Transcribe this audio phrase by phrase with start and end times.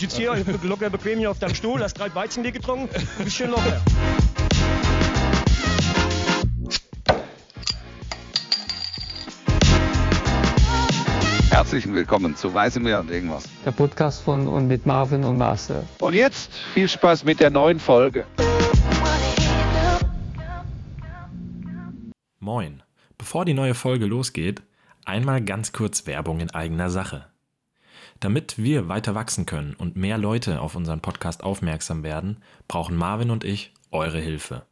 [0.00, 3.50] sitzt hier locker bequem hier auf deinem Stuhl, hast drei Weizenbier getrunken und bist schön
[3.50, 3.80] locker.
[11.50, 13.44] Herzlich willkommen zu Weiße Meer und irgendwas.
[13.66, 15.82] Der Podcast von und mit Marvin und Marcel.
[15.98, 18.24] Und jetzt viel Spaß mit der neuen Folge.
[22.38, 22.82] Moin.
[23.18, 24.62] Bevor die neue Folge losgeht,
[25.04, 27.26] einmal ganz kurz Werbung in eigener Sache.
[28.20, 32.36] Damit wir weiter wachsen können und mehr Leute auf unseren Podcast aufmerksam werden,
[32.68, 34.66] brauchen Marvin und ich eure Hilfe.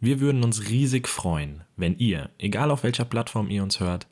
[0.00, 4.06] Wir würden uns riesig freuen, wenn ihr, egal auf welcher Plattform ihr uns hört,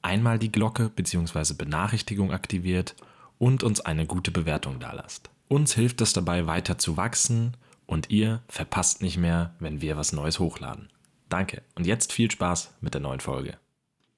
[0.00, 1.54] einmal die Glocke bzw.
[1.54, 2.94] Benachrichtigung aktiviert
[3.38, 5.28] und uns eine gute Bewertung dalasst.
[5.48, 7.56] Uns hilft es dabei weiter zu wachsen
[7.86, 10.88] und ihr verpasst nicht mehr, wenn wir was Neues hochladen.
[11.28, 13.58] Danke und jetzt viel Spaß mit der neuen Folge.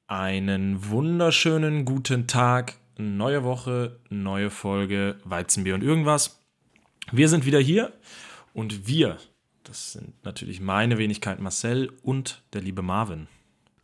[0.06, 6.44] Einen wunderschönen guten Tag, neue Woche, neue Folge Weizenbier und irgendwas.
[7.12, 7.92] Wir sind wieder hier
[8.52, 9.18] und wir,
[9.64, 13.28] das sind natürlich meine Wenigkeit Marcel und der liebe Marvin.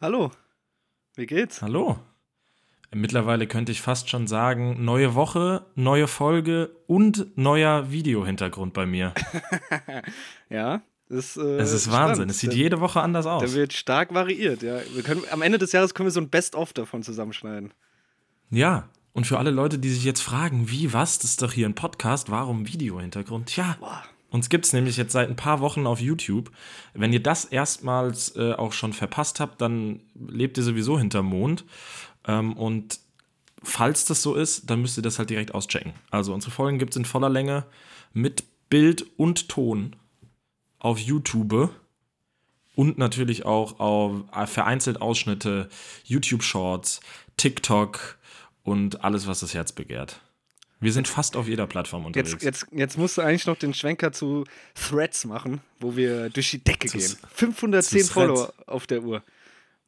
[0.01, 0.33] Hallo,
[1.15, 1.63] wie geht's?
[1.63, 1.99] Hallo.
[2.93, 9.15] Mittlerweile könnte ich fast schon sagen, neue Woche, neue Folge und neuer Videohintergrund bei mir.
[10.49, 12.29] ja, das, äh, es ist Wahnsinn.
[12.29, 13.43] Es sieht der, jede Woche anders aus.
[13.43, 14.79] Der wird stark variiert, ja.
[14.93, 17.75] Wir können, am Ende des Jahres können wir so ein Best-of davon zusammenschneiden.
[18.51, 21.69] Ja, und für alle Leute, die sich jetzt fragen, wie, was, das ist doch hier
[21.69, 23.47] ein Podcast, warum Videohintergrund?
[23.47, 23.79] Tja,
[24.29, 26.51] uns gibt es nämlich jetzt seit ein paar Wochen auf YouTube.
[26.95, 31.65] Wenn ihr das erstmals äh, auch schon verpasst habt, dann lebt ihr sowieso hinterm Mond.
[32.27, 32.99] Ähm, und
[33.63, 35.93] falls das so ist, dann müsst ihr das halt direkt auschecken.
[36.11, 37.67] Also unsere Folgen gibt es in voller Länge
[38.13, 39.95] mit Bild und Ton
[40.81, 41.71] auf YouTube
[42.75, 45.69] und natürlich auch auf äh, vereinzelt Ausschnitte,
[46.05, 47.01] YouTube-Shorts,
[47.37, 48.19] TikTok
[48.65, 50.21] und alles, was das Herz begehrt.
[50.81, 52.33] Wir sind fast auf jeder Plattform unterwegs.
[52.33, 54.45] Jetzt, jetzt, jetzt musst du eigentlich noch den Schwenker zu
[54.75, 57.17] Threads machen, wo wir durch die Decke zu, gehen.
[57.33, 59.23] 510 Follower auf der Uhr.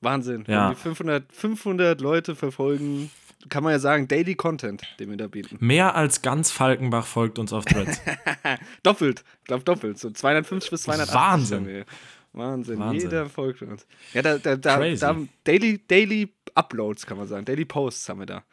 [0.00, 0.44] Wahnsinn.
[0.46, 0.74] Ja.
[0.74, 3.10] 500, 500 Leute verfolgen,
[3.48, 5.56] kann man ja sagen, Daily Content, den wir da bieten.
[5.60, 8.00] Mehr als ganz Falkenbach folgt uns auf Threads.
[8.82, 9.98] doppelt, ich glaube doppelt.
[9.98, 11.14] So 250 bis 280.
[11.14, 11.84] Wahnsinn.
[12.32, 12.78] Wahnsinn.
[12.78, 13.00] Wahnsinn.
[13.00, 13.86] Jeder folgt uns.
[14.12, 17.44] Ja, da, da, da, da, Daily, Daily Uploads kann man sagen.
[17.44, 18.44] Daily Posts haben wir da.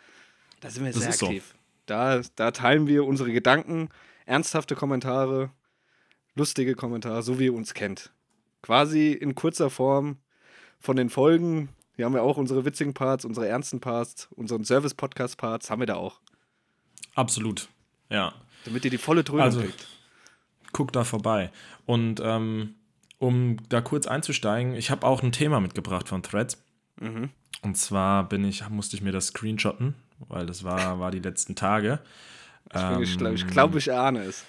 [0.63, 1.49] Da sind wir das sehr aktiv.
[1.49, 1.57] So.
[1.87, 3.89] Da, da teilen wir unsere Gedanken,
[4.25, 5.51] ernsthafte Kommentare,
[6.35, 8.13] lustige Kommentare, so wie ihr uns kennt.
[8.61, 10.19] Quasi in kurzer Form
[10.79, 11.67] von den Folgen.
[11.97, 15.95] Wir haben ja auch unsere witzigen Parts, unsere ernsten Parts, unseren Service-Podcast-Parts haben wir da
[15.95, 16.21] auch.
[17.13, 17.67] Absolut,
[18.09, 18.33] ja.
[18.63, 19.85] Damit ihr die volle Dröhnung also, kriegt.
[20.71, 21.51] Guck da vorbei.
[21.85, 22.75] Und ähm,
[23.17, 26.63] um da kurz einzusteigen, ich habe auch ein Thema mitgebracht von Threads.
[27.01, 27.31] Mhm.
[27.61, 31.55] Und zwar bin ich, musste ich mir das screenshotten, weil das war, war die letzten
[31.55, 31.99] Tage.
[32.73, 34.45] Ähm, ich glaube, ich, glaub, ich ahne es.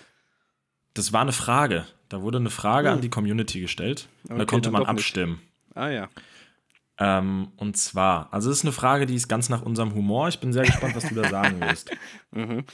[0.95, 1.87] Das war eine Frage.
[2.09, 2.93] Da wurde eine Frage oh.
[2.93, 4.09] an die Community gestellt.
[4.29, 5.35] Okay, da konnte man abstimmen.
[5.35, 5.77] Nicht.
[5.77, 6.09] Ah ja.
[6.99, 10.29] Ähm, und zwar, also es ist eine Frage, die ist ganz nach unserem Humor.
[10.29, 11.91] Ich bin sehr gespannt, was du da sagen wirst.
[12.31, 12.65] mhm.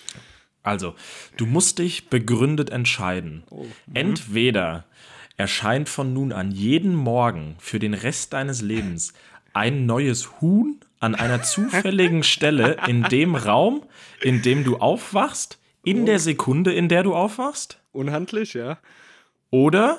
[0.62, 0.94] Also,
[1.38, 3.44] du musst dich begründet entscheiden.
[3.48, 3.64] Oh.
[3.64, 3.94] Mhm.
[3.94, 4.84] Entweder
[5.38, 9.14] erscheint von nun an jeden Morgen für den Rest deines Lebens
[9.54, 13.82] ein neues Huhn an einer zufälligen Stelle in dem Raum,
[14.20, 16.04] in dem du aufwachst, in oh.
[16.04, 17.80] der Sekunde, in der du aufwachst.
[17.92, 18.78] Unhandlich, ja.
[19.50, 19.98] Oder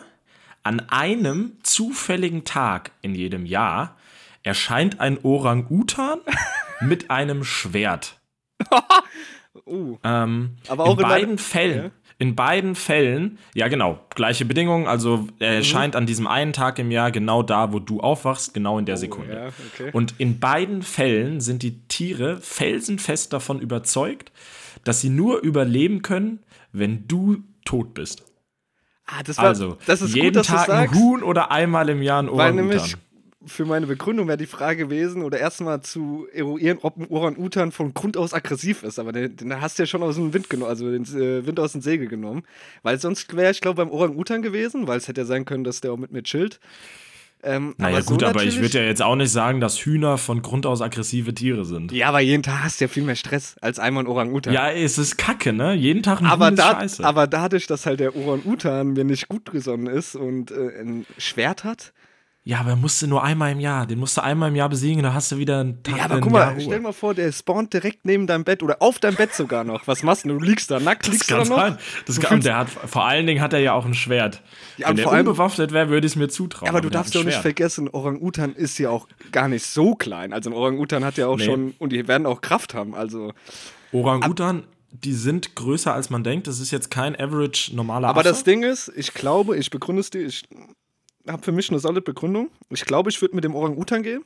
[0.64, 3.98] an einem zufälligen Tag in jedem Jahr
[4.44, 6.20] erscheint ein Orang-Utan
[6.82, 8.20] mit einem Schwert.
[9.66, 11.86] uh, ähm, Aber auch in, in beiden Fällen.
[11.86, 11.92] Ja.
[12.22, 14.86] In beiden Fällen, ja genau, gleiche Bedingungen.
[14.86, 15.58] Also er mhm.
[15.58, 18.94] erscheint an diesem einen Tag im Jahr genau da, wo du aufwachst, genau in der
[18.94, 19.34] oh, Sekunde.
[19.34, 19.90] Ja, okay.
[19.92, 24.32] Und in beiden Fällen sind die Tiere felsenfest davon überzeugt,
[24.84, 28.24] dass sie nur überleben können, wenn du tot bist.
[29.08, 32.22] Ah, das war, also, das ist jeden gut, Tag ein Huhn oder einmal im Jahr
[32.22, 33.00] ein Orang-Utan.
[33.46, 37.93] Für meine Begründung wäre die Frage gewesen, oder erstmal zu eruieren, ob ein Orang-Utan von
[37.93, 38.99] Grund aus aggressiv ist.
[38.99, 41.59] Aber den, den hast du ja schon aus dem Wind genommen, also den äh, Wind
[41.59, 42.43] aus dem Segel genommen.
[42.84, 45.82] Weil sonst wäre ich, glaube beim Orang-Utan gewesen, weil es hätte ja sein können, dass
[45.82, 46.59] der auch mit mir chillt.
[47.43, 50.17] Ähm, naja, aber gut, so aber ich würde ja jetzt auch nicht sagen, dass Hühner
[50.17, 51.91] von Grund aus aggressive Tiere sind.
[51.91, 54.53] Ja, aber jeden Tag hast du ja viel mehr Stress als einmal ein Orang-Utan.
[54.53, 55.73] Ja, es ist kacke, ne?
[55.73, 57.03] Jeden Tag ein aber Huhn da, scheiße.
[57.03, 61.64] Aber dadurch, dass halt der Orang-Utan mir nicht gut gesonnen ist und äh, ein Schwert
[61.64, 61.94] hat,
[62.43, 63.85] ja, aber musst du nur einmal im Jahr.
[63.85, 65.97] Den musst du einmal im Jahr besiegen, dann hast du wieder einen Tag.
[65.97, 68.97] Ja, aber guck mal, stell mal vor, der spawnt direkt neben deinem Bett oder auf
[68.97, 69.85] deinem Bett sogar noch.
[69.85, 70.29] Was machst du?
[70.29, 71.58] Du liegst da nackt, das liegst kann da noch?
[71.58, 71.78] Sein.
[72.08, 74.41] Das kann, der hat, vor allen Dingen hat er ja auch ein Schwert.
[74.78, 76.66] Ja, Wenn der allem, unbewaffnet wäre, würde ich es mir zutrauen.
[76.66, 79.66] Ja, aber, aber du darfst ja auch nicht vergessen, Orang-Utan ist ja auch gar nicht
[79.66, 80.34] so klein.
[80.34, 81.46] Also ein Orang-Utan hat ja auch nee.
[81.46, 82.96] schon, und die werden auch Kraft haben.
[82.96, 83.34] Also
[83.91, 84.64] Orang-Utan
[84.94, 86.47] die sind größer als man denkt.
[86.47, 88.29] Das ist jetzt kein average normaler Aber Affe.
[88.29, 90.44] das Ding ist, ich glaube, ich begründe es dir, ich
[91.28, 92.50] habe für mich eine solide Begründung.
[92.70, 94.23] Ich glaube, ich würde mit dem Orang-Utan gehen,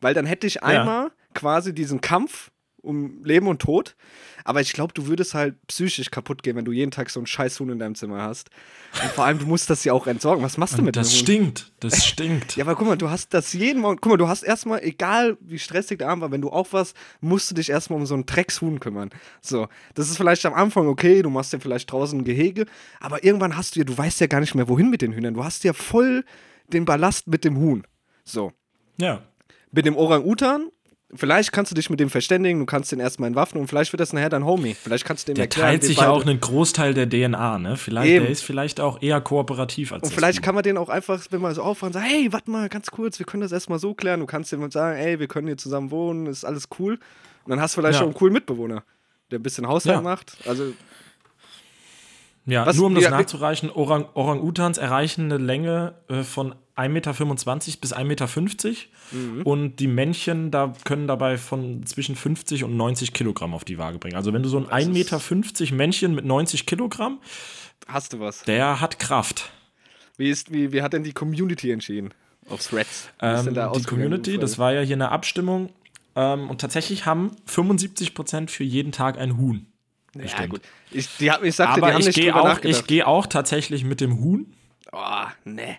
[0.00, 1.12] weil dann hätte ich einmal ja.
[1.34, 2.50] quasi diesen Kampf
[2.82, 3.96] um Leben und Tod.
[4.44, 7.26] Aber ich glaube, du würdest halt psychisch kaputt gehen, wenn du jeden Tag so einen
[7.26, 8.50] scheiß Huhn in deinem Zimmer hast.
[9.02, 10.44] Und vor allem, du musst das ja auch entsorgen.
[10.44, 11.18] Was machst du mit das dem Huhn?
[11.18, 12.56] Das stinkt, das stinkt.
[12.56, 13.98] ja, aber guck mal, du hast das jeden Morgen.
[14.00, 17.50] Guck mal, du hast erstmal, egal wie stressig der Abend war, wenn du aufwachst, musst
[17.50, 19.10] du dich erstmal um so einen Dreckshuhn kümmern.
[19.40, 22.66] So, das ist vielleicht am Anfang okay, du machst ja vielleicht draußen ein Gehege,
[23.00, 25.34] aber irgendwann hast du ja, du weißt ja gar nicht mehr, wohin mit den Hühnern.
[25.34, 26.24] Du hast ja voll
[26.68, 27.86] den Ballast mit dem Huhn.
[28.24, 28.52] So.
[28.96, 29.22] Ja.
[29.70, 30.70] Mit dem Orang-Utan
[31.14, 34.00] Vielleicht kannst du dich mit dem verständigen, du kannst den erstmal entwaffnen und vielleicht wird
[34.00, 34.74] das nachher dein Homie.
[34.74, 35.72] Vielleicht kannst du dem der erklären.
[35.72, 37.76] Der teilt sich ja auch einen Großteil der DNA, ne?
[37.76, 38.24] Vielleicht, Eben.
[38.24, 41.42] der ist vielleicht auch eher kooperativ als Und vielleicht kann man den auch einfach, wenn
[41.42, 44.20] man so auffahren, sagen, hey, warte mal, ganz kurz, wir können das erstmal so klären.
[44.20, 46.94] Du kannst dem sagen, ey, wir können hier zusammen wohnen, ist alles cool.
[47.44, 47.98] Und dann hast du vielleicht ja.
[47.98, 48.82] schon einen coolen Mitbewohner,
[49.30, 50.00] der ein bisschen Haushalt ja.
[50.00, 50.38] macht.
[50.46, 50.72] Also
[52.46, 56.88] ja, Was, nur um das ja, nachzureichen, Orang, Orang-Utans erreichen eine Länge äh, von 1,25
[56.88, 57.12] Meter
[57.80, 58.28] bis 1,50 Meter.
[59.12, 59.42] Mhm.
[59.42, 63.98] Und die Männchen da können dabei von zwischen 50 und 90 Kilogramm auf die Waage
[63.98, 64.16] bringen.
[64.16, 67.20] Also wenn du so ein 1,50 Meter Männchen mit 90 Kilogramm
[67.86, 68.42] hast du was.
[68.44, 69.50] Der hat Kraft.
[70.16, 72.12] Wie, ist, wie, wie hat denn die Community entschieden?
[72.48, 73.08] Auf Threads?
[73.20, 75.70] Ähm, die Community, das war ja hier eine Abstimmung.
[76.14, 79.66] Ähm, und tatsächlich haben 75 Prozent für jeden Tag ein Huhn.
[80.14, 80.60] Ja, gut.
[80.90, 84.00] Ich, die, ich sagte, Aber die haben ich gehe auch, Ich gehe auch tatsächlich mit
[84.00, 84.52] dem Huhn.
[84.92, 85.78] Oh, ne.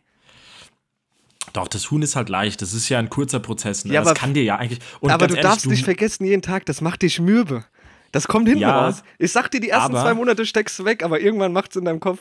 [1.53, 2.61] Doch, das Huhn ist halt leicht.
[2.61, 3.85] Das ist ja ein kurzer Prozess.
[3.85, 3.93] Ne?
[3.93, 4.79] Ja, das aber, kann dir ja eigentlich.
[5.01, 7.63] aber du ehrlich, darfst du, nicht vergessen, jeden Tag, das macht dich mürbe.
[8.11, 9.03] Das kommt hinten ja, raus.
[9.19, 11.75] Ich sag dir, die ersten aber, zwei Monate steckst du weg, aber irgendwann macht es
[11.75, 12.19] in deinem Kopf.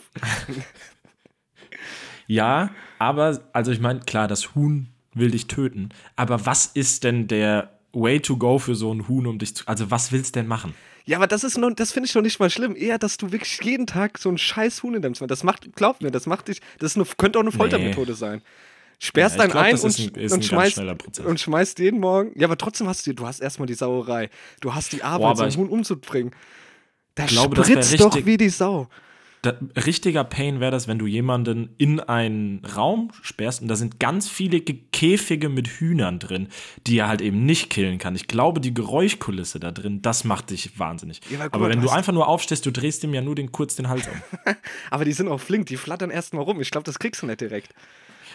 [2.27, 5.91] ja, aber, also ich meine, klar, das Huhn will dich töten.
[6.17, 9.69] Aber was ist denn der Way to go für so ein Huhn, um dich zu.
[9.69, 10.75] Also, was willst du denn machen?
[11.05, 12.77] Ja, aber das ist noch, das finde ich noch nicht mal schlimm.
[12.77, 15.29] Eher, dass du wirklich jeden Tag so ein scheiß Huhn in deinem Zimmer.
[15.29, 16.61] Das macht, glaub mir, das macht dich.
[16.79, 18.17] Das eine, könnte auch eine Foltermethode nee.
[18.17, 18.43] sein.
[18.99, 20.79] Sperrst ja, einen glaub, ein und, ein, und, schmeißt,
[21.25, 22.39] und schmeißt jeden Morgen.
[22.39, 24.31] Ja, aber trotzdem hast du, du hast erstmal die Sauerei.
[24.61, 26.33] Du hast die Arbeit, Boah, so ein Huhn umzubringen.
[27.17, 28.89] Da glaube, spritzt doch wie die Sau
[29.43, 29.55] da,
[29.85, 34.29] richtiger Pain wäre das, wenn du jemanden in einen Raum sperrst und da sind ganz
[34.29, 36.47] viele Käfige mit Hühnern drin,
[36.87, 38.15] die er halt eben nicht killen kann.
[38.15, 41.21] Ich glaube, die Geräuschkulisse da drin, das macht dich wahnsinnig.
[41.29, 43.75] Ja, aber, aber wenn du einfach nur aufstehst, du drehst ihm ja nur den, kurz
[43.75, 44.55] den Hals um.
[44.91, 46.61] aber die sind auch flink, die flattern erstmal rum.
[46.61, 47.75] Ich glaube, das kriegst du nicht direkt.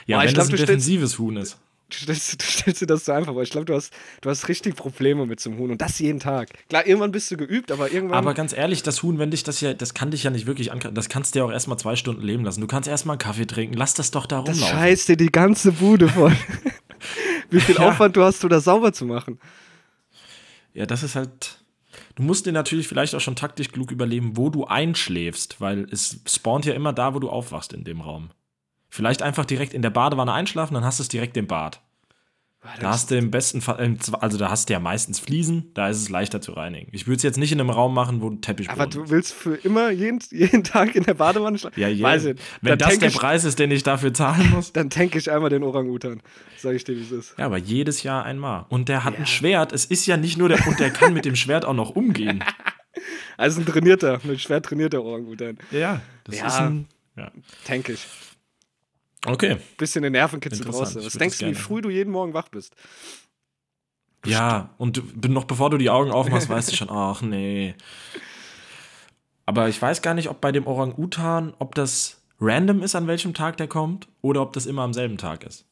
[0.08, 1.58] Ja, aber wenn glaub, das ein defensives Huhn ist
[1.90, 3.44] du stellst, du stellst dir das so einfach vor.
[3.44, 6.20] Ich glaube, du hast, du hast richtig Probleme mit so einem Huhn und das jeden
[6.20, 6.50] Tag.
[6.70, 8.18] Klar, irgendwann bist du geübt, aber irgendwann.
[8.18, 10.72] Aber ganz ehrlich, das Huhn, wenn dich das ja, das kann dich ja nicht wirklich
[10.72, 12.62] an, das kannst du ja auch erstmal zwei Stunden leben lassen.
[12.62, 14.62] Du kannst erstmal einen Kaffee trinken, lass das doch da rumlaufen.
[14.62, 16.36] Das scheißt dir die ganze Bude voll.
[17.50, 17.90] Wie viel ja.
[17.90, 19.40] Aufwand du hast, um das sauber zu machen.
[20.74, 21.60] Ja, das ist halt.
[22.16, 26.20] Du musst dir natürlich vielleicht auch schon taktisch klug überleben, wo du einschläfst, weil es
[26.28, 28.32] spawnt ja immer da, wo du aufwachst in dem Raum.
[28.90, 31.82] Vielleicht einfach direkt in der Badewanne einschlafen, dann hast du es direkt im Bad.
[32.82, 35.98] Da hast du im besten Fall, also da hast du ja meistens Fliesen, da ist
[35.98, 36.90] es leichter zu reinigen.
[36.92, 39.34] Ich würde es jetzt nicht in einem Raum machen, wo ein Teppich Aber du willst
[39.34, 41.80] für immer jeden, jeden Tag in der Badewanne schlafen?
[41.80, 42.22] Ja, ja.
[42.62, 44.74] Wenn das der ich, Preis ist, den ich dafür zahlen muss.
[44.74, 46.22] Dann tanke ich einmal den Orang-Utan.
[46.58, 47.36] Sag ich dir, wie es ist.
[47.38, 48.66] Ja, aber jedes Jahr einmal.
[48.70, 49.20] Und der hat ja.
[49.20, 49.72] ein Schwert.
[49.72, 52.44] Es ist ja nicht nur der, und der kann mit dem Schwert auch noch umgehen.
[53.38, 55.60] Also ein trainierter, mit Schwert trainierter Orang-Utan.
[55.70, 56.88] Ja, das ja, ist ein.
[57.16, 57.32] Ja.
[57.64, 58.08] Tank ich.
[59.28, 59.58] Okay.
[59.78, 61.04] Bisschen den Nervenkitzel draußen.
[61.04, 62.76] Was denkst du, wie früh du jeden Morgen wach bist?
[64.26, 67.76] Ja, und noch bevor du die Augen aufmachst, weißt du schon, ach nee.
[69.46, 73.34] Aber ich weiß gar nicht, ob bei dem Orang-Utan, ob das random ist, an welchem
[73.34, 75.66] Tag der kommt, oder ob das immer am selben Tag ist.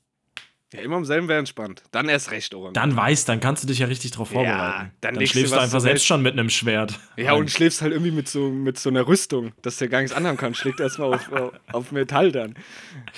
[0.73, 1.83] Ja, immer am selben wäre entspannt.
[1.91, 2.73] Dann erst recht, Orang.
[2.73, 4.57] Dann weißt, dann kannst du dich ja richtig drauf vorbereiten.
[4.57, 6.99] Ja, dann, dann schläfst du einfach selbst schon mit einem Schwert.
[7.17, 10.15] Ja, und schläfst halt irgendwie mit so, mit so einer Rüstung, dass der gar nichts
[10.15, 10.55] anhaben kann.
[10.55, 11.29] Schlägt erstmal auf,
[11.71, 12.55] auf Metall dann.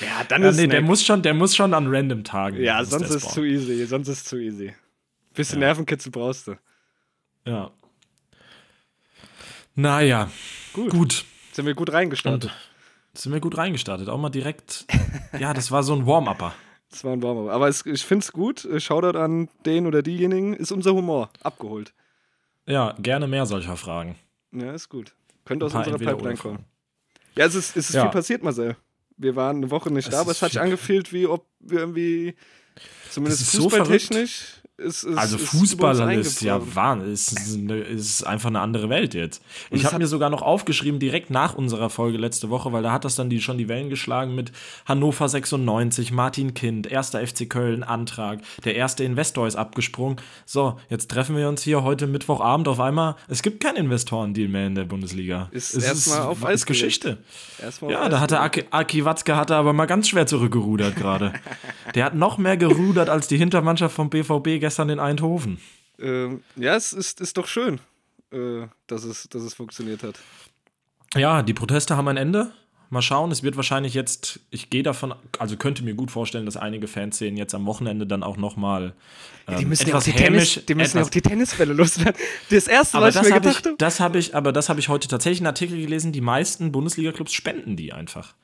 [0.02, 2.62] Ja, dann ja, ist nee, der muss schon, der muss schon an random Tagen.
[2.62, 3.86] Ja, sonst ist es zu easy.
[3.86, 4.74] Sonst ist es zu easy.
[5.34, 5.68] Bisschen ja.
[5.68, 6.56] Nervenkitzel brauchst du.
[7.46, 7.72] Ja.
[9.74, 10.30] Naja.
[10.74, 10.90] Gut.
[10.90, 11.26] gut.
[11.54, 12.52] Sind wir gut reingestartet.
[12.52, 14.10] Und sind wir gut reingestartet.
[14.10, 14.86] Auch mal direkt.
[15.40, 16.54] ja, das war so ein Warm-Upper.
[16.90, 17.54] Das war ein Warm-up.
[17.54, 18.68] Aber es, ich finde es gut.
[18.78, 20.54] Shoutout an den oder diejenigen.
[20.54, 21.94] Ist unser Humor abgeholt.
[22.66, 24.16] Ja, gerne mehr solcher Fragen.
[24.52, 25.14] Ja, ist gut.
[25.46, 26.66] Könnte aus unserer Pipeline kommen.
[27.36, 28.04] Ja, es ist, es ist ja.
[28.04, 28.76] viel passiert, Marcel.
[29.16, 31.80] Wir waren eine Woche nicht es da, aber es hat sich angefühlt, wie ob wir
[31.80, 32.36] irgendwie,
[33.10, 37.58] zumindest fußballtechnisch, ist, ist Also Fußball ist, ja Wahnsinn, ist,
[37.90, 39.42] ist einfach eine andere Welt jetzt.
[39.72, 43.04] Ich habe mir sogar noch aufgeschrieben, direkt nach unserer Folge letzte Woche, weil da hat
[43.04, 44.52] das dann die, schon die Wellen geschlagen mit
[44.86, 50.18] Hannover 96, Martin Kind, erster FC Köln, Antrag, der erste Investor ist abgesprungen.
[50.46, 53.16] So, jetzt treffen wir uns hier heute Mittwochabend auf einmal.
[53.28, 55.50] Es gibt keinen Investorendeal mehr in der Bundesliga.
[55.52, 57.18] Ist erstmal auf Eis ist Geschichte.
[57.88, 61.34] Ja, da hatte Aki, Aki Watzke hatte aber mal ganz schwer zurückgerudert gerade.
[61.96, 65.60] der hat noch mehr gerudert als die Hintermannschaft vom BVB gestern in Eindhoven.
[65.98, 67.80] Ähm, ja, es ist, ist doch schön,
[68.34, 70.20] äh, dass, es, dass es funktioniert hat.
[71.16, 72.52] Ja, die Proteste haben ein Ende.
[72.90, 76.58] Mal schauen, es wird wahrscheinlich jetzt, ich gehe davon, also könnte mir gut vorstellen, dass
[76.58, 78.94] einige Fanszenen jetzt am Wochenende dann auch nochmal
[79.48, 81.22] ähm, ja, die müssen etwas ja auch die hämisch, Tennis, die müssen ja auch die
[81.22, 82.22] Tennisbälle loswerden.
[82.50, 83.76] Das erste, was ich mir gedacht habe.
[83.78, 87.32] Das habe ich, aber das habe ich heute tatsächlich einen Artikel gelesen, die meisten Bundesliga-Clubs
[87.32, 88.36] spenden die einfach.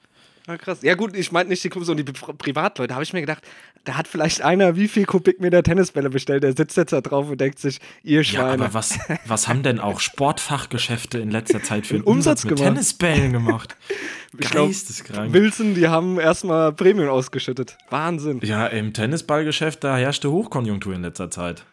[0.45, 0.79] Ah, krass.
[0.81, 2.89] Ja, gut, ich meinte nicht die Clubs, sondern die Privatleute.
[2.89, 3.43] Da habe ich mir gedacht,
[3.85, 6.43] da hat vielleicht einer wie viel Kubikmeter Tennisbälle bestellt.
[6.43, 8.47] Der sitzt jetzt da drauf und denkt sich, ihr Schweine.
[8.47, 12.45] Ja, aber was, was haben denn auch Sportfachgeschäfte in letzter Zeit für einen Umsatz, Umsatz
[12.45, 12.73] mit gemacht?
[12.73, 13.77] Tennisbällen gemacht?
[14.37, 15.31] Geisteskrank.
[15.31, 17.77] Wilson, die haben erstmal Prämien ausgeschüttet.
[17.89, 18.39] Wahnsinn.
[18.43, 21.65] Ja, im Tennisballgeschäft, da herrschte Hochkonjunktur in letzter Zeit.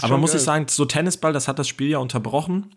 [0.00, 0.38] aber muss geil.
[0.38, 2.74] ich sagen, so Tennisball, das hat das Spiel ja unterbrochen.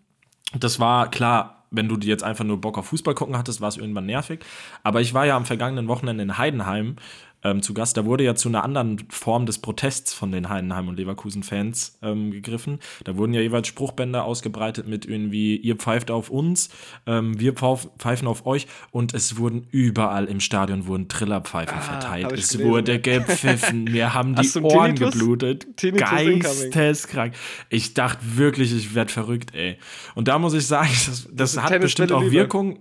[0.58, 3.76] Das war klar, wenn du jetzt einfach nur Bock auf Fußball gucken hattest, war es
[3.76, 4.40] irgendwann nervig.
[4.82, 6.96] Aber ich war ja am vergangenen Wochenende in Heidenheim
[7.44, 7.96] ähm, zu Gast.
[7.96, 12.30] Da wurde ja zu einer anderen Form des Protests von den Heidenheim- und Leverkusen-Fans ähm,
[12.30, 12.78] gegriffen.
[13.04, 16.70] Da wurden ja jeweils Spruchbänder ausgebreitet mit irgendwie, ihr pfeift auf uns,
[17.06, 18.66] ähm, wir pfeifen auf euch.
[18.90, 22.32] Und es wurden überall im Stadion wurden Trillerpfeifen ah, verteilt.
[22.32, 23.84] Es gelesen, wurde gepfiffen.
[23.90, 25.14] Mir haben die Ohren Tinnitus?
[25.14, 25.76] geblutet.
[25.76, 27.34] Tinnitus Geisteskrank.
[27.68, 29.78] Ich dachte wirklich, ich werde verrückt, ey.
[30.14, 32.78] Und da muss ich sagen, das, das, das hat bestimmt auch Wirkung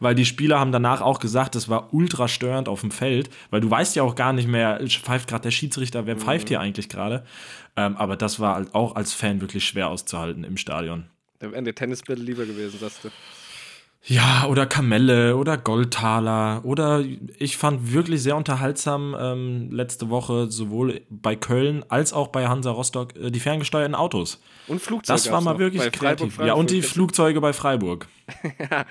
[0.00, 3.60] weil die Spieler haben danach auch gesagt, das war ultra störend auf dem Feld, weil
[3.60, 6.48] du weißt ja auch gar nicht mehr, pfeift gerade der Schiedsrichter, wer pfeift mhm.
[6.48, 7.24] hier eigentlich gerade.
[7.76, 11.04] Ähm, aber das war halt auch als Fan wirklich schwer auszuhalten im Stadion.
[11.38, 13.10] Da wären die Tennisbälle lieber gewesen, sagst du.
[14.04, 17.04] Ja, oder Kamelle oder Goldtaler oder
[17.38, 22.70] ich fand wirklich sehr unterhaltsam ähm, letzte Woche sowohl bei Köln als auch bei Hansa
[22.70, 24.40] Rostock äh, die ferngesteuerten Autos.
[24.66, 25.14] Und Flugzeuge.
[25.14, 26.36] Das war mal wirklich kreativ.
[26.36, 28.08] Freiburg, ja, und die Flugzeuge bei Freiburg.
[28.70, 28.86] ja,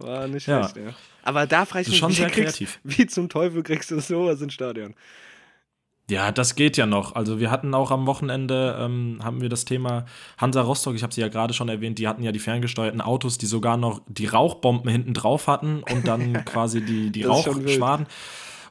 [0.00, 0.68] war nicht ja.
[0.68, 0.94] schlecht, ja.
[1.22, 2.80] Aber da frage ich mich, schon wie, sehr kreativ.
[2.84, 4.94] wie zum Teufel kriegst du sowas ins Stadion?
[6.10, 7.14] Ja, das geht ja noch.
[7.14, 10.06] Also wir hatten auch am Wochenende, ähm, haben wir das Thema
[10.38, 13.38] Hansa Rostock, ich habe sie ja gerade schon erwähnt, die hatten ja die ferngesteuerten Autos,
[13.38, 18.06] die sogar noch die Rauchbomben hinten drauf hatten und dann quasi die, die Rauchschwaden.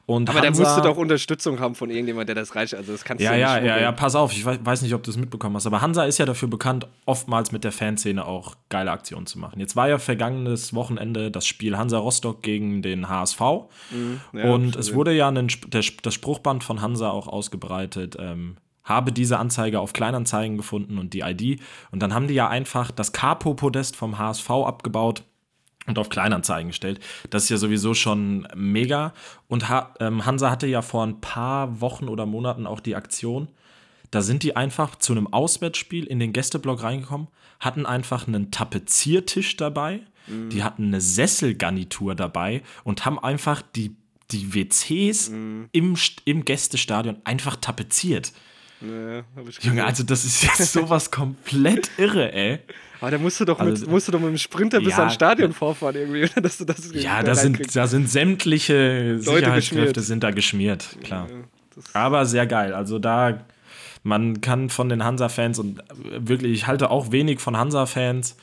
[0.06, 2.74] Und Aber Hansa, der musste doch Unterstützung haben von irgendjemand, der das reicht.
[2.74, 5.10] Also das kannst ja, du ja, ja, ja, pass auf, ich weiß nicht, ob du
[5.10, 8.90] es mitbekommen hast, aber Hansa ist ja dafür bekannt, oftmals mit der Fanszene auch geile
[8.90, 9.60] Aktionen zu machen.
[9.60, 13.40] Jetzt war ja vergangenes Wochenende das Spiel Hansa Rostock gegen den HSV.
[13.90, 18.16] Mhm, ja, und es wurde ja ein, der, das Spruchband von Hansa auch ausgebreitet.
[18.18, 21.60] Ähm, habe diese Anzeige auf Kleinanzeigen gefunden und die ID.
[21.92, 25.22] Und dann haben die ja einfach das Capo-Podest vom HSV abgebaut
[25.86, 27.00] und auf Kleinanzeigen gestellt.
[27.30, 29.12] Das ist ja sowieso schon mega.
[29.48, 29.66] Und
[29.98, 33.48] ähm, Hansa hatte ja vor ein paar Wochen oder Monaten auch die Aktion.
[34.10, 37.28] Da sind die einfach zu einem Auswärtsspiel in den Gästeblock reingekommen,
[37.60, 40.50] hatten einfach einen Tapeziertisch dabei, mhm.
[40.50, 43.96] die hatten eine Sesselgarnitur dabei und haben einfach die,
[44.32, 45.68] die WCs mhm.
[45.72, 48.32] im, im Gästestadion einfach tapeziert.
[48.80, 49.22] Nee,
[49.60, 52.60] Junge, also das ist jetzt sowas komplett irre, ey.
[53.00, 54.98] Aber da musst du doch, also, mit, musst du doch mit dem Sprinter bis ja,
[54.98, 59.86] ans Stadion vorfahren irgendwie, dass du das Ja, da sind, da sind sämtliche Leute Sicherheitskräfte
[59.86, 60.04] geschmiert.
[60.04, 61.28] sind da geschmiert, klar.
[61.28, 62.74] Ja, Aber sehr geil.
[62.74, 63.44] Also da,
[64.02, 68.36] man kann von den Hansa-Fans und wirklich, ich halte auch wenig von Hansa-Fans,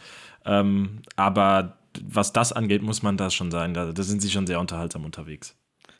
[0.46, 3.74] ähm, aber was das angeht, muss man da schon sein.
[3.74, 5.56] Da, da sind sie schon sehr unterhaltsam unterwegs.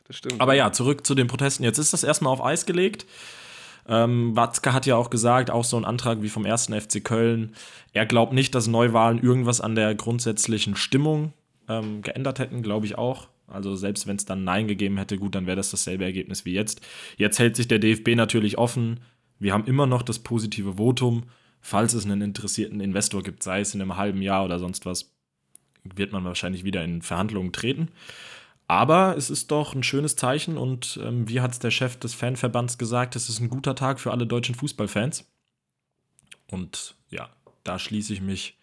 [0.06, 0.40] Das stimmt.
[0.40, 1.64] Aber ja, zurück zu den Protesten.
[1.64, 3.06] Jetzt ist das erstmal auf Eis gelegt.
[3.88, 7.54] Ähm, Watzke hat ja auch gesagt, auch so ein Antrag wie vom ersten FC Köln,
[7.92, 11.32] er glaubt nicht, dass Neuwahlen irgendwas an der grundsätzlichen Stimmung
[11.68, 13.28] ähm, geändert hätten, glaube ich auch.
[13.46, 16.52] Also selbst wenn es dann Nein gegeben hätte, gut, dann wäre das dasselbe Ergebnis wie
[16.52, 16.82] jetzt.
[17.16, 19.00] Jetzt hält sich der DFB natürlich offen.
[19.38, 21.24] Wir haben immer noch das positive Votum.
[21.60, 25.12] Falls es einen interessierten Investor gibt, sei es in einem halben Jahr oder sonst was,
[25.82, 27.88] wird man wahrscheinlich wieder in Verhandlungen treten.
[28.68, 32.12] Aber es ist doch ein schönes Zeichen und ähm, wie hat es der Chef des
[32.14, 35.24] Fanverbands gesagt, es ist ein guter Tag für alle deutschen Fußballfans.
[36.50, 37.30] Und ja,
[37.64, 38.58] da schließe ich mich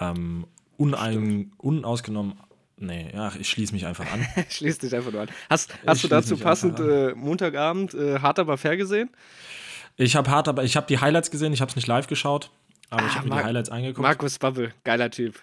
[0.00, 0.46] ähm,
[0.78, 2.40] unein, unausgenommen.
[2.78, 4.26] Nee, ja, ich schließe mich einfach an.
[4.48, 5.28] Schließ dich einfach nur an.
[5.50, 9.10] Hast, hast du dazu passend äh, Montagabend äh, hart aber fair gesehen?
[9.96, 12.50] Ich habe hart aber, ich habe die Highlights gesehen, ich habe es nicht live geschaut,
[12.88, 14.00] aber ah, ich habe mir die Highlights angeguckt.
[14.00, 15.34] Markus Bubble, geiler Typ.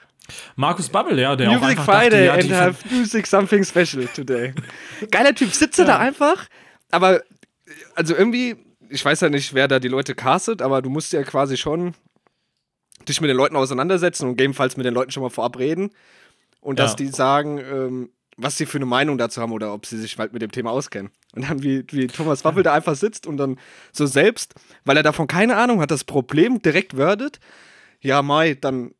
[0.56, 4.54] Markus Bubble, ja, der Music auch Friday dachte, ja, and have music something special today.
[5.12, 5.88] Geiler Typ, sitze ja.
[5.88, 6.48] da einfach,
[6.92, 7.22] aber
[7.96, 8.56] also irgendwie
[8.90, 11.94] ich weiß ja nicht, wer da die Leute castet, aber du musst ja quasi schon
[13.08, 15.92] dich mit den Leuten auseinandersetzen und gegebenenfalls mit den Leuten schon mal vorab reden.
[16.62, 16.96] Und dass ja.
[16.98, 20.34] die sagen, ähm, was sie für eine Meinung dazu haben oder ob sie sich halt
[20.34, 21.12] mit dem Thema auskennen.
[21.34, 23.60] Und dann, wie, wie Thomas Waffel da einfach sitzt und dann
[23.92, 27.40] so selbst, weil er davon keine Ahnung hat, das Problem direkt wordet,
[28.02, 28.94] ja, Mai, dann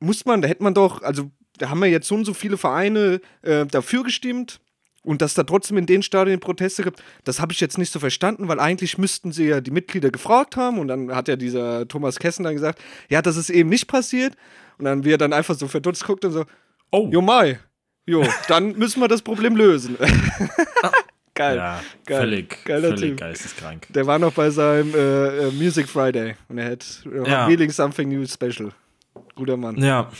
[0.00, 2.56] muss man, da hätte man doch, also da haben wir jetzt so und so viele
[2.56, 4.60] Vereine äh, dafür gestimmt
[5.02, 8.00] und dass da trotzdem in den Stadien Proteste gibt, das habe ich jetzt nicht so
[8.00, 11.86] verstanden, weil eigentlich müssten sie ja die Mitglieder gefragt haben und dann hat ja dieser
[11.88, 14.34] Thomas Kessen dann gesagt, ja, das ist eben nicht passiert
[14.78, 16.44] und dann wie er dann einfach so verdutzt guckt und so,
[16.90, 17.58] oh, jo Mai,
[18.04, 19.96] jo, dann müssen wir das Problem lösen.
[21.36, 21.56] Geil.
[21.58, 22.20] Ja, geil.
[22.20, 23.20] völlig, Geiler völlig typ.
[23.20, 23.86] geisteskrank.
[23.90, 27.46] Der war noch bei seinem äh, äh Music Friday und er hat äh, ja.
[27.46, 28.72] Feeling Something New Special.
[29.36, 29.76] Guter Mann.
[29.78, 30.10] Ja.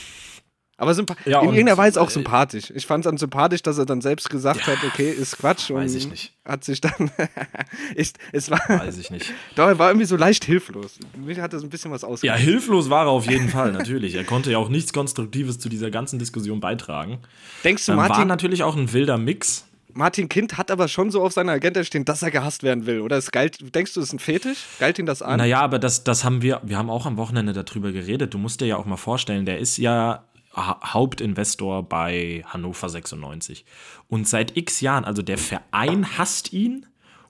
[0.79, 0.93] Aber
[1.25, 2.71] ja, in irgendeiner Weise auch äh, sympathisch.
[2.75, 5.71] Ich fand es dann sympathisch, dass er dann selbst gesagt ja, hat, okay, ist Quatsch.
[5.71, 6.35] Weiß ich nicht.
[6.45, 7.11] Hat sich dann.
[7.95, 9.33] ist, es war, weiß ich nicht.
[9.55, 10.99] Doch, er war irgendwie so leicht hilflos.
[11.17, 12.39] Mir hat er so ein bisschen was ausgemacht.
[12.39, 14.17] Ja, hilflos war er auf jeden Fall, natürlich.
[14.17, 17.21] Er konnte ja auch nichts Konstruktives zu dieser ganzen Diskussion beitragen.
[17.65, 18.19] Denkst du, ähm, Martin.
[18.19, 19.66] War natürlich auch ein wilder Mix.
[19.97, 23.01] Martin Kind hat aber schon so auf seiner Agenda stehen, dass er gehasst werden will,
[23.01, 23.17] oder?
[23.17, 24.67] Es galt, denkst du, das ist ein Fetisch?
[24.79, 25.39] Galt ihn das an?
[25.39, 28.35] Naja, aber das, das haben wir, wir haben auch am Wochenende darüber geredet.
[28.35, 30.25] Du musst dir ja auch mal vorstellen, der ist ja
[30.55, 33.65] Hauptinvestor bei Hannover 96.
[34.09, 36.87] Und seit x Jahren, also der Verein hasst ihn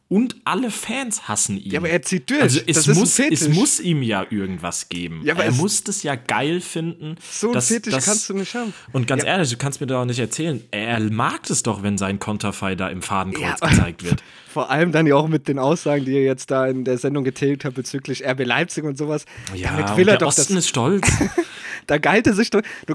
[0.08, 1.72] und alle Fans hassen ihn.
[1.72, 2.40] Ja, aber er zieht durch.
[2.40, 5.22] Also es, muss, es muss ihm ja irgendwas geben.
[5.24, 7.16] Ja, aber er muss das ja geil finden.
[7.28, 8.72] So ein dass, Fetisch dass, kannst du nicht haben.
[8.92, 9.30] Und ganz ja.
[9.30, 12.76] ehrlich, du kannst mir doch auch nicht erzählen, er mag es doch, wenn sein Konterfei
[12.76, 13.68] da im Fadenkreuz ja.
[13.68, 14.22] gezeigt wird.
[14.48, 17.24] Vor allem dann ja auch mit den Aussagen, die er jetzt da in der Sendung
[17.24, 19.26] getätigt hat bezüglich RB Leipzig und sowas.
[19.54, 21.06] Ja, Damit will er der doch Osten das, ist stolz.
[21.86, 22.62] da galt er sich doch.
[22.86, 22.94] Du,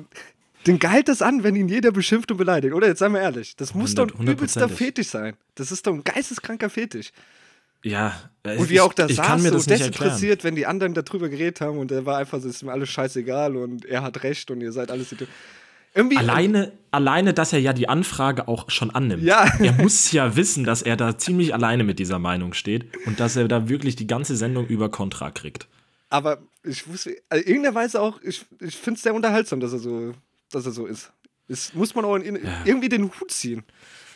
[0.68, 2.74] den galt das an, wenn ihn jeder beschimpft und beleidigt.
[2.74, 3.56] Oder jetzt seien wir ehrlich.
[3.56, 5.36] Das muss 100, doch ein übelster Fetisch sein.
[5.56, 7.12] Das ist doch ein geisteskranker Fetisch.
[7.84, 8.14] Ja,
[8.44, 11.92] und wie auch da ich, saß, so desinteressiert, wenn die anderen darüber geredet haben und
[11.92, 14.92] er war einfach so, ist mir alles scheißegal und er hat recht und ihr seid
[14.92, 15.16] alles.
[15.96, 19.24] Irgendwie alleine, alleine, dass er ja die Anfrage auch schon annimmt.
[19.24, 19.52] Ja.
[19.60, 23.36] Er muss ja wissen, dass er da ziemlich alleine mit dieser Meinung steht und dass
[23.36, 25.68] er da wirklich die ganze Sendung über Kontra kriegt.
[26.10, 29.80] Aber ich wusste, also irgendeiner Weise auch, ich, ich finde es sehr unterhaltsam, dass er
[29.80, 30.14] so
[30.52, 31.12] dass er so ist.
[31.48, 32.42] Das muss man auch in, ja.
[32.66, 33.64] irgendwie den Hut ziehen.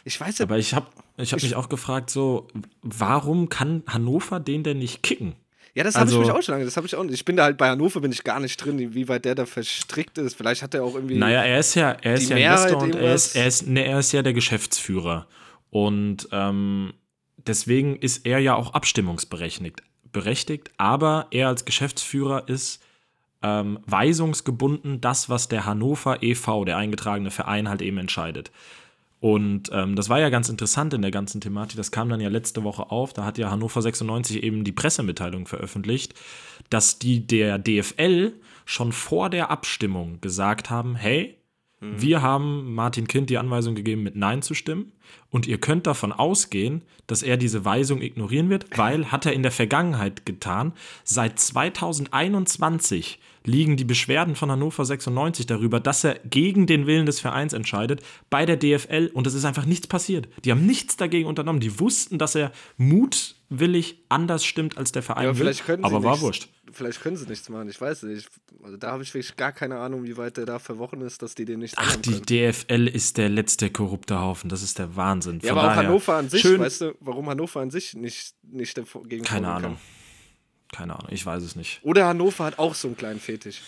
[0.03, 0.45] Ich weiß ja.
[0.45, 2.47] Aber ich habe ich hab mich auch gefragt, so,
[2.81, 5.35] warum kann Hannover den denn nicht kicken?
[5.73, 6.63] Ja, das habe also, ich mich auch schon lange.
[6.63, 7.15] Das habe ich auch nicht.
[7.15, 9.45] Ich bin da halt bei Hannover bin ich gar nicht drin, wie weit der da
[9.45, 10.35] verstrickt ist.
[10.35, 11.17] Vielleicht hat er auch irgendwie.
[11.17, 13.99] Naja, er ist ja, er ist ja Investor und er ist, er, ist, ne, er
[13.99, 15.27] ist ja der Geschäftsführer.
[15.71, 16.93] Und ähm,
[17.45, 19.81] deswegen ist er ja auch abstimmungsberechtigt.
[20.13, 22.81] Berechtigt, aber er als Geschäftsführer ist
[23.45, 28.51] ähm, weisungsgebunden das, was der Hannover e.V., der eingetragene Verein, halt eben entscheidet.
[29.19, 31.77] Und ähm, das war ja ganz interessant in der ganzen Thematik.
[31.77, 33.13] Das kam dann ja letzte Woche auf.
[33.13, 36.15] Da hat ja Hannover 96 eben die Pressemitteilung veröffentlicht,
[36.71, 38.33] dass die der DFL
[38.65, 41.37] schon vor der Abstimmung gesagt haben: Hey,
[41.81, 42.01] mhm.
[42.01, 44.91] wir haben Martin Kind die Anweisung gegeben, mit Nein zu stimmen.
[45.29, 49.43] Und ihr könnt davon ausgehen, dass er diese Weisung ignorieren wird, weil hat er in
[49.43, 50.73] der Vergangenheit getan.
[51.03, 57.19] Seit 2021 liegen die Beschwerden von Hannover 96 darüber, dass er gegen den Willen des
[57.19, 60.27] Vereins entscheidet bei der DFL und es ist einfach nichts passiert.
[60.43, 61.59] Die haben nichts dagegen unternommen.
[61.59, 66.49] Die wussten, dass er mutwillig anders stimmt als der Verein ja, will, aber war wurscht.
[66.71, 68.27] Vielleicht können sie nichts machen, ich weiß nicht.
[68.63, 71.35] Also da habe ich wirklich gar keine Ahnung, wie weit der da verwochen ist, dass
[71.35, 72.21] die den nicht Ach, die.
[72.21, 75.39] DFL ist der letzte korrupte Haufen, das ist der Wahnsinn.
[75.41, 78.77] Ja, Von aber auch Hannover an sich, weißt du, warum Hannover an sich nicht, nicht
[78.77, 79.73] dagegen Keine Ahnung.
[79.73, 80.04] Kann.
[80.71, 81.79] Keine Ahnung, ich weiß es nicht.
[81.83, 83.61] Oder Hannover hat auch so einen kleinen Fetisch.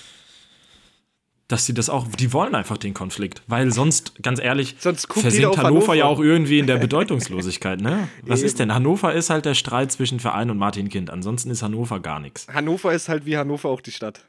[1.48, 5.46] Dass sie das auch, die wollen einfach den Konflikt, weil sonst, ganz ehrlich, sonst versinkt
[5.46, 8.10] Hannover, Hannover, ja auch irgendwie in der Bedeutungslosigkeit, ne?
[8.24, 8.48] Was Eben.
[8.48, 8.74] ist denn?
[8.74, 12.48] Hannover ist halt der Streit zwischen Verein und Martin Kind, ansonsten ist Hannover gar nichts.
[12.50, 14.26] Hannover ist halt wie Hannover auch die Stadt.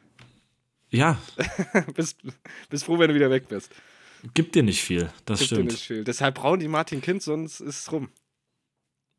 [0.91, 1.19] Ja.
[1.95, 2.19] bist,
[2.71, 3.73] bist froh, wenn du wieder weg bist.
[4.35, 5.71] Gibt dir nicht viel, das Gibt stimmt.
[5.71, 6.05] Dir nicht viel.
[6.05, 8.11] Deshalb brauchen die Martin Kind, sonst ist es rum.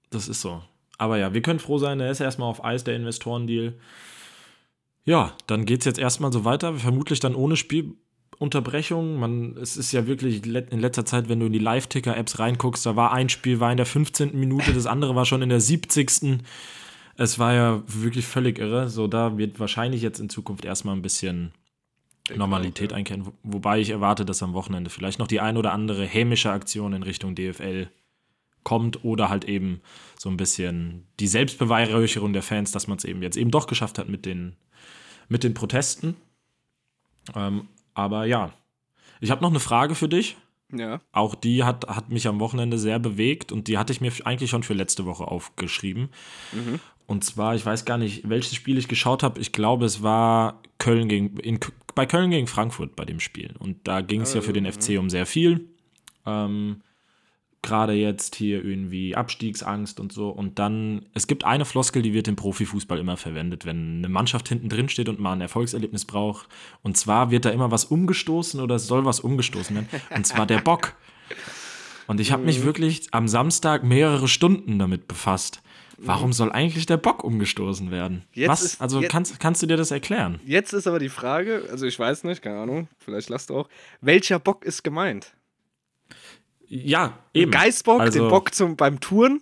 [0.09, 0.63] Das ist so.
[0.99, 3.73] Aber ja, wir können froh sein, er ist erstmal auf Eis, der Investorendeal.
[5.05, 9.17] Ja, dann geht es jetzt erstmal so weiter, vermutlich dann ohne Spielunterbrechung.
[9.17, 12.95] Man, es ist ja wirklich in letzter Zeit, wenn du in die Live-Ticker-Apps reinguckst, da
[12.97, 14.37] war ein Spiel war in der 15.
[14.37, 16.43] Minute, das andere war schon in der 70.
[17.15, 18.89] Es war ja wirklich völlig irre.
[18.89, 21.53] So, da wird wahrscheinlich jetzt in Zukunft erstmal ein bisschen
[22.35, 23.29] Normalität einkehren.
[23.43, 27.03] Wobei ich erwarte, dass am Wochenende vielleicht noch die ein oder andere hämische Aktion in
[27.03, 27.89] Richtung DFL
[28.63, 29.81] kommt oder halt eben
[30.17, 33.97] so ein bisschen die Selbstbeweihräucherung der Fans, dass man es eben jetzt eben doch geschafft
[33.97, 34.55] hat mit den,
[35.27, 36.15] mit den Protesten.
[37.35, 38.53] Ähm, aber ja,
[39.21, 40.37] ich habe noch eine Frage für dich.
[40.71, 41.01] Ja.
[41.11, 44.49] Auch die hat, hat mich am Wochenende sehr bewegt und die hatte ich mir eigentlich
[44.49, 46.09] schon für letzte Woche aufgeschrieben.
[46.51, 46.79] Mhm.
[47.07, 49.39] Und zwar, ich weiß gar nicht, welches Spiel ich geschaut habe.
[49.39, 51.59] Ich glaube, es war Köln gegen, in,
[51.95, 53.55] bei Köln gegen Frankfurt bei dem Spiel.
[53.57, 55.69] Und da ging es ja für den ah, FC um sehr viel.
[56.27, 56.81] Ähm,
[57.61, 60.29] Gerade jetzt hier irgendwie Abstiegsangst und so.
[60.29, 64.47] Und dann, es gibt eine Floskel, die wird im Profifußball immer verwendet, wenn eine Mannschaft
[64.47, 66.47] hinten drin steht und mal ein Erfolgserlebnis braucht.
[66.83, 69.89] Und zwar wird da immer was umgestoßen oder soll was umgestoßen werden.
[70.15, 70.95] Und zwar der Bock.
[72.07, 72.63] Und ich habe mich mhm.
[72.63, 75.61] wirklich am Samstag mehrere Stunden damit befasst.
[76.01, 78.23] Warum soll eigentlich der Bock umgestoßen werden?
[78.31, 78.61] Jetzt Was?
[78.63, 80.39] Ist, also jetzt, kannst, kannst du dir das erklären?
[80.45, 83.69] Jetzt ist aber die Frage, also ich weiß nicht, keine Ahnung, vielleicht lasst du auch,
[84.01, 85.33] welcher Bock ist gemeint?
[86.69, 87.51] Ja, eben.
[87.51, 89.41] Geißbock, also, den Bock zum, beim Touren?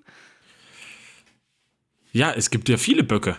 [2.13, 3.37] Ja, es gibt ja viele Böcke.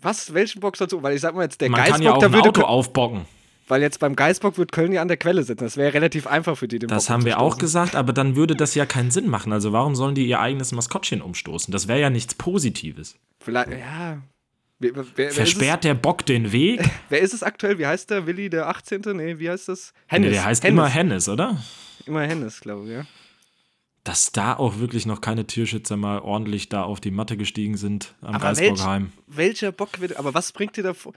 [0.00, 0.32] Was?
[0.32, 1.02] Welchen Bock dazu?
[1.02, 3.26] Weil ich sag mal jetzt, der Man Geißbock, kann ja auch da würde Auto aufbocken.
[3.66, 5.64] Weil jetzt beim Geißbock wird Köln ja an der Quelle sitzen.
[5.64, 8.36] Das wäre relativ einfach für die, den Das Bock haben wir auch gesagt, aber dann
[8.36, 9.52] würde das ja keinen Sinn machen.
[9.52, 11.72] Also warum sollen die ihr eigenes Maskottchen umstoßen?
[11.72, 13.16] Das wäre ja nichts Positives.
[13.40, 14.22] Vielleicht, ja.
[14.78, 16.88] Wer, wer, wer Versperrt der Bock den Weg?
[17.08, 17.78] wer ist es aktuell?
[17.78, 18.26] Wie heißt der?
[18.26, 19.02] Willi der 18.?
[19.14, 19.92] Nee, wie heißt das?
[20.06, 20.28] Hennes.
[20.28, 20.72] Nee, der heißt Hennes.
[20.72, 21.58] immer Hennes, oder?
[22.08, 23.04] Immer Hennes, glaube ich, ja.
[24.02, 28.14] Dass da auch wirklich noch keine Tierschützer mal ordentlich da auf die Matte gestiegen sind
[28.22, 29.12] am Geisburgheim.
[29.26, 30.16] Welch, welcher Bock wird.
[30.16, 31.12] Aber was bringt dir davor?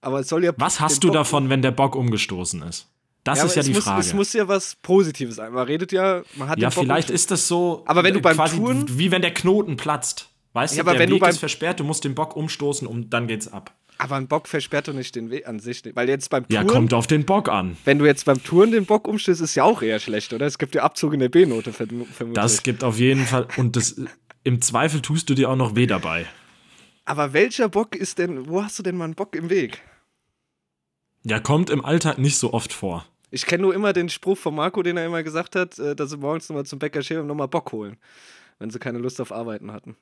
[0.00, 0.52] Aber es soll ja.
[0.56, 2.88] Was hast du Bock davon, wenn der Bock umgestoßen ist?
[3.24, 4.00] Das ja, ist ja die muss, Frage.
[4.00, 5.52] Es muss ja was Positives sein.
[5.52, 7.82] Man redet ja, man hat Ja, vielleicht ist das so.
[7.84, 10.30] Aber wenn du beim quasi Touren, wie wenn der Knoten platzt.
[10.54, 12.34] Weißt ja, du, aber der wenn Weg du beim, ist versperrt, du musst den Bock
[12.34, 13.74] umstoßen und dann geht's ab.
[13.98, 15.82] Aber ein Bock versperrt doch nicht den Weg an sich.
[15.94, 16.66] Weil jetzt beim Touren.
[16.66, 17.76] Ja, kommt auf den Bock an.
[17.84, 20.46] Wenn du jetzt beim Touren den Bock umstößt, ist ja auch eher schlecht, oder?
[20.46, 22.34] Es gibt ja Abzug in der B-Note, vermutlich.
[22.34, 23.48] Das gibt auf jeden Fall.
[23.56, 24.00] Und das,
[24.44, 26.26] im Zweifel tust du dir auch noch weh dabei.
[27.06, 28.48] Aber welcher Bock ist denn.
[28.48, 29.80] Wo hast du denn mal einen Bock im Weg?
[31.24, 33.06] Ja, kommt im Alltag nicht so oft vor.
[33.30, 36.10] Ich kenne nur immer den Spruch von Marco, den er immer gesagt hat, äh, dass
[36.10, 37.96] sie morgens nochmal zum Bäcker stehen und nochmal Bock holen,
[38.58, 39.96] wenn sie keine Lust auf Arbeiten hatten.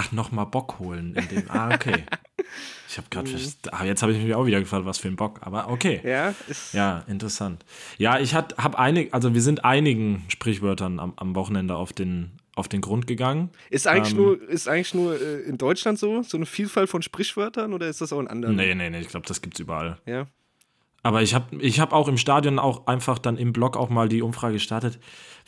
[0.00, 1.16] Ach, nochmal Bock holen.
[1.16, 2.04] In dem, ah, okay.
[2.90, 3.52] Ich habe gerade, mhm.
[3.70, 6.00] ah, jetzt habe ich mich auch wieder gefragt, was für ein Bock, aber okay.
[6.02, 6.34] Ja,
[6.72, 7.62] ja interessant.
[7.98, 12.66] Ja, ich habe einige, also wir sind einigen Sprichwörtern am, am Wochenende auf den, auf
[12.66, 13.50] den Grund gegangen.
[13.68, 17.02] Ist eigentlich ähm, nur, ist eigentlich nur äh, in Deutschland so, so eine Vielfalt von
[17.02, 18.56] Sprichwörtern oder ist das auch in anderen?
[18.56, 19.98] Nee, nee, nee, ich glaube, das gibt es überall.
[20.06, 20.26] Ja.
[21.02, 24.08] Aber ich habe ich hab auch im Stadion auch einfach dann im Blog auch mal
[24.08, 24.98] die Umfrage gestartet,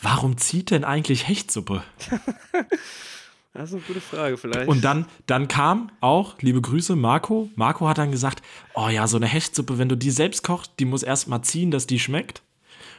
[0.02, 1.82] warum zieht denn eigentlich Hechtsuppe?
[3.52, 4.68] Das ist eine gute Frage, vielleicht.
[4.68, 7.48] Und dann, dann kam auch, liebe Grüße, Marco.
[7.56, 8.42] Marco hat dann gesagt:
[8.74, 11.72] Oh ja, so eine Hechtsuppe, wenn du die selbst kochst, die muss erst mal ziehen,
[11.72, 12.42] dass die schmeckt.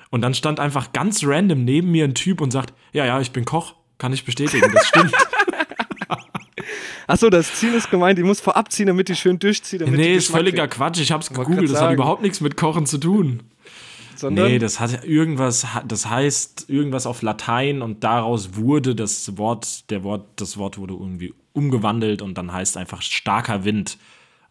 [0.09, 3.31] Und dann stand einfach ganz random neben mir ein Typ und sagt: Ja, ja, ich
[3.31, 5.13] bin Koch, kann ich bestätigen, das stimmt.
[7.07, 9.81] Achso, das Ziehen ist gemeint, die muss vorab ziehen, damit die schön durchzieht.
[9.81, 10.99] Damit nee, ist völliger Quatsch.
[10.99, 13.41] Ich hab's gegoogelt, das hat überhaupt nichts mit Kochen zu tun.
[14.21, 19.89] Sondern nee, das hat irgendwas, das heißt irgendwas auf Latein und daraus wurde das Wort,
[19.89, 23.97] der Wort, das Wort wurde irgendwie umgewandelt und dann heißt einfach starker Wind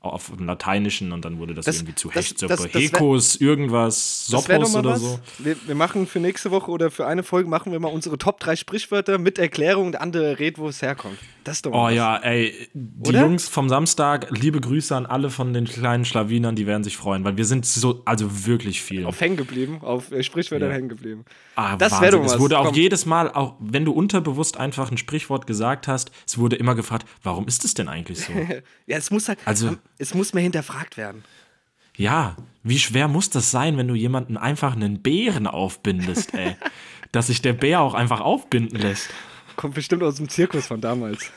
[0.01, 2.69] auf dem Lateinischen und dann wurde das, das irgendwie zu Hechtsuppe.
[2.73, 5.01] Hekos, irgendwas, Soppos oder was.
[5.01, 5.21] so.
[5.39, 8.41] Wir, wir, machen für nächste Woche oder für eine Folge machen wir mal unsere Top
[8.41, 11.19] 3 Sprichwörter mit Erklärung und andere redet, wo es herkommt.
[11.51, 11.95] Das ist doch Oh was.
[11.95, 13.23] ja, ey, die oder?
[13.23, 17.25] Jungs vom Samstag, liebe Grüße an alle von den kleinen Schlawinern, die werden sich freuen,
[17.25, 19.05] weil wir sind so, also wirklich viel.
[19.05, 20.77] Auf hängen geblieben, auf äh, Sprichwörtern ja.
[20.77, 21.25] hängen geblieben.
[21.57, 22.35] Ah, das wäre doch was.
[22.35, 22.77] Es wurde auch Kommt.
[22.77, 27.05] jedes Mal, auch wenn du unterbewusst einfach ein Sprichwort gesagt hast, es wurde immer gefragt,
[27.25, 28.33] warum ist es denn eigentlich so?
[28.87, 31.25] ja, es muss halt, also, es muss mehr hinterfragt werden.
[31.97, 36.55] Ja, wie schwer muss das sein, wenn du jemanden einfach einen Bären aufbindest, ey?
[37.11, 39.11] Dass sich der Bär auch einfach aufbinden lässt.
[39.61, 41.31] Kommt bestimmt aus dem Zirkus von damals.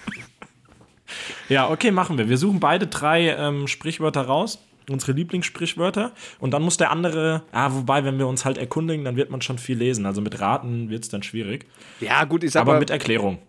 [1.50, 2.30] Ja, okay, machen wir.
[2.30, 4.60] Wir suchen beide drei ähm, Sprichwörter raus
[4.90, 9.18] unsere Lieblingssprichwörter und dann muss der andere, ah, wobei, wenn wir uns halt erkundigen, dann
[9.18, 10.06] wird man schon viel lesen.
[10.06, 11.66] Also mit Raten wird es dann schwierig.
[12.00, 13.40] Ja, gut, ich sag Aber mal, mit Erklärung.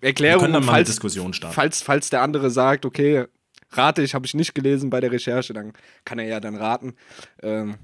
[0.00, 1.54] Erklärung, wir können dann mal falls, Diskussion starten.
[1.54, 3.26] Falls, falls der andere sagt, okay,
[3.70, 5.72] rate ich, habe ich nicht gelesen bei der Recherche, dann
[6.04, 6.94] kann er ja dann raten.
[7.42, 7.76] Ähm,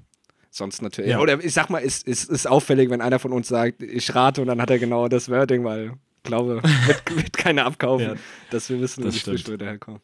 [0.50, 1.12] sonst natürlich.
[1.12, 1.20] Ja.
[1.20, 4.14] Oder ich sag mal, es ist, ist, ist auffällig, wenn einer von uns sagt, ich
[4.14, 8.14] rate und dann hat er genau das Wording, weil glaube, wird, wird keiner abkaufen, ja,
[8.50, 10.00] dass wir wissen, wo die Sprichwörter herkommen.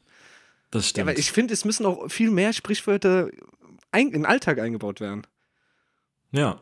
[0.70, 1.06] Das stimmt.
[1.06, 3.28] Ja, aber ich finde, es müssen auch viel mehr Sprichwörter
[3.94, 5.26] in den Alltag eingebaut werden.
[6.32, 6.60] Ja.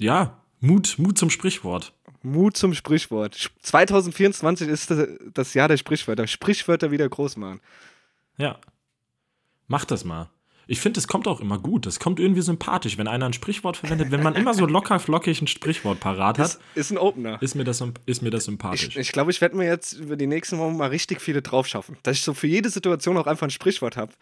[0.00, 1.92] Ja, Mut, Mut zum Sprichwort.
[2.22, 3.50] Mut zum Sprichwort.
[3.62, 4.92] 2024 ist
[5.34, 6.26] das Jahr der Sprichwörter.
[6.26, 7.60] Sprichwörter wieder groß machen.
[8.36, 8.58] Ja.
[9.66, 10.30] Mach das mal.
[10.70, 11.86] Ich finde, es kommt auch immer gut.
[11.86, 14.10] Es kommt irgendwie sympathisch, wenn einer ein Sprichwort verwendet.
[14.10, 16.46] Wenn man immer so locker flockig ein Sprichwort parat hat.
[16.46, 17.40] Ist, ist ein Opener.
[17.40, 18.82] Ist mir das, ist mir das sympathisch.
[18.82, 21.40] Ich glaube, ich, glaub, ich werde mir jetzt über die nächsten Wochen mal richtig viele
[21.40, 21.96] drauf schaffen.
[22.02, 24.12] Dass ich so für jede Situation auch einfach ein Sprichwort habe.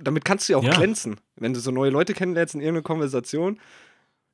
[0.00, 0.76] Damit kannst du ja auch ja.
[0.76, 1.16] glänzen.
[1.34, 3.58] Wenn du so neue Leute kennenlernst in irgendeiner Konversation,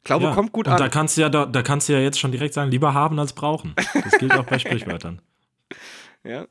[0.05, 0.35] Glaube, ja.
[0.35, 0.79] kommt gut und an.
[0.79, 3.19] Da kannst, du ja, da, da kannst du ja jetzt schon direkt sagen, lieber haben
[3.19, 3.75] als brauchen.
[4.05, 5.23] Das gilt auch bei Sprichwörtern.
[6.25, 6.47] Ja.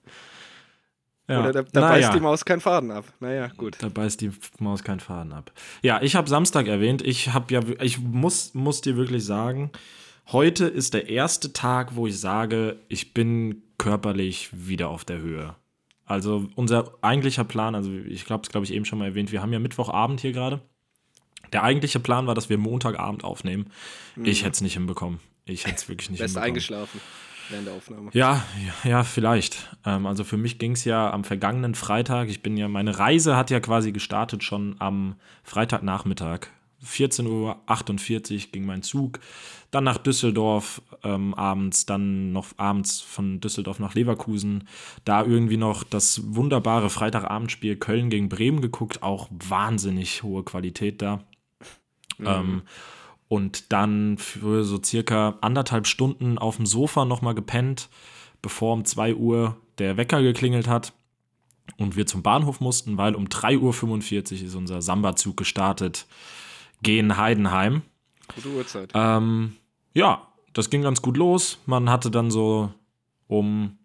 [1.28, 1.40] Ja.
[1.40, 1.94] Oder da, da naja.
[1.94, 3.06] beißt die Maus keinen Faden ab.
[3.20, 3.78] Naja, gut.
[3.80, 5.52] Da beißt die Maus keinen Faden ab.
[5.82, 7.02] Ja, ich habe Samstag erwähnt.
[7.02, 9.72] Ich habe ja, ich muss, muss dir wirklich sagen,
[10.32, 15.56] heute ist der erste Tag, wo ich sage, ich bin körperlich wieder auf der Höhe.
[16.06, 19.42] Also unser eigentlicher Plan, also ich glaube, das glaube ich eben schon mal erwähnt, wir
[19.42, 20.62] haben ja Mittwochabend hier gerade.
[21.54, 23.68] Der eigentliche Plan war, dass wir Montagabend aufnehmen.
[24.16, 24.26] Mhm.
[24.26, 25.20] Ich hätte es nicht hinbekommen.
[25.46, 26.50] Ich hätte es wirklich nicht Best hinbekommen.
[26.50, 27.00] eingeschlafen
[27.50, 28.10] während der Aufnahme.
[28.14, 28.44] Ja,
[28.84, 29.76] ja, vielleicht.
[29.86, 32.30] Ähm, also für mich ging es ja am vergangenen Freitag.
[32.30, 36.48] Ich bin ja, meine Reise hat ja quasi gestartet schon am Freitagnachmittag.
[36.86, 39.20] 14.48 Uhr ging mein Zug.
[39.72, 44.68] Dann nach Düsseldorf ähm, abends, dann noch abends von Düsseldorf nach Leverkusen.
[45.06, 49.02] Da irgendwie noch das wunderbare Freitagabendspiel Köln gegen Bremen geguckt.
[49.02, 51.24] Auch wahnsinnig hohe Qualität da.
[52.18, 52.28] Mhm.
[52.28, 52.62] Ähm,
[53.34, 57.90] und dann für so circa anderthalb Stunden auf dem Sofa nochmal gepennt,
[58.44, 60.94] bevor um 2 Uhr der Wecker geklingelt hat
[61.78, 66.06] und wir zum Bahnhof mussten, weil um 3.45 Uhr ist unser Samba-Zug gestartet,
[66.84, 67.82] gehen Heidenheim.
[68.36, 68.92] Gute Uhrzeit.
[68.94, 69.56] Ähm,
[69.96, 71.58] ja, das ging ganz gut los.
[71.66, 72.72] Man hatte dann so
[73.26, 73.80] um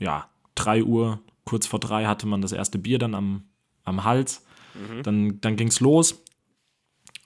[0.00, 3.42] ja, 3 Uhr, kurz vor 3 hatte man das erste Bier dann am,
[3.84, 4.46] am Hals.
[4.72, 5.02] Mhm.
[5.02, 6.24] Dann, dann ging es los.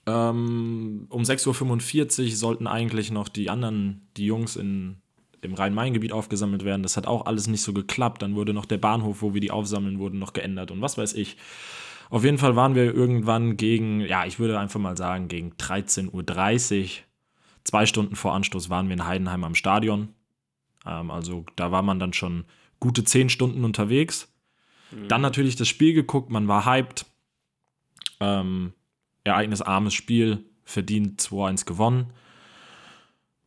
[0.06, 4.96] Ähm, um 6.45 Uhr sollten eigentlich noch die anderen, die Jungs in,
[5.42, 6.82] im Rhein-Main-Gebiet aufgesammelt werden.
[6.82, 8.22] Das hat auch alles nicht so geklappt.
[8.22, 11.14] Dann wurde noch der Bahnhof, wo wir die aufsammeln, wurden noch geändert und was weiß
[11.14, 11.36] ich.
[12.10, 16.82] Auf jeden Fall waren wir irgendwann gegen, ja, ich würde einfach mal sagen, gegen 13.30
[16.82, 16.88] Uhr,
[17.64, 20.08] zwei Stunden vor Anstoß, waren wir in Heidenheim am Stadion.
[20.84, 22.44] Ähm, also da war man dann schon
[22.80, 24.32] gute zehn Stunden unterwegs.
[24.90, 25.08] Mhm.
[25.08, 27.06] Dann natürlich das Spiel geguckt, man war hyped.
[28.20, 28.72] Ähm,
[29.24, 32.06] ereignisarmes Spiel, verdient 2-1 gewonnen.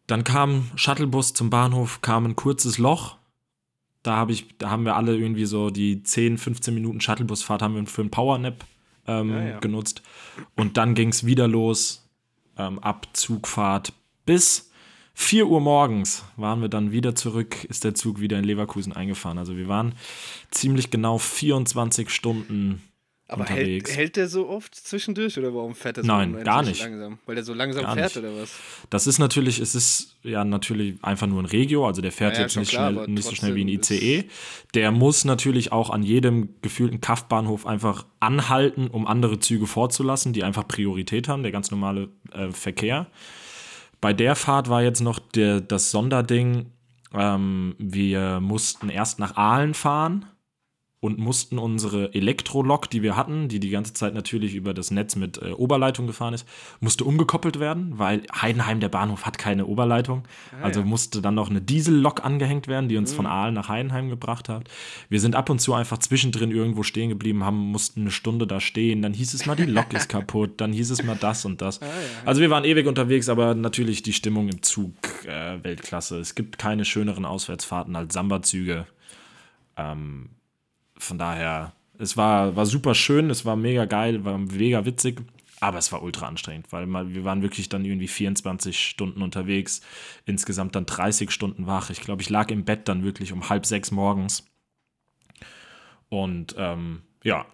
[0.08, 3.18] Dann kam Shuttlebus zum Bahnhof, kam ein kurzes Loch.
[4.04, 7.76] Da, hab ich, da haben wir alle irgendwie so die 10, 15 Minuten Shuttlebusfahrt haben
[7.76, 8.64] wir für einen Powernap
[9.08, 9.60] ähm, ja, ja.
[9.60, 10.04] genutzt.
[10.56, 12.08] Und dann ging es wieder los,
[12.58, 13.94] ähm, ab Zugfahrt
[14.26, 14.72] bis
[15.16, 19.38] 4 Uhr morgens waren wir dann wieder zurück, ist der Zug wieder in Leverkusen eingefahren.
[19.38, 19.96] Also wir waren
[20.52, 22.82] ziemlich genau 24 Stunden
[23.28, 23.90] aber unterwegs.
[23.90, 26.80] Hält, hält der so oft zwischendurch oder warum fährt er so Nein, gar nicht.
[26.80, 27.18] langsam?
[27.26, 28.24] Weil der so langsam gar fährt nicht.
[28.24, 28.54] oder was?
[28.92, 32.44] Das ist natürlich, es ist ja natürlich einfach nur ein Regio, also der fährt ja,
[32.44, 34.26] jetzt nicht, klar, schnell, nicht so schnell wie ein ICE.
[34.76, 40.44] Der muss natürlich auch an jedem gefühlten Kaftbahnhof einfach anhalten, um andere Züge vorzulassen, die
[40.44, 43.08] einfach Priorität haben, der ganz normale äh, Verkehr.
[44.02, 46.68] Bei der Fahrt war jetzt noch der, das Sonderding,
[47.12, 50.28] ähm, wir mussten erst nach Aalen fahren
[51.06, 55.16] und mussten unsere Elektrolok, die wir hatten, die die ganze Zeit natürlich über das Netz
[55.16, 56.48] mit äh, Oberleitung gefahren ist,
[56.80, 60.24] musste umgekoppelt werden, weil Heidenheim, der Bahnhof, hat keine Oberleitung.
[60.52, 60.86] Ah, also ja.
[60.86, 63.18] musste dann noch eine Diesellok angehängt werden, die uns mhm.
[63.18, 64.68] von Aalen nach Heidenheim gebracht hat.
[65.08, 68.60] Wir sind ab und zu einfach zwischendrin irgendwo stehen geblieben, haben, mussten eine Stunde da
[68.60, 69.04] stehen.
[69.04, 71.82] Dann hieß es mal, die Lok ist kaputt, dann hieß es mal das und das.
[71.82, 71.92] Ah, ja.
[72.26, 74.94] Also wir waren ewig unterwegs, aber natürlich die Stimmung im Zug
[75.26, 76.20] äh, Weltklasse.
[76.20, 78.88] Es gibt keine schöneren Auswärtsfahrten als Samba-Züge.
[79.78, 80.30] Ähm,
[80.98, 85.22] von daher, es war, war super schön, es war mega geil, war mega witzig,
[85.60, 89.82] aber es war ultra anstrengend, weil wir waren wirklich dann irgendwie 24 Stunden unterwegs,
[90.26, 91.90] insgesamt dann 30 Stunden wach.
[91.90, 94.46] Ich glaube, ich lag im Bett dann wirklich um halb sechs morgens.
[96.10, 97.46] Und ähm, ja,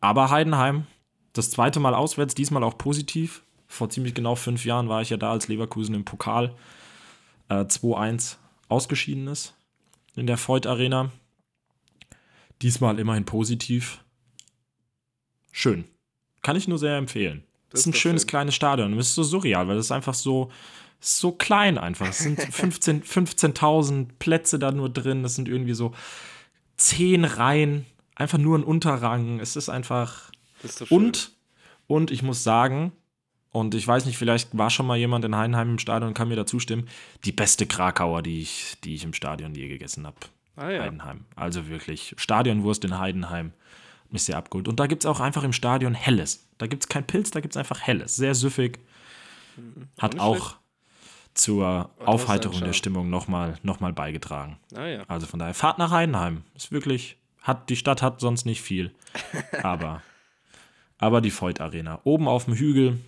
[0.00, 0.86] aber Heidenheim,
[1.32, 3.42] das zweite Mal auswärts, diesmal auch positiv.
[3.68, 6.54] Vor ziemlich genau fünf Jahren war ich ja da, als Leverkusen im Pokal
[7.48, 8.36] äh, 2-1
[8.68, 9.54] ausgeschieden ist
[10.14, 11.10] in der Freud Arena.
[12.62, 14.04] Diesmal immerhin positiv.
[15.52, 15.84] Schön.
[16.42, 17.44] Kann ich nur sehr empfehlen.
[17.70, 18.28] Das, ist ein schönes schön.
[18.28, 18.98] kleines Stadion.
[18.98, 20.50] Es ist so surreal, weil es ist einfach so,
[21.00, 22.08] so klein einfach.
[22.08, 25.24] Es sind 15.000 15 Plätze da nur drin.
[25.24, 25.92] Es sind irgendwie so
[26.76, 27.86] zehn Reihen.
[28.14, 29.40] Einfach nur ein Unterrang.
[29.40, 30.30] Es ist einfach.
[30.62, 31.32] Ist und,
[31.86, 32.92] und ich muss sagen,
[33.56, 36.28] und ich weiß nicht, vielleicht war schon mal jemand in Heidenheim im Stadion und kann
[36.28, 36.88] mir da zustimmen,
[37.24, 40.16] die beste Krakauer, die ich, die ich im Stadion je gegessen habe.
[40.56, 40.82] Ah, ja.
[40.82, 41.24] Heidenheim.
[41.34, 43.52] Also wirklich Stadionwurst in Heidenheim.
[44.10, 44.68] Mich sehr abgeholt.
[44.68, 46.46] Und da gibt es auch einfach im Stadion Helles.
[46.58, 48.16] Da gibt es kein Pilz, da gibt es einfach Helles.
[48.16, 48.78] Sehr süffig.
[49.56, 49.88] Mhm.
[49.98, 50.60] Hat auch schlecht.
[51.34, 54.58] zur oh, Aufheiterung der Stimmung nochmal noch mal beigetragen.
[54.74, 55.04] Ah, ja.
[55.08, 56.44] Also von daher, Fahrt nach Heidenheim.
[56.54, 58.94] Ist wirklich, hat, die Stadt hat sonst nicht viel.
[59.62, 60.02] aber,
[60.98, 62.00] aber die Voigt Arena.
[62.04, 63.00] Oben auf dem Hügel.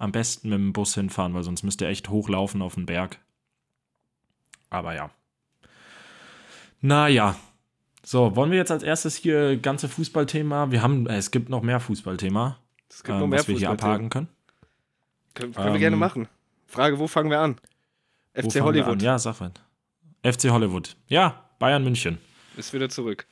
[0.00, 3.18] Am besten mit dem Bus hinfahren, weil sonst müsst ihr echt hochlaufen auf den Berg.
[4.70, 5.10] Aber ja.
[6.80, 7.36] Naja.
[8.04, 10.70] So, wollen wir jetzt als erstes hier ganze Fußballthema?
[10.70, 13.58] Wir haben, äh, es gibt noch mehr Fußballthema, es gibt ähm, noch mehr was wir
[13.58, 14.28] hier abhaken können.
[15.34, 16.28] Können, können ähm, wir gerne machen.
[16.66, 17.56] Frage, wo fangen wir an?
[18.34, 18.94] FC Hollywood.
[18.94, 19.00] An?
[19.00, 19.52] Ja, sag mal.
[20.22, 20.96] FC Hollywood.
[21.08, 22.18] Ja, Bayern München.
[22.56, 23.26] Ist wieder zurück.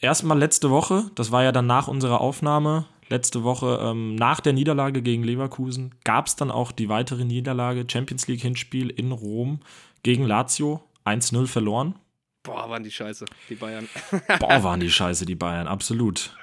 [0.00, 4.52] Erstmal letzte Woche, das war ja dann nach unserer Aufnahme, letzte Woche ähm, nach der
[4.52, 9.60] Niederlage gegen Leverkusen, gab es dann auch die weitere Niederlage, Champions League Hinspiel in Rom
[10.02, 11.94] gegen Lazio, 1-0 verloren.
[12.44, 13.88] Boah, waren die scheiße, die Bayern.
[14.38, 16.36] Boah, waren die scheiße, die Bayern, absolut.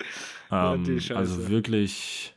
[0.52, 2.34] Ähm, also wirklich,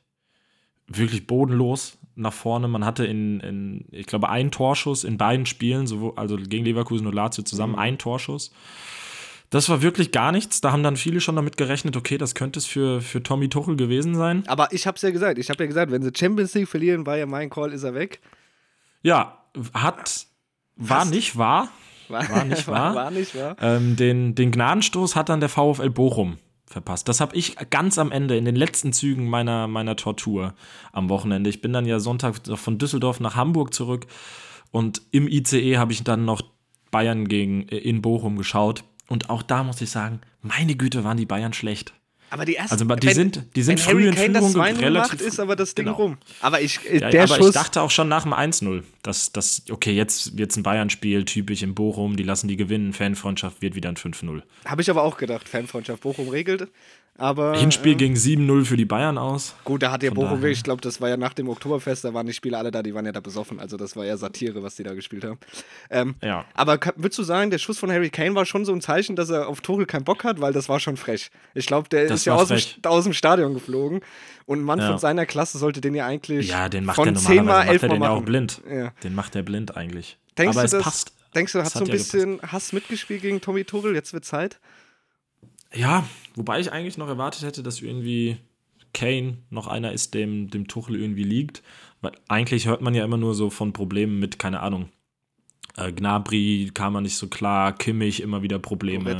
[0.87, 2.69] wirklich bodenlos nach vorne.
[2.69, 7.07] Man hatte in, in ich glaube, einen Torschuss in beiden Spielen, sowohl, also gegen Leverkusen
[7.07, 7.79] und Lazio zusammen, mhm.
[7.79, 8.53] einen Torschuss.
[9.49, 10.61] Das war wirklich gar nichts.
[10.61, 13.77] Da haben dann viele schon damit gerechnet, okay, das könnte es für, für Tommy Tuchel
[13.77, 14.45] gewesen sein.
[14.47, 15.39] Aber ich habe es ja gesagt.
[15.39, 17.95] Ich habe ja gesagt, wenn sie Champions League verlieren, war ja mein Call, ist er
[17.95, 18.21] weg.
[19.03, 19.39] Ja,
[19.73, 20.27] hat,
[20.77, 21.11] war Fast.
[21.11, 21.71] nicht wahr.
[22.09, 22.95] War, war nicht wahr.
[22.95, 23.57] war nicht wahr.
[23.61, 27.09] Ähm, den, den Gnadenstoß hat dann der VfL Bochum verpasst.
[27.09, 30.55] Das habe ich ganz am Ende, in den letzten Zügen meiner, meiner Tortur
[30.93, 31.51] am Wochenende.
[31.51, 34.07] Ich bin dann ja Sonntag von Düsseldorf nach Hamburg zurück
[34.71, 36.43] und im ICE habe ich dann noch
[36.91, 38.85] Bayern gegen äh, in Bochum geschaut.
[39.09, 41.95] Und auch da muss ich sagen, meine Güte, waren die Bayern schlecht.
[42.31, 45.39] Aber die ersten, also die wenn, sind, die sind früh in Führung das relativ ist
[45.39, 45.97] aber das Ding genau.
[45.97, 46.19] rum.
[46.41, 49.33] Aber ich, äh, ja, der aber Schuss, ich dachte auch schon nach dem 1-0, dass
[49.33, 53.63] das okay, jetzt wird es ein Bayern-Spiel, typisch in Bochum, die lassen die gewinnen, Fanfreundschaft
[53.63, 54.43] wird wieder ein 5-0.
[54.65, 56.69] Habe ich aber auch gedacht, Fanfreundschaft Bochum regelt.
[57.17, 59.55] Aber, Hinspiel äh, ging 7-0 für die Bayern aus.
[59.65, 60.51] Gut, da hat ja Bochum, daher.
[60.51, 62.93] ich glaube, das war ja nach dem Oktoberfest, da waren die Spieler alle da, die
[62.93, 63.61] waren ja da besoffen.
[63.61, 65.39] Also das war ja Satire, was die da gespielt haben.
[65.91, 66.45] Ähm, ja.
[66.55, 69.31] Aber würdest du sagen, der Schuss von Harry Kane war schon so ein Zeichen, dass
[69.31, 71.31] er auf Tuchel keinen Bock hat, weil das war schon frech.
[71.55, 74.01] Ich glaube, der das ist ja aus dem, aus dem, Stadion geflogen
[74.47, 74.89] und ein Mann ja.
[74.89, 77.83] von seiner Klasse sollte den ja eigentlich ja, den macht von der 10 mal 11
[77.83, 78.61] Mal den ja auch blind.
[78.69, 78.93] Ja.
[79.05, 80.19] Den macht er blind eigentlich.
[80.37, 81.13] Denkst Aber es das, passt.
[81.37, 82.53] Denkst du, hat so ein bisschen gepasst.
[82.53, 83.95] Hass mitgespielt gegen Tommy Tuchel?
[83.95, 84.59] Jetzt wird Zeit.
[85.75, 88.39] Ja, wobei ich eigentlich noch erwartet hätte, dass irgendwie
[88.93, 91.63] Kane noch einer ist, dem, dem Tuchel irgendwie liegt.
[92.01, 94.89] Weil eigentlich hört man ja immer nur so von Problemen mit, keine Ahnung,
[95.77, 99.11] äh, Gnabry kam man nicht so klar, Kimmich immer wieder Probleme.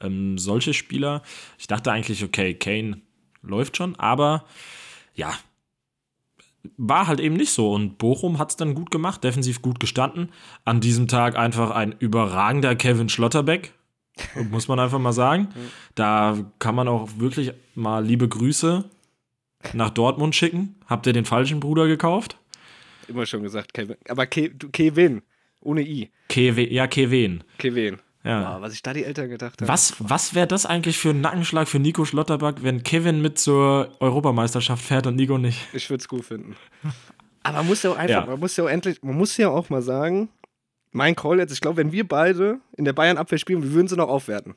[0.00, 1.22] Ähm, solche Spieler.
[1.58, 3.00] Ich dachte eigentlich, okay, Kane
[3.42, 4.44] läuft schon, aber
[5.14, 5.32] ja,
[6.76, 7.72] war halt eben nicht so.
[7.72, 10.30] Und Bochum hat es dann gut gemacht, defensiv gut gestanden.
[10.64, 13.72] An diesem Tag einfach ein überragender Kevin Schlotterbeck.
[14.50, 15.48] Muss man einfach mal sagen.
[15.94, 18.84] Da kann man auch wirklich mal liebe Grüße
[19.72, 20.76] nach Dortmund schicken.
[20.86, 22.38] Habt ihr den falschen Bruder gekauft?
[23.08, 23.96] Immer schon gesagt, Kevin.
[24.08, 25.22] Aber Ke Kevin,
[25.60, 26.10] ohne I.
[26.28, 27.44] Kevin, ja, Kevin.
[27.58, 27.98] Kevin.
[28.24, 28.56] Ja.
[28.56, 29.68] Wow, was ich da die Eltern gedacht habe.
[29.68, 33.94] Was, was wäre das eigentlich für ein Nackenschlag für Nico Schlotterback, wenn Kevin mit zur
[34.00, 35.60] Europameisterschaft fährt und Nico nicht?
[35.72, 36.56] Ich würde es gut finden.
[37.44, 38.26] Aber man muss ja auch einfach, ja.
[38.26, 40.28] man muss ja auch endlich, man muss ja auch mal sagen,
[40.92, 43.96] mein Call jetzt, ich glaube, wenn wir beide in der Bayern-Abwehr spielen, wir würden sie
[43.96, 44.54] noch aufwerten.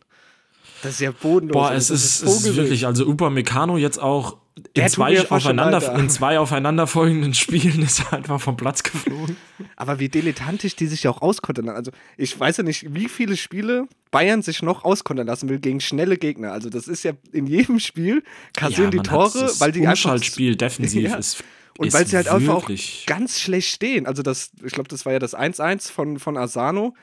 [0.81, 1.53] Das ist ja bodenlos.
[1.53, 4.37] Boah, es ist, ist, ist wirklich, also Upamecano jetzt auch
[4.73, 9.35] in zwei, aufeinander, in zwei aufeinanderfolgenden Spielen ist er einfach vom Platz geflogen.
[9.75, 11.69] Aber wie dilettantisch die sich ja auch auskontern.
[11.69, 15.79] Also ich weiß ja nicht, wie viele Spiele Bayern sich noch auskontern lassen will gegen
[15.79, 16.51] schnelle Gegner.
[16.51, 18.23] Also das ist ja in jedem Spiel
[18.55, 20.21] kassieren ja, die Tore, weil die einfach...
[20.23, 21.15] Spiel defensiv ja.
[21.15, 21.43] ist
[21.79, 22.69] und weil sie halt einfach auch
[23.05, 24.05] ganz schlecht stehen.
[24.05, 26.93] Also das, ich glaube, das war ja das 1-1 von, von Asano.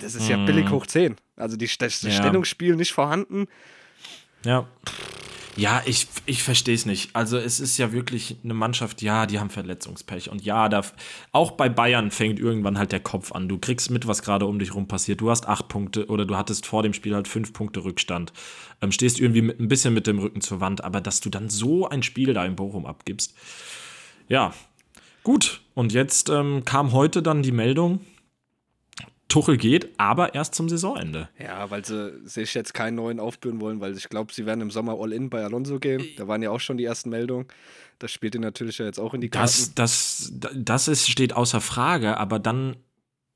[0.00, 0.46] Das ist ja mm.
[0.46, 1.16] billig hoch 10.
[1.34, 2.12] Also die, das ja.
[2.12, 3.48] Stellungsspiel nicht vorhanden.
[4.44, 4.68] Ja.
[5.56, 7.10] Ja, ich, ich verstehe es nicht.
[7.14, 10.30] Also es ist ja wirklich eine Mannschaft, ja, die haben Verletzungspech.
[10.30, 10.82] Und ja, da,
[11.32, 13.48] auch bei Bayern fängt irgendwann halt der Kopf an.
[13.48, 15.20] Du kriegst mit, was gerade um dich rum passiert.
[15.20, 18.32] Du hast acht Punkte oder du hattest vor dem Spiel halt fünf Punkte Rückstand.
[18.80, 20.84] Ähm, stehst irgendwie mit, ein bisschen mit dem Rücken zur Wand.
[20.84, 23.34] Aber dass du dann so ein Spiel da in Bochum abgibst,
[24.28, 24.52] ja,
[25.22, 25.62] gut.
[25.74, 28.00] Und jetzt ähm, kam heute dann die Meldung,
[29.28, 31.28] Tuchel geht, aber erst zum Saisonende.
[31.38, 34.70] Ja, weil sie sich jetzt keinen neuen aufbühren wollen, weil ich glaube, sie werden im
[34.70, 36.00] Sommer All-In bei Alonso gehen.
[36.00, 36.14] Äh.
[36.16, 37.48] Da waren ja auch schon die ersten Meldungen.
[37.98, 39.72] Das spielt ihn natürlich ja jetzt auch in die Karten.
[39.74, 42.76] Das, das, das ist, steht außer Frage, aber dann,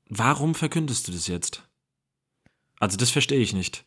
[0.07, 1.63] warum verkündest du das jetzt?
[2.79, 3.83] Also, das verstehe ich nicht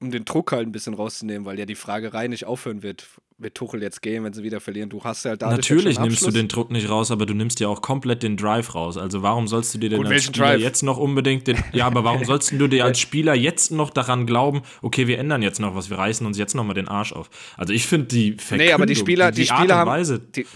[0.00, 3.54] um den Druck halt ein bisschen rauszunehmen, weil ja die Fragerei nicht aufhören wird, wird
[3.54, 4.88] Tuchel jetzt gehen, wenn sie wieder verlieren.
[4.88, 7.68] Du hast ja da Natürlich nimmst du den Druck nicht raus, aber du nimmst ja
[7.68, 8.96] auch komplett den Drive raus.
[8.96, 10.60] Also warum sollst du dir denn Gut, als Spieler Drive?
[10.60, 14.26] jetzt noch unbedingt den, ja, aber warum sollst du dir als Spieler jetzt noch daran
[14.26, 17.12] glauben, okay, wir ändern jetzt noch was, wir reißen uns jetzt noch mal den Arsch
[17.12, 17.28] auf.
[17.58, 19.92] Also ich finde die Verkündung, nee, aber die Spieler, die, die, die Spieler Art und
[19.92, 20.46] Weise, haben, die,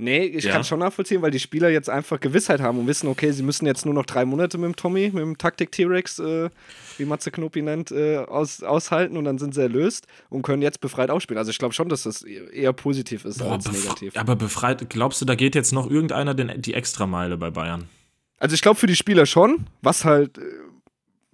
[0.00, 0.52] Nee, ich ja.
[0.52, 3.66] kann schon nachvollziehen, weil die Spieler jetzt einfach Gewissheit haben und wissen, okay, sie müssen
[3.66, 6.50] jetzt nur noch drei Monate mit dem Tommy, mit dem Taktik-T-Rex, äh,
[6.98, 10.80] wie Matze Knopi nennt, äh, aus, aushalten und dann sind sie erlöst und können jetzt
[10.80, 11.36] befreit aufspielen.
[11.36, 14.16] Also ich glaube schon, dass das eher positiv ist Boah, als negativ.
[14.16, 17.88] Aber befreit, glaubst du, da geht jetzt noch irgendeiner den, die Extrameile bei Bayern?
[18.38, 20.42] Also ich glaube für die Spieler schon, was halt, äh,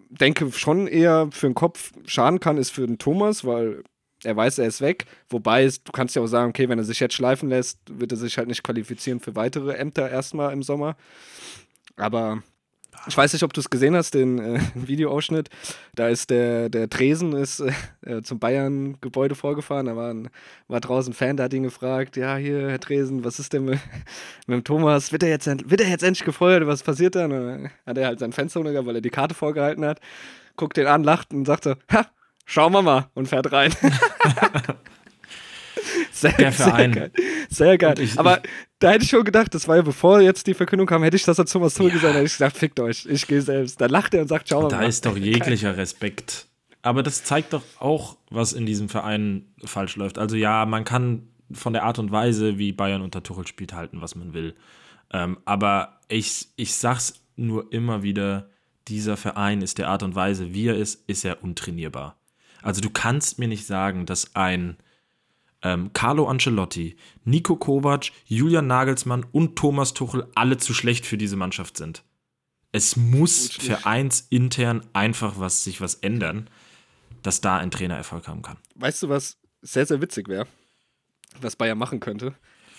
[0.09, 3.85] denke schon eher für den Kopf schaden kann, ist für den Thomas, weil
[4.25, 5.07] Er weiß, er ist weg.
[5.29, 8.19] Wobei, du kannst ja auch sagen, okay, wenn er sich jetzt schleifen lässt, wird er
[8.19, 10.97] sich halt nicht qualifizieren für weitere Ämter erstmal im Sommer.
[11.97, 12.43] Aber
[13.07, 15.51] ich weiß nicht, ob du es gesehen hast, den äh, Videoausschnitt.
[15.95, 17.73] Da ist der, der Tresen ist äh,
[18.03, 19.87] äh, zum Bayern-Gebäude vorgefahren.
[19.87, 20.31] Da war, ein,
[20.69, 23.67] war draußen ein Fan, der hat ihn gefragt: Ja, hier, Herr Tresen, was ist denn
[23.67, 23.79] mit,
[24.47, 25.13] mit dem Thomas?
[25.13, 26.67] Wird er, jetzt, wird er jetzt endlich gefeuert?
[26.67, 27.17] Was passiert?
[27.17, 30.01] Und dann hat er halt sein Fenster runtergegangen, weil er die Karte vorgehalten hat.
[30.57, 32.07] Guckt den an, lacht und sagt so: Ha,
[32.45, 33.09] schauen wir mal.
[33.15, 33.75] Und fährt rein.
[36.13, 36.93] Sehr, der Verein.
[36.93, 37.11] Sehr geil.
[37.51, 37.95] Sehr geil.
[38.01, 40.87] Ich, Aber ich, da hätte ich schon gedacht, das war ja bevor jetzt die Verkündung
[40.87, 42.09] kam, hätte ich das als Thomas Tuchel ja.
[42.11, 43.81] hätte ich gesagt, fickt euch, ich gehe selbst.
[43.81, 44.69] Da lacht er und sagt, ciao.
[44.69, 44.89] Da mal.
[44.89, 46.47] ist doch jeglicher Respekt.
[46.83, 50.19] Aber das zeigt doch auch, was in diesem Verein falsch läuft.
[50.19, 54.01] Also ja, man kann von der Art und Weise, wie Bayern unter Tuchel spielt, halten,
[54.01, 54.55] was man will.
[55.13, 58.49] Ähm, aber ich, ich sag's nur immer wieder,
[58.89, 62.17] dieser Verein ist der Art und Weise, wie er ist, ist er untrainierbar.
[62.65, 64.79] Also du kannst mir nicht sagen, dass ein
[65.63, 71.37] ähm, Carlo Ancelotti, Nico Kovac, Julian Nagelsmann und Thomas Tuchel alle zu schlecht für diese
[71.37, 72.03] Mannschaft sind.
[72.73, 76.49] Es muss vereinsintern einfach was, sich was ändern,
[77.23, 78.57] dass da ein Trainer Erfolg haben kann.
[78.77, 80.47] Weißt du, was sehr, sehr witzig wäre?
[81.43, 82.35] Was Bayern machen könnte?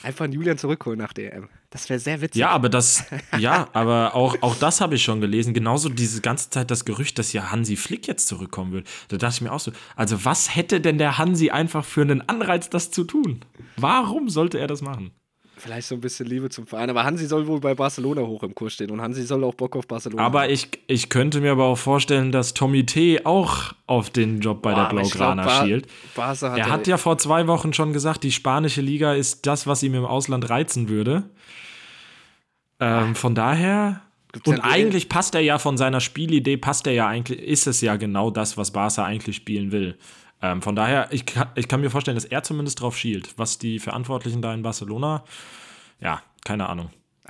[0.06, 1.49] Einfach einen Julian zurückholen nach EM.
[1.70, 2.39] Das wäre sehr witzig.
[2.39, 3.03] Ja, aber das,
[3.39, 5.53] ja, aber auch, auch das habe ich schon gelesen.
[5.53, 8.84] Genauso diese ganze Zeit das Gerücht, dass ja Hansi Flick jetzt zurückkommen will.
[9.10, 12.28] Da dachte ich mir auch so, also was hätte denn der Hansi einfach für einen
[12.30, 13.41] Anreiz, das zu tun?
[13.78, 15.12] Warum sollte er das machen?
[15.58, 16.89] Vielleicht so ein bisschen Liebe zum Verein.
[16.89, 19.76] Aber Hansi soll wohl bei Barcelona hoch im Kurs stehen und Hansi soll auch Bock
[19.76, 20.49] auf Barcelona Aber haben.
[20.49, 23.26] ich, ich könnte mir aber auch vorstellen, dass Tommy T.
[23.26, 25.88] auch auf den Job bei Boah, der Blaugrana schielt.
[26.18, 29.82] Hat er hat ja vor zwei Wochen schon gesagt, die spanische Liga ist das, was
[29.84, 31.24] ihm im Ausland reizen würde.
[32.80, 34.01] Ähm, von daher.
[34.34, 37.80] Gibt's und eigentlich passt er ja von seiner Spielidee, passt er ja eigentlich, ist es
[37.80, 39.97] ja genau das, was Barca eigentlich spielen will.
[40.42, 43.34] Ähm, von daher, ich kann, ich kann mir vorstellen, dass er zumindest drauf schielt.
[43.38, 45.24] Was die Verantwortlichen da in Barcelona,
[46.00, 46.90] ja, keine Ahnung.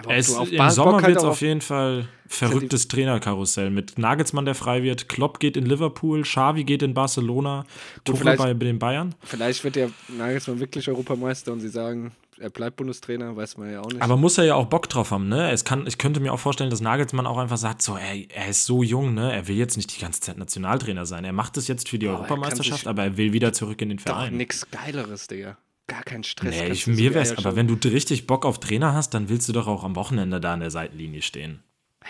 [0.09, 5.07] Es, Im Sommer wird es auf jeden Fall verrücktes Trainerkarussell mit Nagelsmann, der frei wird,
[5.07, 7.65] Klopp geht in Liverpool, Xavi geht in Barcelona,
[8.03, 9.15] Tuchel bei den Bayern.
[9.23, 13.81] Vielleicht wird der Nagelsmann wirklich Europameister und sie sagen, er bleibt Bundestrainer, weiß man ja
[13.81, 14.01] auch nicht.
[14.01, 15.51] Aber muss er ja auch Bock drauf haben, ne?
[15.51, 18.49] Es kann, ich könnte mir auch vorstellen, dass Nagelsmann auch einfach sagt, so, ey, er
[18.49, 19.33] ist so jung, ne?
[19.33, 21.23] Er will jetzt nicht die ganze Zeit Nationaltrainer sein.
[21.23, 23.99] Er macht es jetzt für die oh, Europameisterschaft, aber er will wieder zurück in den
[23.99, 24.31] Verein.
[24.31, 25.57] Doch nix Geileres, Digga.
[25.87, 26.55] Gar kein Stress.
[26.55, 29.53] Nee, ich, mir wär's, aber wenn du richtig Bock auf Trainer hast, dann willst du
[29.53, 31.63] doch auch am Wochenende da an der Seitenlinie stehen.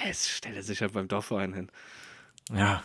[0.07, 1.69] Es stelle sich halt beim Dorfverein hin.
[2.53, 2.83] Ja,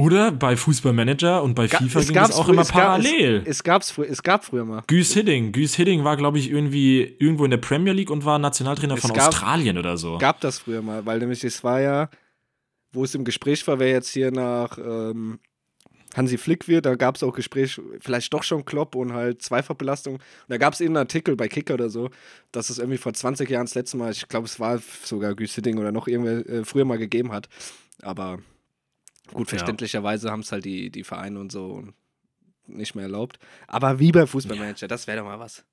[0.00, 3.42] oder bei Fußballmanager und bei FIFA es ging es auch immer parallel.
[3.44, 4.82] Es, gab's, es gab früher mal.
[4.86, 5.52] Güs Hidding.
[5.52, 9.00] Güs Hidding war, glaube ich, irgendwie irgendwo in der Premier League und war Nationaltrainer es
[9.00, 10.18] von gab, Australien oder so.
[10.18, 12.10] Gab das früher mal, weil nämlich es war ja,
[12.92, 15.38] wo es im Gespräch war, wer jetzt hier nach ähm,
[16.16, 20.14] Hansi Flick wird, da gab es auch Gespräch, vielleicht doch schon Klopp und halt Zweifachbelastung.
[20.14, 22.10] Und da gab es eben einen Artikel bei Kicker oder so,
[22.52, 25.54] dass es irgendwie vor 20 Jahren das letzte Mal, ich glaube, es war sogar Güs
[25.54, 27.48] Hidding oder noch irgendwer äh, früher mal gegeben hat.
[28.02, 28.40] Aber
[29.32, 30.32] Gut, verständlicherweise ja.
[30.32, 31.84] haben es halt die, die Vereine und so
[32.66, 33.38] nicht mehr erlaubt.
[33.66, 34.88] Aber wie bei Fußballmanager, ja.
[34.88, 35.64] das wäre doch mal was.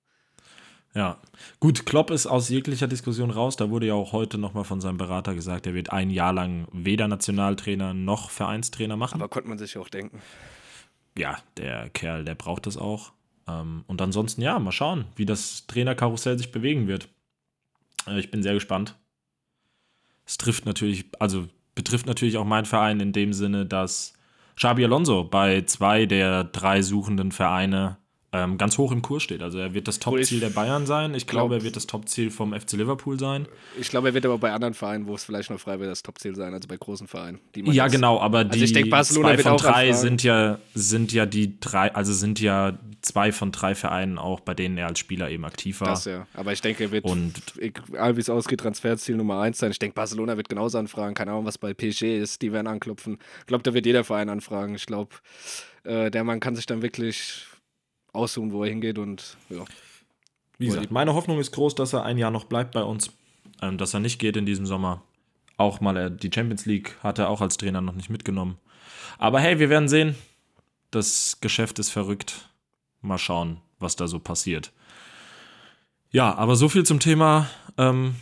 [0.93, 1.19] Ja,
[1.59, 3.55] gut, Klopp ist aus jeglicher Diskussion raus.
[3.55, 6.67] Da wurde ja auch heute nochmal von seinem Berater gesagt, er wird ein Jahr lang
[6.71, 9.21] weder Nationaltrainer noch Vereinstrainer machen.
[9.21, 10.21] Aber konnte man sich auch denken.
[11.15, 13.11] Ja, der Kerl, der braucht das auch.
[13.47, 17.09] Ähm, und ansonsten, ja, mal schauen, wie das Trainerkarussell sich bewegen wird.
[18.07, 18.95] Äh, ich bin sehr gespannt.
[20.25, 21.47] Es trifft natürlich, also
[21.77, 24.13] betrifft natürlich auch meinen Verein in dem Sinne, dass
[24.57, 27.97] Xabi Alonso bei zwei der drei suchenden Vereine
[28.37, 29.41] ähm, ganz hoch im Kurs steht.
[29.41, 31.13] Also er wird das Topziel der Bayern sein.
[31.15, 33.47] Ich glaube, er wird das Topziel vom FC Liverpool sein.
[33.79, 36.03] Ich glaube, er wird aber bei anderen Vereinen, wo es vielleicht noch frei wird, das
[36.03, 37.39] Topziel sein, also bei großen Vereinen.
[37.55, 41.59] ja, jetzt, genau, aber also die denk, zwei von drei sind ja, sind ja die
[41.59, 45.45] drei, also sind ja zwei von drei Vereinen auch, bei denen er als Spieler eben
[45.45, 45.89] aktiv war.
[45.89, 49.57] Das ja, aber ich denke, er wird, und, egal wie es ausgeht, Transferziel Nummer eins
[49.57, 49.71] sein.
[49.71, 53.17] Ich denke, Barcelona wird genauso anfragen, keine Ahnung, was bei PSG ist, die werden anklopfen.
[53.39, 54.75] Ich glaube, da wird jeder Verein anfragen.
[54.75, 55.15] Ich glaube,
[55.83, 57.45] äh, der Mann kann sich dann wirklich
[58.13, 59.63] aussuchen, wo er hingeht und ja.
[60.57, 63.11] Wie gesagt, meine Hoffnung ist groß, dass er ein Jahr noch bleibt bei uns,
[63.61, 65.03] ähm, dass er nicht geht in diesem Sommer.
[65.55, 68.57] Auch mal er, die Champions League hat er auch als Trainer noch nicht mitgenommen.
[69.17, 70.15] Aber hey, wir werden sehen.
[70.91, 72.49] Das Geschäft ist verrückt.
[73.01, 74.71] Mal schauen, was da so passiert.
[76.11, 78.15] Ja, aber so viel zum Thema ähm,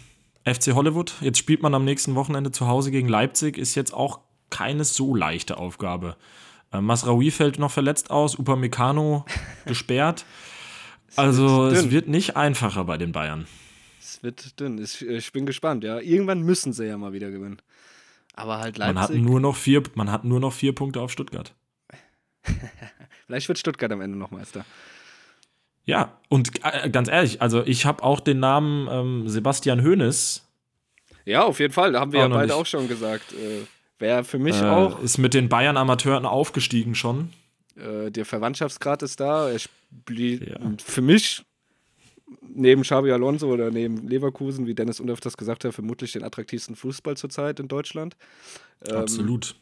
[0.46, 1.14] FC Hollywood.
[1.22, 3.58] Jetzt spielt man am nächsten Wochenende zu Hause gegen Leipzig.
[3.58, 4.20] Ist jetzt auch
[4.50, 6.16] keine so leichte Aufgabe.
[6.76, 9.26] Äh, Masraoui fällt noch verletzt aus, Upamecano
[9.66, 10.26] gesperrt.
[11.16, 13.48] Also es wird nicht einfacher bei den Bayern.
[14.00, 14.78] Es wird dünn.
[14.84, 16.00] Ich bin gespannt, ja.
[16.00, 17.62] Irgendwann müssen sie ja mal wieder gewinnen.
[18.34, 18.96] Aber halt Leipzig.
[18.96, 21.54] Man hat nur noch vier, man hat nur noch vier Punkte auf Stuttgart.
[23.28, 24.66] Vielleicht wird Stuttgart am Ende noch Meister.
[25.86, 30.46] Ja, und äh, ganz ehrlich, also ich habe auch den Namen ähm, Sebastian Hoeneß.
[31.24, 31.94] Ja, auf jeden Fall.
[31.94, 32.54] Da haben wir ja beide nicht.
[32.54, 33.34] auch schon gesagt.
[33.34, 33.66] Äh,
[34.00, 35.02] Wäre für mich äh, auch.
[35.02, 37.30] Ist mit den Bayern-Amateuren aufgestiegen schon.
[37.76, 39.50] Äh, der Verwandtschaftsgrad ist da.
[39.50, 40.60] Er spielt ja.
[40.84, 41.44] für mich
[42.42, 46.76] neben Xabi Alonso oder neben Leverkusen, wie Dennis Undorf das gesagt hat, vermutlich den attraktivsten
[46.76, 48.16] Fußball zurzeit in Deutschland.
[48.88, 49.56] Ähm, Absolut.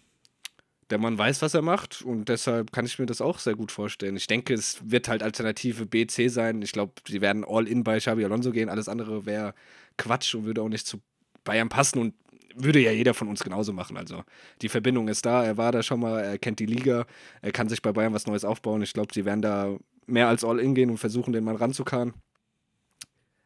[0.90, 3.72] Der Mann weiß, was er macht und deshalb kann ich mir das auch sehr gut
[3.72, 4.16] vorstellen.
[4.16, 6.62] Ich denke, es wird halt Alternative B, C sein.
[6.62, 8.70] Ich glaube, sie werden all in bei Xabi Alonso gehen.
[8.70, 9.56] Alles andere wäre
[9.98, 11.00] Quatsch und würde auch nicht zu
[11.44, 12.14] Bayern passen und
[12.56, 13.98] würde ja jeder von uns genauso machen.
[13.98, 14.24] Also
[14.62, 17.06] die Verbindung ist da, er war da schon mal, er kennt die Liga,
[17.42, 18.82] er kann sich bei Bayern was Neues aufbauen.
[18.82, 19.76] Ich glaube, sie werden da
[20.06, 22.14] mehr als all in gehen und versuchen, den Mann ranzukarren.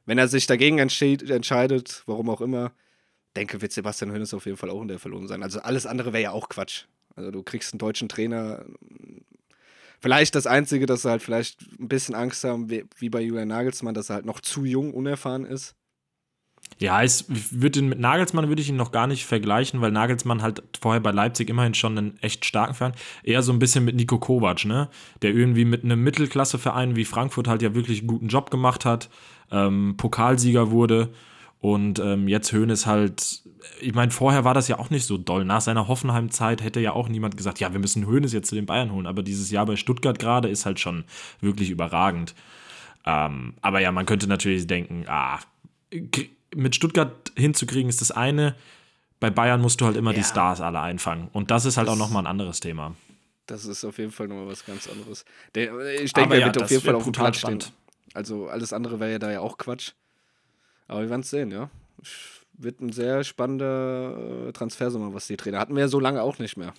[0.05, 2.71] Wenn er sich dagegen entscheidet, warum auch immer,
[3.35, 5.43] denke, wird Sebastian Hönes auf jeden Fall auch in der Verlosung sein.
[5.43, 6.85] Also alles andere wäre ja auch Quatsch.
[7.15, 8.65] Also du kriegst einen deutschen Trainer.
[9.99, 13.93] Vielleicht das Einzige, dass sie halt vielleicht ein bisschen Angst haben, wie bei Julian Nagelsmann,
[13.93, 15.75] dass er halt noch zu jung, unerfahren ist.
[16.79, 20.61] Ja, es wird mit Nagelsmann würde ich ihn noch gar nicht vergleichen, weil Nagelsmann halt
[20.79, 22.93] vorher bei Leipzig immerhin schon einen echt starken Verein,
[23.23, 24.87] eher so ein bisschen mit Nico Kovac, ne?
[25.23, 29.09] Der irgendwie mit einem Mittelklasseverein wie Frankfurt halt ja wirklich einen guten Job gemacht hat,
[29.51, 31.09] ähm, Pokalsieger wurde
[31.59, 33.41] und ähm, jetzt Hoeneß halt,
[33.81, 35.43] ich meine, vorher war das ja auch nicht so doll.
[35.45, 38.67] Nach seiner Hoffenheim-Zeit hätte ja auch niemand gesagt, ja, wir müssen Hoeneß jetzt zu den
[38.67, 41.05] Bayern holen, aber dieses Jahr bei Stuttgart gerade ist halt schon
[41.41, 42.35] wirklich überragend.
[43.05, 45.39] Ähm, aber ja, man könnte natürlich denken, ah,
[46.57, 48.55] mit Stuttgart hinzukriegen ist das eine.
[49.19, 50.17] Bei Bayern musst du halt immer ja.
[50.17, 51.29] die Stars alle einfangen.
[51.33, 52.95] Und das ist halt das, auch nochmal ein anderes Thema.
[53.45, 55.23] Das ist auf jeden Fall nochmal was ganz anderes.
[55.55, 57.63] Der, ich denke, er ja, wird auf jeden Fall auf dem Platz stehen.
[58.13, 59.91] Also alles andere wäre ja da ja auch Quatsch.
[60.87, 61.69] Aber wir werden es sehen, ja.
[62.53, 66.39] Wird ein sehr spannender äh, Transfersummer, was die Trainer hatten wir ja so lange auch
[66.39, 66.73] nicht mehr.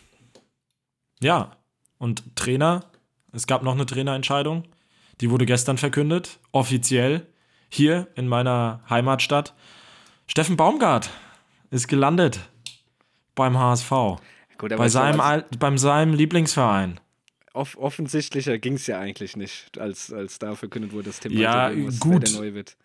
[1.21, 1.57] Ja,
[1.99, 2.85] und Trainer,
[3.33, 4.65] es gab noch eine Trainerentscheidung,
[5.21, 7.27] die wurde gestern verkündet, offiziell
[7.69, 9.55] hier in meiner Heimatstadt.
[10.27, 11.11] Steffen Baumgart
[11.71, 12.41] ist gelandet
[13.35, 13.91] beim HSV.
[14.59, 17.01] Gut, bei seinem, beim seinem Lieblingsverein.
[17.55, 21.71] Off offensichtlicher ging es ja eigentlich nicht, als, als da verkündet wurde, dass Tim ja,
[22.01, 22.77] gut, der neu wird.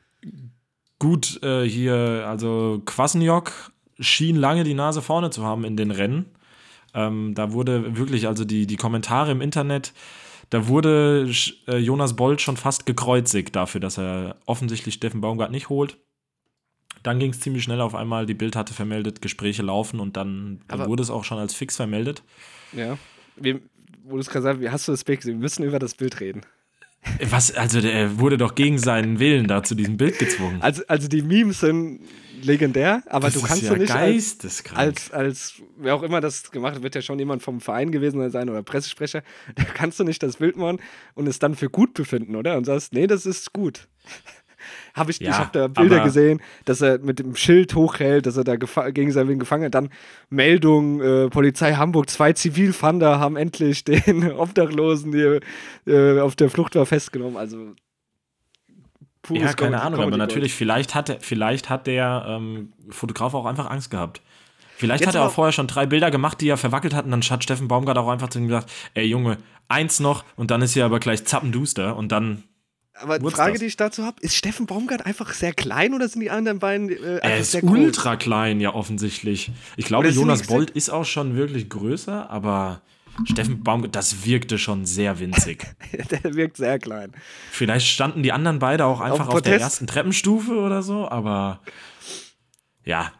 [0.99, 6.25] Gut, äh, hier, also Kwasniok schien lange die Nase vorne zu haben in den Rennen.
[6.93, 9.93] Ähm, da wurde wirklich, also die, die Kommentare im Internet,
[10.53, 11.27] da wurde
[11.67, 15.97] äh, Jonas Bolt schon fast gekreuzigt dafür, dass er offensichtlich Steffen Baumgart nicht holt.
[17.01, 20.61] Dann ging es ziemlich schnell auf einmal, die Bild hatte vermeldet, Gespräche laufen und dann,
[20.67, 22.21] dann wurde es auch schon als fix vermeldet.
[22.71, 22.99] Ja,
[23.35, 23.61] wie,
[24.03, 25.37] wo du es gerade sagst, wie hast du das Bild gesehen?
[25.37, 26.41] Wir müssen über das Bild reden.
[27.27, 30.61] Was, also der wurde doch gegen seinen Willen da zu diesem Bild gezwungen.
[30.61, 32.01] Also, also die Memes sind
[32.43, 34.37] legendär, aber das du kannst ja nicht als,
[34.73, 38.29] als, als, wer auch immer das gemacht hat, wird ja schon jemand vom Verein gewesen
[38.29, 39.23] sein oder Pressesprecher,
[39.55, 40.79] da kannst du nicht das Bild machen
[41.15, 42.57] und es dann für gut befinden, oder?
[42.57, 43.87] Und sagst, nee, das ist gut.
[44.93, 48.37] Hab ich ja, ich habe da Bilder gesehen, dass er mit dem Schild hochhält, dass
[48.37, 49.75] er da gegen seinen Willen gefangen hat.
[49.75, 49.89] Dann
[50.29, 55.41] Meldung, äh, Polizei Hamburg, zwei Zivilfander haben endlich den Obdachlosen, der
[55.85, 57.35] äh, auf der Flucht war, festgenommen.
[57.35, 57.73] Also
[59.29, 63.69] ja, keine Ahnung, aber natürlich, vielleicht hat, der, vielleicht hat der ähm, Fotograf auch einfach
[63.69, 64.21] Angst gehabt.
[64.75, 67.11] Vielleicht Jetzt hat er auch vorher schon drei Bilder gemacht, die er verwackelt hat, und
[67.11, 69.37] dann hat Steffen Baumgart auch einfach zu ihm gesagt: Ey Junge,
[69.69, 72.43] eins noch, und dann ist hier aber gleich zappenduster, und dann
[72.95, 73.59] aber die Frage, das?
[73.59, 76.89] die ich dazu habe, ist Steffen Baumgart einfach sehr klein oder sind die anderen beiden
[76.89, 79.51] äh, Er ist ultra klein, ja, offensichtlich.
[79.77, 82.81] Ich glaube, Jonas Bolt ist auch schon wirklich größer, aber
[83.25, 85.65] Steffen Baumgart, das wirkte schon sehr winzig.
[86.11, 87.11] der wirkt sehr klein.
[87.51, 91.61] Vielleicht standen die anderen beide auch einfach auf, auf der ersten Treppenstufe oder so, aber
[92.85, 93.11] ja,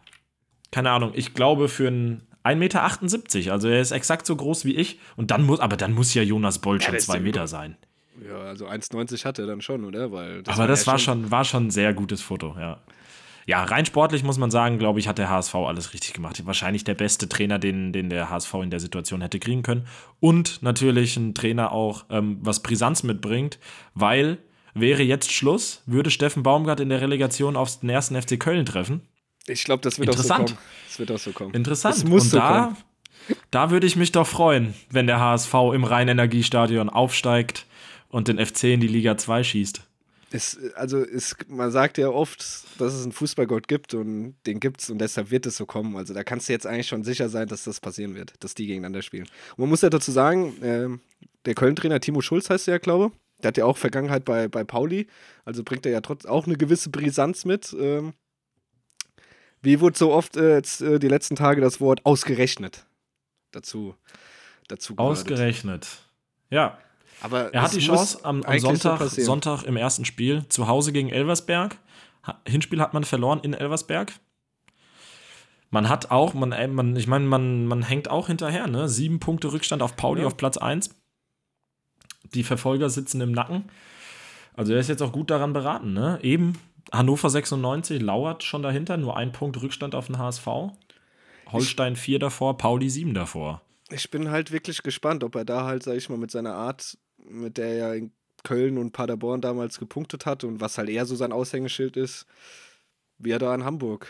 [0.72, 1.12] keine Ahnung.
[1.14, 5.00] Ich glaube, für einen 1,78 Meter, also er ist exakt so groß wie ich.
[5.16, 7.78] Und dann muss, aber dann muss ja Jonas Bolt ja, schon zwei Meter sein.
[8.28, 10.12] Ja, also 1,90 hat er dann schon, oder?
[10.12, 12.80] Weil das Aber das war schon, war schon ein sehr gutes Foto, ja.
[13.46, 16.46] Ja, rein sportlich muss man sagen, glaube ich, hat der HSV alles richtig gemacht.
[16.46, 19.86] Wahrscheinlich der beste Trainer, den, den der HSV in der Situation hätte kriegen können.
[20.20, 23.60] Und natürlich ein Trainer auch, ähm, was Brisanz mitbringt,
[23.94, 24.38] weil
[24.74, 29.02] wäre jetzt Schluss, würde Steffen Baumgart in der Relegation auf den ersten FC Köln treffen.
[29.48, 30.44] Ich glaube, das wird Interessant.
[30.44, 30.68] auch so kommen.
[30.88, 31.54] Das wird auch so kommen.
[31.54, 31.96] Interessant.
[31.96, 32.78] Das muss Und so da, kommen.
[33.52, 37.66] da würde ich mich doch freuen, wenn der HSV im Rhein-Energiestadion aufsteigt
[38.08, 39.82] und den FC in die Liga 2 schießt.
[40.36, 42.40] Es, also es, man sagt ja oft,
[42.80, 45.96] dass es einen Fußballgott gibt und den gibt es und deshalb wird es so kommen.
[45.96, 48.66] Also da kannst du jetzt eigentlich schon sicher sein, dass das passieren wird, dass die
[48.66, 49.28] gegeneinander spielen.
[49.52, 50.90] Und man muss ja dazu sagen, äh,
[51.46, 53.44] der Köln-Trainer Timo Schulz heißt er ja, glaube ich.
[53.44, 55.06] Der hat ja auch Vergangenheit bei, bei Pauli,
[55.46, 57.76] also bringt er ja trotz auch eine gewisse Brisanz mit.
[57.80, 58.14] Ähm,
[59.62, 62.88] wie wurde so oft äh, jetzt, äh, die letzten Tage das Wort ausgerechnet
[63.52, 63.96] dazu,
[64.68, 65.88] dazu Ausgerechnet.
[66.50, 66.80] Ja,
[67.22, 70.92] Aber er hat die Chance am, am Sonntag, so Sonntag im ersten Spiel zu Hause
[70.92, 71.78] gegen Elversberg.
[72.48, 74.14] Hinspiel hat man verloren in Elversberg.
[75.70, 78.88] Man hat auch, man, man, ich meine, man, man hängt auch hinterher, ne?
[78.88, 80.28] Sieben Punkte Rückstand auf Pauli ja.
[80.28, 80.92] auf Platz 1.
[82.34, 83.66] Die Verfolger sitzen im Nacken.
[84.56, 86.20] Also er ist jetzt auch gut daran beraten, ne?
[86.22, 86.60] Eben
[86.92, 90.48] Hannover 96 lauert schon dahinter, nur ein Punkt Rückstand auf den HSV.
[91.52, 93.62] Holstein 4 davor, Pauli 7 davor.
[93.90, 96.98] Ich bin halt wirklich gespannt, ob er da halt, sag ich mal, mit seiner Art,
[97.26, 98.12] mit der er in
[98.44, 102.26] Köln und Paderborn damals gepunktet hat und was halt eher so sein Aushängeschild ist,
[103.18, 104.08] wie er da in Hamburg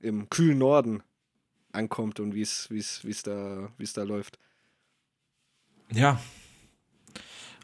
[0.00, 1.02] im kühlen Norden
[1.72, 4.38] ankommt und wie es da, da läuft.
[5.92, 6.20] Ja.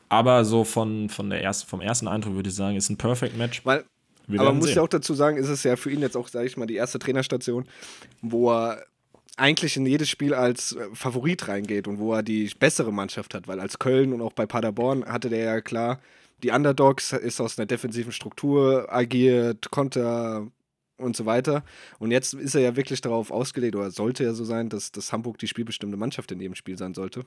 [0.08, 3.36] Aber so von, von der ersten, vom ersten Eindruck würde ich sagen, ist ein Perfect
[3.36, 3.64] Match.
[3.64, 3.84] Weil,
[4.28, 6.46] aber man muss ja auch dazu sagen, ist es ja für ihn jetzt auch, sage
[6.46, 7.66] ich mal, die erste Trainerstation,
[8.22, 8.84] wo er
[9.38, 13.48] eigentlich in jedes Spiel als äh, Favorit reingeht und wo er die bessere Mannschaft hat,
[13.48, 16.00] weil als Köln und auch bei Paderborn hatte der ja klar,
[16.42, 20.48] die Underdogs ist aus einer defensiven Struktur agiert, Konter
[20.98, 21.64] und so weiter.
[21.98, 25.12] Und jetzt ist er ja wirklich darauf ausgelegt, oder sollte ja so sein, dass, dass
[25.12, 27.24] Hamburg die spielbestimmte Mannschaft in jedem Spiel sein sollte.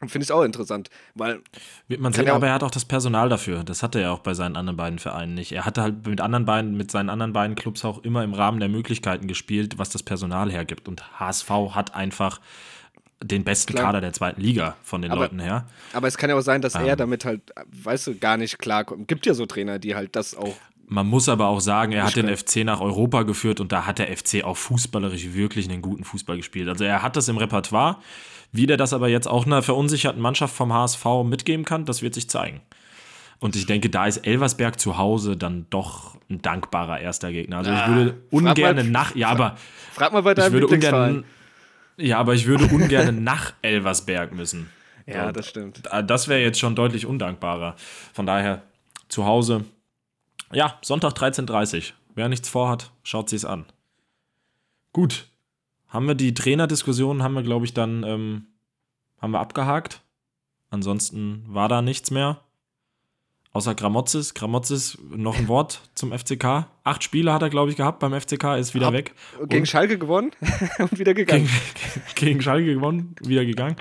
[0.00, 1.40] Finde ich auch interessant, weil.
[1.88, 3.64] Wird man sehen, aber er hat auch das Personal dafür.
[3.64, 5.52] Das hatte er auch bei seinen anderen beiden Vereinen nicht.
[5.52, 8.60] Er hatte halt mit anderen beiden, mit seinen anderen beiden Clubs auch immer im Rahmen
[8.60, 10.86] der Möglichkeiten gespielt, was das Personal hergibt.
[10.86, 12.40] Und HSV hat einfach
[13.24, 13.86] den besten Klar.
[13.86, 15.66] Kader der zweiten Liga von den aber, Leuten her.
[15.94, 17.40] Aber es kann ja auch sein, dass ähm, er damit halt,
[17.82, 19.08] weißt du, gar nicht klarkommt.
[19.08, 20.54] Gibt ja so Trainer, die halt das auch
[20.88, 23.98] man muss aber auch sagen, er hat den FC nach Europa geführt und da hat
[23.98, 26.68] der FC auch fußballerisch wirklich einen guten Fußball gespielt.
[26.68, 27.98] Also er hat das im Repertoire.
[28.56, 32.14] Wie der das aber jetzt auch einer verunsicherten Mannschaft vom HSV mitgeben kann, das wird
[32.14, 32.60] sich zeigen.
[33.38, 37.58] Und ich denke, da ist Elversberg zu Hause dann doch ein dankbarer erster Gegner.
[37.58, 39.14] Also ich ah, würde ungern nach.
[39.14, 39.56] Ja, aber.
[39.92, 41.24] Frag mal bei deinem ich würde ungern,
[41.98, 44.70] Ja, aber ich würde ungern nach Elversberg müssen.
[45.06, 45.82] Ja, das stimmt.
[46.06, 47.76] Das wäre jetzt schon deutlich undankbarer.
[48.12, 48.62] Von daher
[49.08, 49.64] zu Hause
[50.52, 51.82] ja, Sonntag 13.30 Uhr.
[52.14, 53.66] Wer nichts vorhat, schaut sich's an.
[54.92, 55.26] Gut.
[55.88, 58.46] Haben wir die Trainerdiskussion, haben wir, glaube ich, dann ähm,
[59.18, 60.02] haben wir abgehakt.
[60.70, 62.40] Ansonsten war da nichts mehr.
[63.52, 64.34] Außer Gramozis.
[64.34, 66.66] Gramozis, noch ein Wort zum FCK.
[66.84, 69.14] Acht Spiele hat er, glaube ich, gehabt beim FCK, ist wieder Ab, weg.
[69.44, 70.32] Gegen und Schalke gewonnen
[70.78, 71.48] und wieder gegangen.
[72.14, 73.76] Gegen, gegen Schalke gewonnen, wieder gegangen.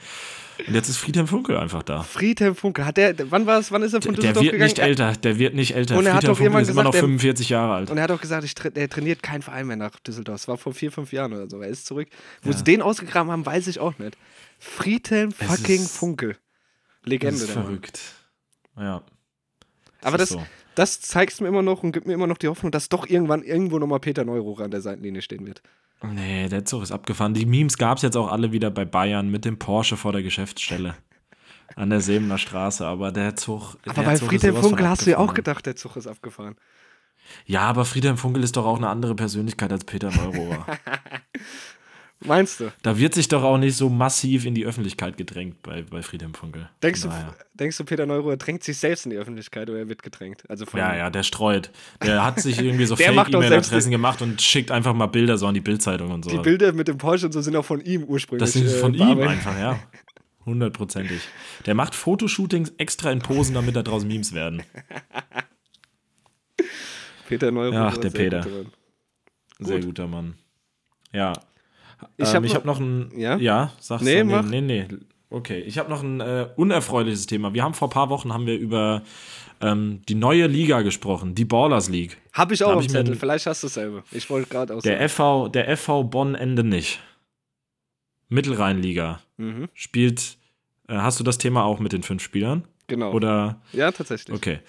[0.67, 2.03] Und jetzt ist Friedhelm Funkel einfach da.
[2.03, 4.59] Friedhelm Funkel, hat der, wann war es, wann ist er von Düsseldorf gegangen?
[4.59, 5.97] Der wird nicht älter, der wird nicht älter.
[5.97, 7.91] Und er Friedhelm hat doch Funkel ist immer noch 45 Jahre alt.
[7.91, 10.35] Und er hat auch gesagt, ich, er trainiert keinen Verein mehr nach Düsseldorf.
[10.35, 11.59] Das war vor vier, fünf Jahren oder so.
[11.61, 12.07] Er ist zurück.
[12.41, 12.57] Wo ja.
[12.57, 14.17] sie den ausgegraben haben, weiß ich auch nicht.
[14.59, 16.37] Friedhelm fucking ist, Funkel.
[17.03, 17.39] Legende.
[17.39, 17.99] Das ist verrückt.
[18.77, 19.03] Ja.
[20.01, 20.45] Das Aber das, so.
[20.75, 23.43] das zeigt mir immer noch und gibt mir immer noch die Hoffnung, dass doch irgendwann
[23.43, 25.61] irgendwo nochmal Peter Neururer an der Seitenlinie stehen wird.
[26.13, 27.33] Nee, der Zug ist abgefahren.
[27.33, 30.23] Die Memes gab es jetzt auch alle wieder bei Bayern mit dem Porsche vor der
[30.23, 30.95] Geschäftsstelle.
[31.75, 33.75] An der Sebener Straße, aber der Zug.
[33.85, 36.55] Aber der bei Zug Friedhelm Funkel hast du ja auch gedacht, der Zug ist abgefahren.
[37.45, 40.65] Ja, aber Friedhelm Funkel ist doch auch eine andere Persönlichkeit als Peter Neurohrer.
[42.21, 42.71] Meinst du?
[42.81, 46.33] Da wird sich doch auch nicht so massiv in die Öffentlichkeit gedrängt bei, bei Friedhelm
[46.33, 46.69] Funkel.
[46.81, 47.09] Denkst du,
[47.53, 50.43] denkst du, Peter Neuruhr drängt sich selbst in die Öffentlichkeit oder er wird gedrängt?
[50.49, 51.71] Also ja, ja, der streut.
[52.03, 55.61] Der hat sich irgendwie so Fake-E-Mail-Adressen gemacht und schickt einfach mal Bilder so an die
[55.61, 56.31] Bildzeitung und so.
[56.31, 58.45] Die Bilder mit dem Porsche und so sind auch von ihm ursprünglich.
[58.45, 59.79] Das sind von äh, ihm einfach, ja.
[60.45, 61.21] Hundertprozentig.
[61.65, 64.63] Der macht Fotoshootings extra in Posen, damit da draußen Memes werden.
[67.27, 67.79] Peter Neuruhr.
[67.79, 68.45] Ach, der Peter.
[69.59, 70.35] Sehr guter Mann.
[71.11, 71.33] Ja,
[72.17, 73.11] ich habe ähm, hab noch ein.
[73.15, 74.25] Ja, ja sagst nee, du?
[74.25, 74.97] Nee, nee, nee.
[75.29, 77.53] Okay, ich habe noch ein äh, unerfreuliches Thema.
[77.53, 79.01] Wir haben vor ein paar Wochen haben wir über
[79.61, 82.17] ähm, die neue Liga gesprochen, die Ballers League.
[82.33, 84.03] Habe ich auch hab auf Zettel, vielleicht hast du dasselbe.
[84.11, 84.83] Ich wollte gerade aus.
[84.83, 86.99] Der FV, der FV Bonn Ende nicht.
[88.29, 89.21] Mittelrheinliga.
[89.37, 89.69] Mhm.
[89.73, 90.37] Spielt,
[90.87, 92.67] äh, hast du das Thema auch mit den fünf Spielern?
[92.87, 93.13] Genau.
[93.13, 93.61] Oder?
[93.73, 94.35] Ja, tatsächlich.
[94.35, 94.59] Okay.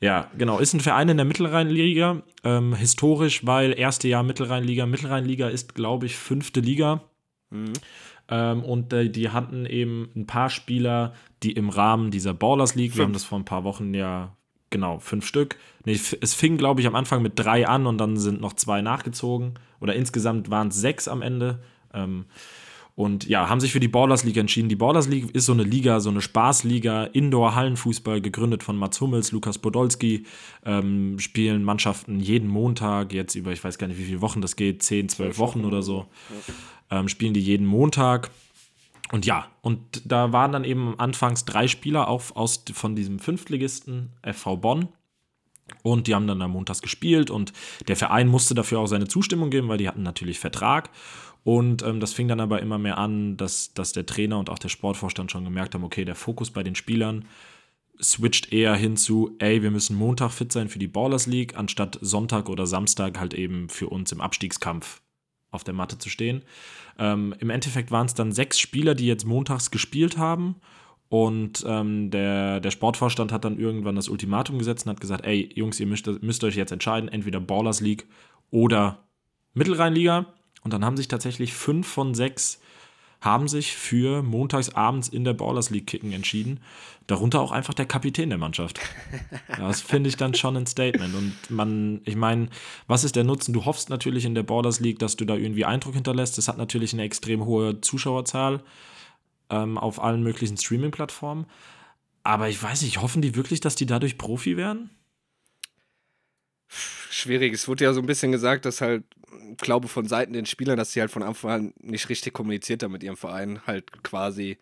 [0.00, 0.58] Ja, genau.
[0.58, 2.22] Ist ein Verein in der Mittelrheinliga.
[2.42, 4.86] Ähm, historisch, weil erste Jahr Mittelrheinliga.
[4.86, 7.02] Mittelrheinliga ist, glaube ich, fünfte Liga.
[7.50, 7.72] Mhm.
[8.28, 12.92] Ähm, und äh, die hatten eben ein paar Spieler, die im Rahmen dieser Ballers League,
[12.92, 12.98] fünf.
[12.98, 14.36] wir haben das vor ein paar Wochen ja,
[14.70, 15.56] genau, fünf Stück.
[15.84, 18.82] Nee, es fing, glaube ich, am Anfang mit drei an und dann sind noch zwei
[18.82, 19.54] nachgezogen.
[19.80, 21.62] Oder insgesamt waren es sechs am Ende.
[21.92, 22.26] Ähm,
[22.94, 24.68] und ja, haben sich für die Ballers League entschieden.
[24.68, 29.32] Die Ballers League ist so eine Liga, so eine Spaßliga, Indoor-Hallenfußball, gegründet von Mats Hummels,
[29.32, 30.26] Lukas Podolski.
[30.64, 34.56] Ähm, spielen Mannschaften jeden Montag, jetzt über, ich weiß gar nicht, wie viele Wochen das
[34.56, 36.06] geht, 10, 12 Wochen oder so.
[36.90, 38.30] Ähm, spielen die jeden Montag.
[39.12, 44.12] Und ja, und da waren dann eben anfangs drei Spieler auf, aus, von diesem Fünftligisten
[44.22, 44.88] FV Bonn.
[45.82, 47.52] Und die haben dann am montags gespielt und
[47.88, 50.90] der Verein musste dafür auch seine Zustimmung geben, weil die hatten natürlich Vertrag.
[51.42, 54.58] Und ähm, das fing dann aber immer mehr an, dass, dass der Trainer und auch
[54.58, 57.24] der Sportvorstand schon gemerkt haben, okay, der Fokus bei den Spielern
[58.02, 61.98] switcht eher hin zu, ey, wir müssen Montag fit sein für die Ballers League, anstatt
[62.00, 65.02] Sonntag oder Samstag halt eben für uns im Abstiegskampf
[65.50, 66.42] auf der Matte zu stehen.
[66.98, 70.56] Ähm, Im Endeffekt waren es dann sechs Spieler, die jetzt montags gespielt haben.
[71.10, 75.50] Und ähm, der, der Sportvorstand hat dann irgendwann das Ultimatum gesetzt und hat gesagt, ey,
[75.54, 78.06] Jungs, ihr müsst, müsst euch jetzt entscheiden, entweder Ballers League
[78.52, 79.04] oder
[79.52, 80.26] Mittelrheinliga.
[80.62, 82.60] Und dann haben sich tatsächlich fünf von sechs
[83.20, 86.60] haben sich für montagsabends in der Ballers League Kicken entschieden.
[87.06, 88.80] Darunter auch einfach der Kapitän der Mannschaft.
[89.58, 91.14] Das finde ich dann schon ein Statement.
[91.14, 92.48] Und man, ich meine,
[92.86, 93.52] was ist der Nutzen?
[93.52, 96.38] Du hoffst natürlich in der Ballers League, dass du da irgendwie Eindruck hinterlässt.
[96.38, 98.62] Das hat natürlich eine extrem hohe Zuschauerzahl
[99.50, 101.46] ähm, auf allen möglichen Streaming-Plattformen.
[102.22, 104.90] Aber ich weiß nicht, hoffen die wirklich, dass die dadurch Profi werden?
[106.68, 107.52] Schwierig.
[107.52, 109.04] Es wurde ja so ein bisschen gesagt, dass halt
[109.58, 112.92] glaube von Seiten den Spielern, dass sie halt von Anfang an nicht richtig kommuniziert haben
[112.92, 113.60] mit ihrem Verein.
[113.66, 114.58] Halt quasi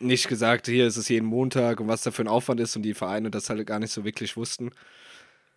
[0.00, 2.82] nicht gesagt, hier ist es jeden Montag und was da für ein Aufwand ist und
[2.82, 4.70] die Vereine das halt gar nicht so wirklich wussten.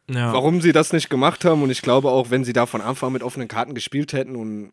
[0.09, 0.31] Ja.
[0.31, 3.07] Warum sie das nicht gemacht haben und ich glaube auch, wenn sie da von Anfang
[3.07, 4.71] an mit offenen Karten gespielt hätten und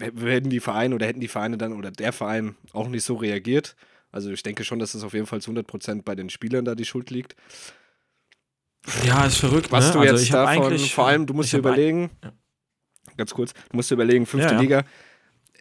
[0.00, 3.74] hätten die Vereine oder hätten die Vereine dann oder der Verein auch nicht so reagiert.
[4.12, 6.74] Also ich denke schon, dass es auf jeden Fall zu 100% bei den Spielern da
[6.74, 7.34] die Schuld liegt.
[9.04, 9.72] Ja, ist verrückt.
[9.72, 9.92] Was ne?
[9.92, 12.32] du also jetzt davon, vor allem, du musst dir überlegen, ja
[13.16, 14.60] ganz kurz, du musst dir überlegen, fünfte ja.
[14.60, 14.84] Liga,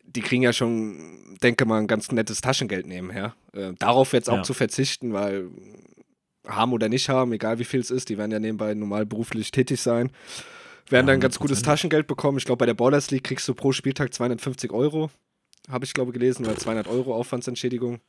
[0.04, 3.36] die kriegen ja schon, denke mal, ein ganz nettes Taschengeld nebenher.
[3.54, 5.49] Äh, darauf jetzt auch zu verzichten, weil
[6.47, 9.51] haben oder nicht haben, egal wie viel es ist, die werden ja nebenbei normal beruflich
[9.51, 10.11] tätig sein,
[10.89, 12.37] werden dann ganz gutes Taschengeld bekommen.
[12.37, 15.09] Ich glaube, bei der Borders League kriegst du pro Spieltag 250 Euro,
[15.69, 17.99] habe ich glaube gelesen, weil 200 Euro Aufwandsentschädigung.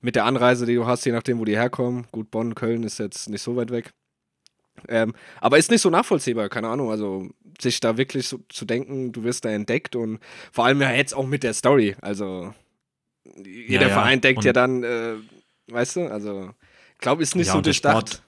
[0.00, 2.06] Mit der Anreise, die du hast, je nachdem, wo die herkommen.
[2.12, 3.92] Gut, Bonn, Köln ist jetzt nicht so weit weg.
[4.86, 6.90] Ähm, aber ist nicht so nachvollziehbar, keine Ahnung.
[6.90, 7.28] Also
[7.60, 10.20] sich da wirklich so, zu denken, du wirst da entdeckt und
[10.52, 11.96] vor allem ja jetzt auch mit der Story.
[12.00, 12.54] Also
[13.44, 13.94] jeder ja, ja.
[13.94, 15.14] Verein denkt und ja dann, äh,
[15.68, 16.50] weißt du, also
[16.98, 18.08] glaube, ist nicht ja, so durchdacht.
[18.08, 18.22] Sport,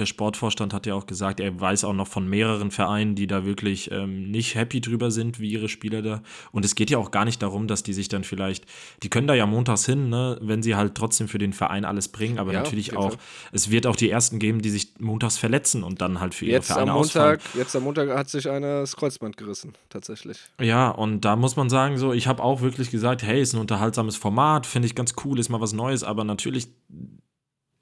[0.00, 3.44] der Sportvorstand hat ja auch gesagt, er weiß auch noch von mehreren Vereinen, die da
[3.44, 6.22] wirklich ähm, nicht happy drüber sind, wie ihre Spieler da.
[6.52, 8.64] Und es geht ja auch gar nicht darum, dass die sich dann vielleicht,
[9.02, 12.08] die können da ja montags hin, ne, wenn sie halt trotzdem für den Verein alles
[12.08, 13.16] bringen, aber ja, natürlich auch,
[13.52, 16.54] es wird auch die ersten geben, die sich montags verletzen und dann halt für ihre
[16.54, 17.40] jetzt Vereine am Montag, ausfallen.
[17.54, 20.38] Jetzt am Montag hat sich einer das Kreuzband gerissen, tatsächlich.
[20.60, 23.60] Ja, und da muss man sagen, so, ich habe auch wirklich gesagt, hey, ist ein
[23.60, 26.68] unterhaltsames Format, finde ich ganz cool, ist mal was Neues, aber natürlich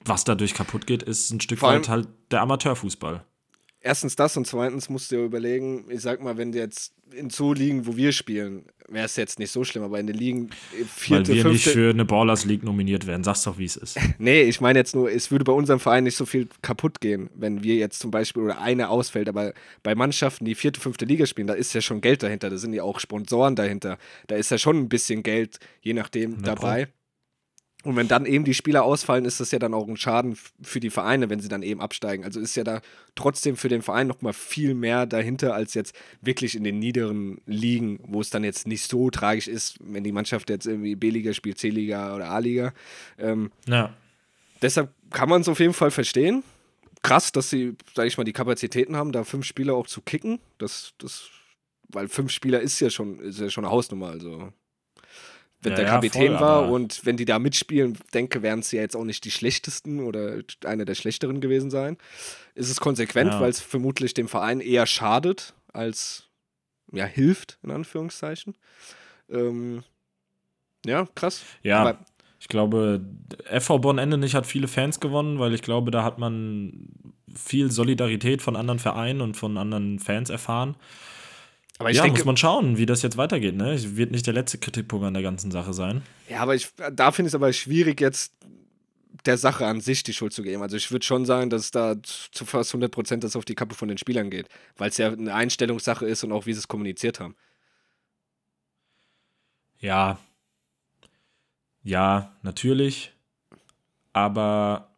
[0.05, 3.23] was dadurch kaputt geht, ist ein Stück weit halt der Amateurfußball.
[3.81, 7.29] Erstens das und zweitens musst du dir überlegen, ich sag mal, wenn du jetzt in
[7.29, 10.49] so Ligen, wo wir spielen, wäre es jetzt nicht so schlimm, aber in den Ligen
[10.77, 13.65] äh, vierte, Weil wir fünfte, nicht für eine Ballers League nominiert werden, sag's doch, wie
[13.65, 13.97] es ist.
[14.17, 17.29] nee, ich meine jetzt nur, es würde bei unserem Verein nicht so viel kaputt gehen,
[17.35, 21.25] wenn wir jetzt zum Beispiel oder eine ausfällt, aber bei Mannschaften, die vierte, fünfte Liga
[21.25, 23.97] spielen, da ist ja schon Geld dahinter, da sind ja auch Sponsoren dahinter,
[24.27, 26.85] da ist ja schon ein bisschen Geld, je nachdem, dabei.
[26.85, 26.93] Pro.
[27.85, 30.81] Und wenn dann eben die Spieler ausfallen, ist das ja dann auch ein Schaden für
[30.81, 32.25] die Vereine, wenn sie dann eben absteigen.
[32.25, 32.81] Also ist ja da
[33.15, 37.99] trotzdem für den Verein nochmal viel mehr dahinter als jetzt wirklich in den niederen Ligen,
[38.03, 41.57] wo es dann jetzt nicht so tragisch ist, wenn die Mannschaft jetzt irgendwie B-Liga spielt,
[41.57, 42.73] C-Liga oder A-Liga.
[43.17, 43.93] Ähm, ja.
[44.61, 46.43] Deshalb kann man es auf jeden Fall verstehen.
[47.01, 50.39] Krass, dass sie, sag ich mal, die Kapazitäten haben, da fünf Spieler auch zu kicken.
[50.57, 51.29] Das, das,
[51.87, 54.09] weil fünf Spieler ist ja schon, ist ja schon eine Hausnummer.
[54.09, 54.51] Also
[55.61, 58.81] wenn ja, der Kapitän voll, war und wenn die da mitspielen, denke, wären es ja
[58.81, 61.97] jetzt auch nicht die schlechtesten oder einer der schlechteren gewesen sein.
[62.55, 63.41] Ist es konsequent, ja.
[63.41, 66.29] weil es vermutlich dem Verein eher schadet als
[66.91, 68.55] ja, hilft, in Anführungszeichen.
[69.29, 69.83] Ähm,
[70.85, 71.43] ja, krass.
[71.61, 71.79] Ja.
[71.81, 71.99] Aber
[72.39, 73.01] ich glaube,
[73.45, 76.89] FV Bonn nicht hat viele Fans gewonnen, weil ich glaube, da hat man
[77.35, 80.75] viel Solidarität von anderen Vereinen und von anderen Fans erfahren.
[81.79, 83.55] Aber ich ja, denke, muss man schauen, wie das jetzt weitergeht.
[83.55, 83.73] Ne?
[83.73, 86.03] Ich wird nicht der letzte Kritikpunkt an der ganzen Sache sein.
[86.27, 88.33] Ja, aber ich, da finde ich es aber schwierig, jetzt
[89.25, 90.61] der Sache an sich die Schuld zu geben.
[90.61, 93.75] Also ich würde schon sagen, dass da zu fast 100 Prozent das auf die Kappe
[93.75, 96.67] von den Spielern geht, weil es ja eine Einstellungssache ist und auch wie sie es
[96.67, 97.35] kommuniziert haben.
[99.79, 100.19] Ja,
[101.81, 103.13] ja, natürlich,
[104.11, 104.89] aber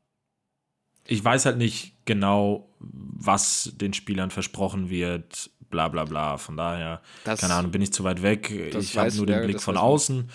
[1.06, 6.38] ich weiß halt nicht genau, was den Spielern versprochen wird, bla bla bla.
[6.38, 8.52] Von daher, das, keine Ahnung, bin ich zu weit weg.
[8.52, 10.30] Ich habe nur den Blick von außen.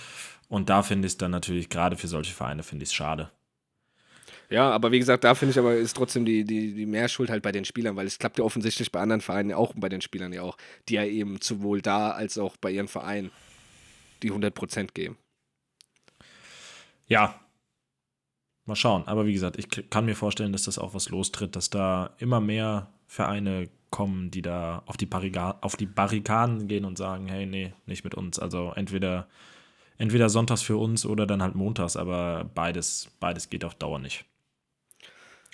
[0.48, 3.30] Und da finde ich es dann natürlich, gerade für solche Vereine, finde ich es schade.
[4.48, 7.42] Ja, aber wie gesagt, da finde ich aber ist trotzdem die, die, die Mehrschuld halt
[7.42, 10.00] bei den Spielern, weil es klappt ja offensichtlich bei anderen Vereinen ja auch bei den
[10.00, 10.56] Spielern ja auch,
[10.88, 13.32] die ja eben sowohl da als auch bei ihren Vereinen
[14.22, 15.16] die 100% geben.
[17.08, 17.40] Ja.
[18.66, 19.06] Mal schauen.
[19.06, 22.40] Aber wie gesagt, ich kann mir vorstellen, dass das auch was lostritt, dass da immer
[22.40, 25.08] mehr Vereine kommen, die da auf die,
[25.60, 28.38] auf die Barrikaden gehen und sagen, hey, nee, nicht mit uns.
[28.38, 29.28] Also entweder,
[29.98, 34.24] entweder sonntags für uns oder dann halt montags, aber beides, beides geht auf Dauer nicht.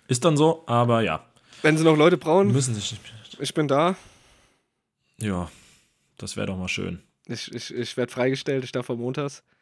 [0.08, 1.24] Ist dann so, aber ja.
[1.62, 2.96] Wenn sie noch Leute brauchen, müssen sie
[3.38, 3.96] Ich bin da.
[5.18, 5.50] Ja,
[6.18, 7.02] das wäre doch mal schön.
[7.26, 9.42] Ich, ich, ich werde freigestellt, ich darf am montags.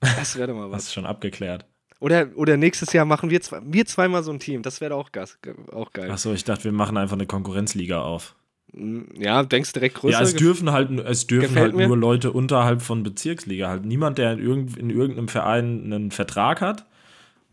[0.00, 0.76] Das wäre doch mal was.
[0.78, 1.64] Hast du schon abgeklärt.
[2.00, 4.62] Oder, oder nächstes Jahr machen wir, zwei, wir zweimal so ein Team.
[4.62, 5.10] Das wäre auch,
[5.72, 6.10] auch geil.
[6.10, 8.36] Achso, ich dachte, wir machen einfach eine Konkurrenzliga auf.
[8.72, 10.18] Mm, ja, denkst direkt größer.
[10.18, 13.84] Ja, es dürfen halt, es dürfen halt nur Leute unterhalb von Bezirksliga halt.
[13.84, 16.86] Niemand, der in, irgend, in irgendeinem Verein einen Vertrag hat,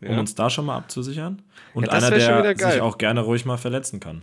[0.00, 0.20] um ja.
[0.20, 1.42] uns da schon mal abzusichern.
[1.74, 4.22] Und ja, einer, der sich auch gerne ruhig mal verletzen kann.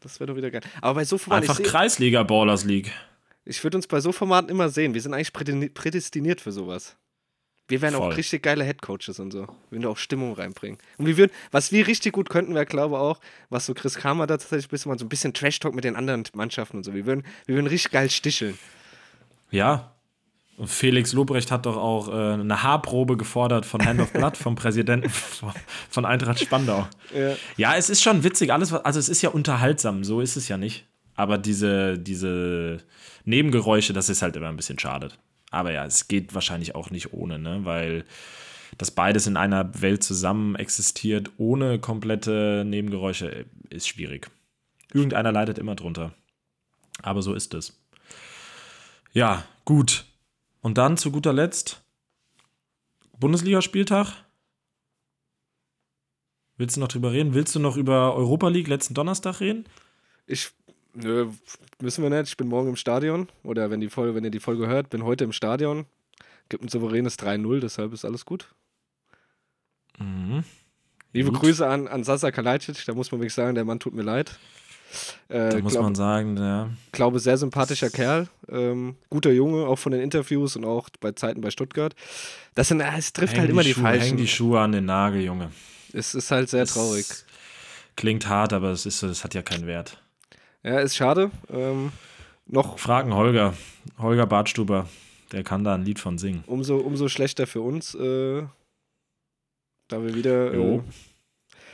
[0.00, 0.62] Das wäre doch wieder geil.
[0.80, 1.48] Aber bei so Formaten.
[1.48, 2.92] Einfach Kreisliga Ballers League.
[3.44, 4.94] Ich würde uns bei so Formaten immer sehen.
[4.94, 6.96] Wir sind eigentlich prädestiniert für sowas.
[7.68, 8.12] Wir wären Voll.
[8.12, 9.40] auch richtig geile Headcoaches und so.
[9.42, 10.78] Wir würden auch Stimmung reinbringen.
[10.96, 13.94] Und wir würden, was wir richtig gut könnten, wäre, glaube ich, auch, was so Chris
[13.96, 16.94] Kramer da tatsächlich bisschen mal so ein bisschen Trash-Talk mit den anderen Mannschaften und so.
[16.94, 18.58] Wir würden, wir würden richtig geil sticheln.
[19.50, 19.92] Ja.
[20.56, 24.56] Und Felix Lobrecht hat doch auch äh, eine Haarprobe gefordert von Hand of Blood, vom
[24.56, 26.88] Präsidenten von Eintracht Spandau.
[27.14, 27.36] Ja.
[27.56, 30.56] ja, es ist schon witzig, alles, also es ist ja unterhaltsam, so ist es ja
[30.56, 30.86] nicht.
[31.14, 32.78] Aber diese, diese
[33.24, 35.10] Nebengeräusche, das ist halt immer ein bisschen schade.
[35.50, 37.60] Aber ja, es geht wahrscheinlich auch nicht ohne, ne?
[37.64, 38.04] weil
[38.76, 44.30] das beides in einer Welt zusammen existiert, ohne komplette Nebengeräusche, ist schwierig.
[44.92, 46.14] Irgendeiner leidet immer drunter.
[47.02, 47.78] Aber so ist es.
[49.12, 50.04] Ja, gut.
[50.60, 51.82] Und dann zu guter Letzt
[53.18, 54.24] Bundesligaspieltag.
[56.56, 57.34] Willst du noch drüber reden?
[57.34, 59.64] Willst du noch über Europa League letzten Donnerstag reden?
[60.26, 60.50] Ich
[60.94, 61.28] Nö,
[61.80, 62.28] müssen wir nicht.
[62.28, 63.28] Ich bin morgen im Stadion.
[63.42, 65.86] Oder wenn, die Folge, wenn ihr die Folge hört, bin heute im Stadion.
[66.48, 68.48] Gibt ein souveränes 3-0, deshalb ist alles gut.
[69.98, 70.44] Mhm.
[71.12, 71.40] Liebe gut.
[71.40, 72.84] Grüße an, an Sasa Kalajdzic.
[72.86, 74.38] Da muss man wirklich sagen, der Mann tut mir leid.
[75.28, 76.70] Äh, da muss glaub, man sagen, ja.
[76.92, 78.28] glaube, sehr sympathischer Kerl.
[78.48, 81.94] Ähm, guter Junge, auch von den Interviews und auch bei Zeiten bei Stuttgart.
[82.54, 84.06] Das sind, es trifft häng halt immer die, Schuhe, falschen.
[84.06, 85.50] Häng die Schuhe an den Nagel, Junge.
[85.92, 87.06] Es ist halt sehr es traurig.
[87.96, 90.00] Klingt hart, aber es, ist, es hat ja keinen Wert.
[90.62, 91.30] Ja, ist schade.
[91.50, 91.92] Ähm,
[92.46, 93.54] noch Fragen Holger.
[93.98, 94.88] Holger Bartstuber.
[95.32, 96.42] Der kann da ein Lied von singen.
[96.46, 98.42] Umso, umso schlechter für uns, äh,
[99.88, 100.80] da wir wieder äh,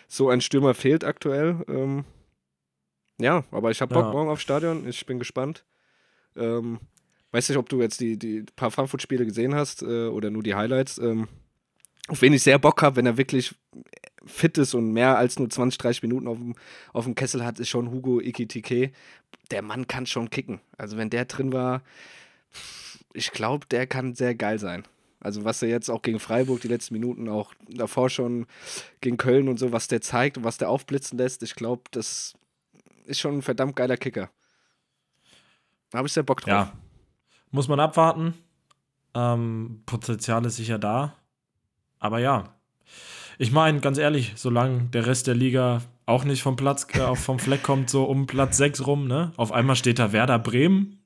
[0.09, 1.64] so ein Stürmer fehlt aktuell.
[1.68, 2.05] Ähm,
[3.18, 4.12] ja, aber ich habe Bock ja.
[4.12, 4.89] morgen aufs Stadion.
[4.89, 5.64] Ich bin gespannt.
[6.37, 6.80] Ähm,
[7.30, 10.55] weiß nicht, ob du jetzt die, die paar Frankfurt-Spiele gesehen hast äh, oder nur die
[10.55, 10.99] Highlights.
[10.99, 11.28] Ähm,
[12.09, 13.55] auf wen ich sehr Bock habe, wenn er wirklich
[14.27, 16.55] fit ist und mehr als nur 20, 30 Minuten auf dem,
[16.93, 18.93] auf dem Kessel hat, ist schon Hugo Ikitike.
[19.51, 20.61] Der Mann kann schon kicken.
[20.79, 21.83] Also wenn der drin war,
[23.12, 24.85] ich glaube, der kann sehr geil sein.
[25.20, 28.47] Also was er jetzt auch gegen Freiburg die letzten Minuten, auch davor schon
[29.01, 32.35] gegen Köln und so, was der zeigt und was der aufblitzen lässt, ich glaube, das
[33.07, 34.31] ist schon ein verdammt geiler Kicker.
[35.91, 36.49] Da habe ich sehr Bock drauf.
[36.49, 36.72] Ja,
[37.51, 38.35] muss man abwarten.
[39.14, 41.16] Ähm, Potenzial ist sicher da.
[42.01, 42.55] Aber ja,
[43.39, 47.39] ich meine, ganz ehrlich, solange der Rest der Liga auch nicht vom Platz, äh, vom
[47.39, 49.32] Fleck kommt, so um Platz 6 rum, ne?
[49.37, 51.01] Auf einmal steht da Werder Bremen.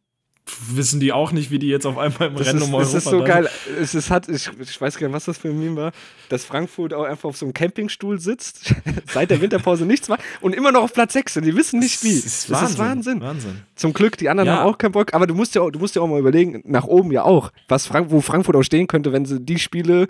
[0.71, 2.93] Wissen die auch nicht, wie die jetzt auf einmal im das Rennen ist, um Europa
[2.93, 3.27] Das ist so dann.
[3.27, 3.49] geil.
[3.79, 5.93] Es ist, hat, ich, ich weiß gar nicht, was das für ein Meme war,
[6.31, 8.75] dass Frankfurt auch einfach auf so einem Campingstuhl sitzt,
[9.13, 12.03] seit der Winterpause nichts macht und immer noch auf Platz 6 und die wissen nicht
[12.03, 12.15] wie.
[12.15, 13.21] Das ist, das ist Wahnsinn.
[13.21, 13.61] Wahnsinn.
[13.75, 14.57] Zum Glück, die anderen ja.
[14.57, 16.63] haben auch keinen Bock, aber du musst ja auch, du musst ja auch mal überlegen,
[16.65, 20.09] nach oben ja auch, was Frank wo Frankfurt auch stehen könnte, wenn sie die Spiele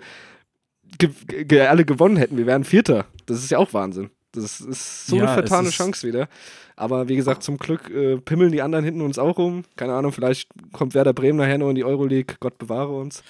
[0.99, 1.09] ge
[1.45, 2.37] ge alle gewonnen hätten.
[2.37, 3.05] Wir wären Vierter.
[3.25, 4.11] Das ist ja auch Wahnsinn.
[4.31, 6.29] Das ist so ja, eine vertane Chance wieder.
[6.75, 9.63] Aber wie gesagt, zum Glück äh, pimmeln die anderen hinten uns auch um.
[9.75, 12.35] Keine Ahnung, vielleicht kommt Werder Bremen nachher noch in die Euroleague.
[12.39, 13.23] Gott bewahre uns.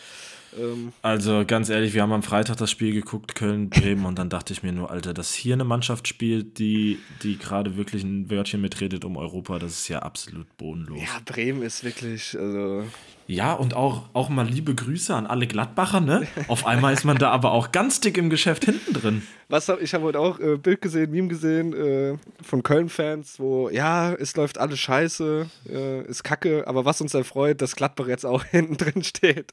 [0.58, 4.54] Ähm also ganz ehrlich, wir haben am Freitag das Spiel geguckt, Köln-Bremen, und dann dachte
[4.54, 8.62] ich mir nur, Alter, dass hier eine Mannschaft spielt, die, die gerade wirklich ein Wörtchen
[8.62, 11.00] mitredet um Europa, das ist ja absolut bodenlos.
[11.00, 12.84] Ja, Bremen ist wirklich, also
[13.30, 16.26] ja, und auch, auch mal liebe Grüße an alle Gladbacher, ne?
[16.48, 19.22] Auf einmal ist man da aber auch ganz dick im Geschäft hinten drin.
[19.50, 23.70] Was hab, ich habe heute auch äh, Bild gesehen, Meme gesehen äh, von Köln-Fans, wo,
[23.70, 28.26] ja, es läuft alles scheiße, äh, ist kacke, aber was uns erfreut, dass Gladbach jetzt
[28.26, 29.52] auch hinten drin steht.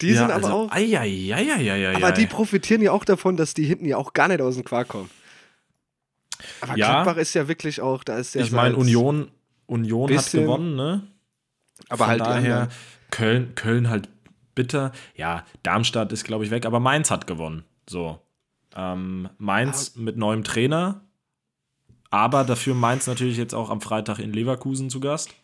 [0.00, 0.70] Die ja, sind aber also, auch.
[0.70, 4.28] Ai, ai, ai, aber die profitieren ja auch davon, dass die hinten ja auch gar
[4.28, 5.10] nicht aus dem Quark kommen.
[6.60, 8.42] Aber ja, Gladbach ist ja wirklich auch, da ist ja.
[8.42, 9.30] Ich meine, Union,
[9.66, 11.02] Union hat gewonnen, ne?
[11.88, 12.68] Aber Von halt daher.
[13.10, 14.08] Köln, Köln halt
[14.54, 14.92] bitter.
[15.14, 17.64] Ja, Darmstadt ist, glaube ich, weg, aber Mainz hat gewonnen.
[17.88, 18.20] So.
[18.74, 21.02] Ähm, Mainz aber mit neuem Trainer.
[22.10, 25.34] Aber dafür Mainz natürlich jetzt auch am Freitag in Leverkusen zu Gast.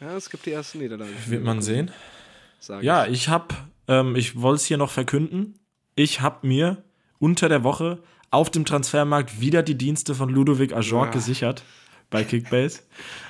[0.00, 1.12] Ja, es gibt die ersten Niederlagen.
[1.26, 1.90] Wird man sehen.
[2.80, 3.54] Ja, ich, ich habe,
[3.86, 5.58] ähm, ich wollte es hier noch verkünden.
[5.94, 6.82] Ich habe mir
[7.18, 8.00] unter der Woche
[8.30, 11.10] auf dem Transfermarkt wieder die Dienste von Ludovic Ajor ja.
[11.10, 11.64] gesichert
[12.10, 12.80] bei Kickbase.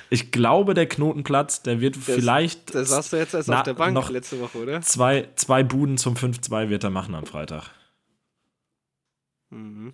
[0.09, 2.73] Ich glaube, der Knotenplatz, der wird das, vielleicht.
[2.73, 4.81] Das sagst du jetzt erst auf der Bank noch letzte Woche, oder?
[4.81, 7.69] Zwei, zwei Buden zum 5-2 wird er machen am Freitag.
[9.49, 9.93] Mhm.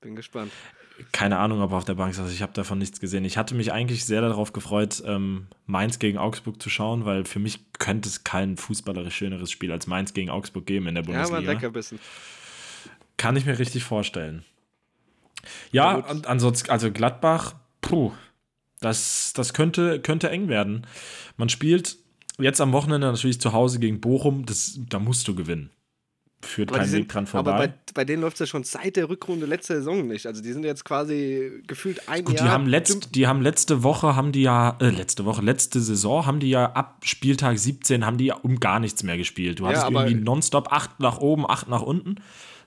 [0.00, 0.52] Bin gespannt.
[1.12, 2.32] Keine Ahnung, ob er auf der Bank saß.
[2.32, 3.24] Ich habe davon nichts gesehen.
[3.24, 7.38] Ich hatte mich eigentlich sehr darauf gefreut, ähm, Mainz gegen Augsburg zu schauen, weil für
[7.38, 11.40] mich könnte es kein fußballerisch schöneres Spiel als Mainz gegen Augsburg geben in der Bundesliga.
[11.40, 11.98] Ja, aber Leckerbissen.
[13.16, 14.44] Kann ich mir richtig vorstellen.
[15.70, 18.12] Ja, ansonsten, also Gladbach, puh,
[18.80, 20.86] das, das könnte, könnte eng werden.
[21.36, 21.96] Man spielt
[22.38, 25.70] jetzt am Wochenende natürlich zu Hause gegen Bochum, das, da musst du gewinnen.
[26.40, 27.50] Führt kein Weg dran vorbei.
[27.50, 30.24] Aber bei, bei denen läuft es ja schon seit der Rückrunde letzte Saison nicht.
[30.24, 32.46] Also die sind jetzt quasi gefühlt ein Gut, Jahr.
[32.46, 36.26] Die haben, letzt, die haben letzte Woche, haben die ja, äh, letzte Woche, letzte Saison,
[36.26, 39.58] haben die ja ab Spieltag 17, haben die ja um gar nichts mehr gespielt.
[39.58, 42.16] Du ja, hattest irgendwie nonstop acht nach oben, acht nach unten.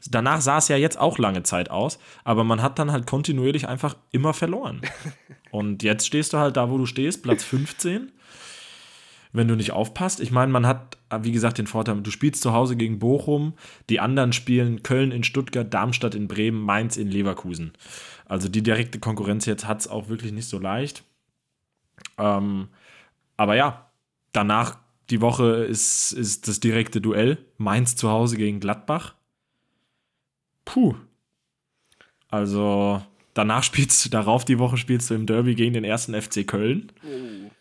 [0.09, 3.67] Danach sah es ja jetzt auch lange Zeit aus, aber man hat dann halt kontinuierlich
[3.67, 4.81] einfach immer verloren.
[5.51, 8.11] Und jetzt stehst du halt da, wo du stehst, Platz 15.
[9.33, 12.51] Wenn du nicht aufpasst, ich meine, man hat, wie gesagt, den Vorteil, du spielst zu
[12.51, 13.53] Hause gegen Bochum,
[13.89, 17.71] die anderen spielen Köln in Stuttgart, Darmstadt in Bremen, Mainz in Leverkusen.
[18.25, 21.03] Also die direkte Konkurrenz jetzt hat es auch wirklich nicht so leicht.
[22.17, 22.67] Ähm,
[23.37, 23.89] aber ja,
[24.33, 24.77] danach
[25.09, 27.37] die Woche ist, ist das direkte Duell.
[27.57, 29.15] Mainz zu Hause gegen Gladbach.
[30.65, 30.95] Puh.
[32.29, 33.01] Also,
[33.33, 36.91] danach spielst du, darauf die Woche spielst du im Derby gegen den ersten FC Köln.
[37.03, 37.51] Oh.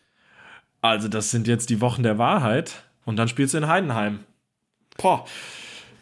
[0.80, 2.82] Also, das sind jetzt die Wochen der Wahrheit.
[3.04, 4.20] Und dann spielst du in Heidenheim.
[4.96, 5.24] Boah.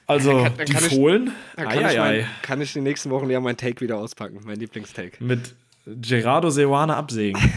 [0.07, 1.27] Also, dann kann, dann die Fohlen.
[1.27, 4.41] Ich, dann kann, ich mein, kann ich die nächsten Wochen ja mein Take wieder auspacken,
[4.45, 5.23] mein Lieblingstake.
[5.23, 5.55] Mit
[5.87, 7.41] Gerardo Seoane absägen.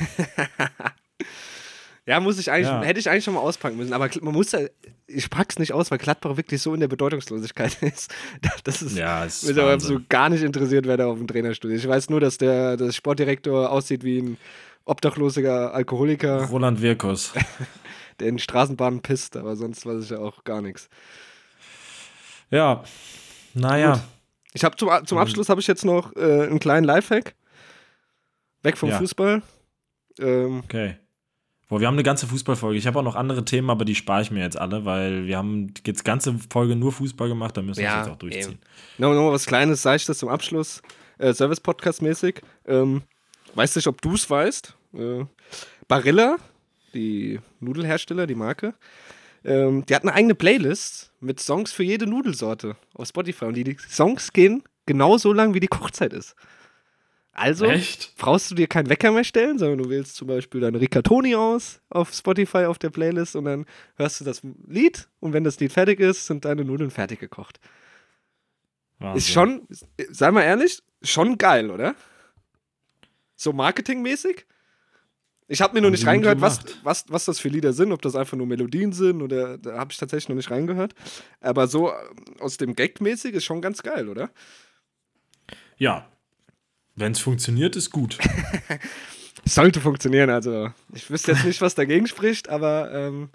[2.08, 2.82] Ja, muss ich eigentlich, ja.
[2.82, 3.94] hätte ich eigentlich schon mal auspacken müssen.
[3.94, 4.62] Aber man muss ja,
[5.06, 8.12] ich pack's nicht aus, weil Gladbach wirklich so in der Bedeutungslosigkeit ist.
[8.64, 11.72] Das ist, ja, ist mich aber so gar nicht interessiert, wer da auf dem Trainerstuhl
[11.72, 11.84] ist.
[11.84, 14.38] Ich weiß nur, dass der, der Sportdirektor aussieht wie ein
[14.86, 16.46] obdachloser Alkoholiker.
[16.46, 17.34] Roland Wirkus.
[18.20, 20.90] der in Straßenbahnen pisst, aber sonst weiß ich ja auch gar nichts.
[22.50, 22.84] Ja,
[23.54, 23.94] naja.
[23.94, 24.02] Gut.
[24.54, 27.36] Ich habe zum, zum Abschluss habe ich jetzt noch äh, einen kleinen Lifehack.
[28.64, 28.98] Weg vom ja.
[28.98, 29.42] Fußball.
[30.20, 30.98] Ähm, okay.
[31.68, 32.78] Boah, wir haben eine ganze Fußballfolge.
[32.78, 35.38] Ich habe auch noch andere Themen, aber die spare ich mir jetzt alle, weil wir
[35.38, 38.60] haben jetzt ganze Folge nur Fußball gemacht, da müssen wir ja, jetzt auch durchziehen.
[38.98, 40.82] Nochmal noch was Kleines, sage ich das zum Abschluss,
[41.18, 42.42] äh, Service-Podcast-mäßig.
[42.68, 43.04] Ähm,
[43.56, 44.76] weiß nicht, ob du es weißt.
[44.94, 45.26] Äh,
[45.88, 46.38] Barilla,
[46.94, 48.74] die Nudelhersteller, die Marke,
[49.44, 53.46] ähm, die hat eine eigene Playlist mit Songs für jede Nudelsorte auf Spotify.
[53.46, 56.36] Und die, die Songs gehen genauso lang, wie die Kochzeit ist.
[57.34, 58.14] Also Echt?
[58.18, 61.80] brauchst du dir keinen Wecker mehr stellen, sondern du wählst zum Beispiel deine Riccatoni aus
[61.90, 65.72] auf Spotify auf der Playlist und dann hörst du das Lied und wenn das Lied
[65.72, 67.62] fertig ist, sind deine Nudeln fertig gekocht.
[69.00, 69.18] Wahnsinn.
[69.18, 69.68] Ist schon,
[70.10, 71.96] sei mal ehrlich, schon geil, oder?
[73.42, 74.46] So marketingmäßig?
[75.48, 78.16] Ich habe mir noch nicht reingehört, was, was, was das für Lieder sind, ob das
[78.16, 80.94] einfach nur Melodien sind oder da habe ich tatsächlich noch nicht reingehört.
[81.40, 81.94] Aber so äh,
[82.40, 84.30] aus dem Gag-mäßig ist schon ganz geil, oder?
[85.78, 86.08] Ja,
[86.96, 88.20] wenn es funktioniert, ist gut.
[89.46, 93.30] Sollte funktionieren, also ich wüsste jetzt nicht, was dagegen spricht, aber ähm,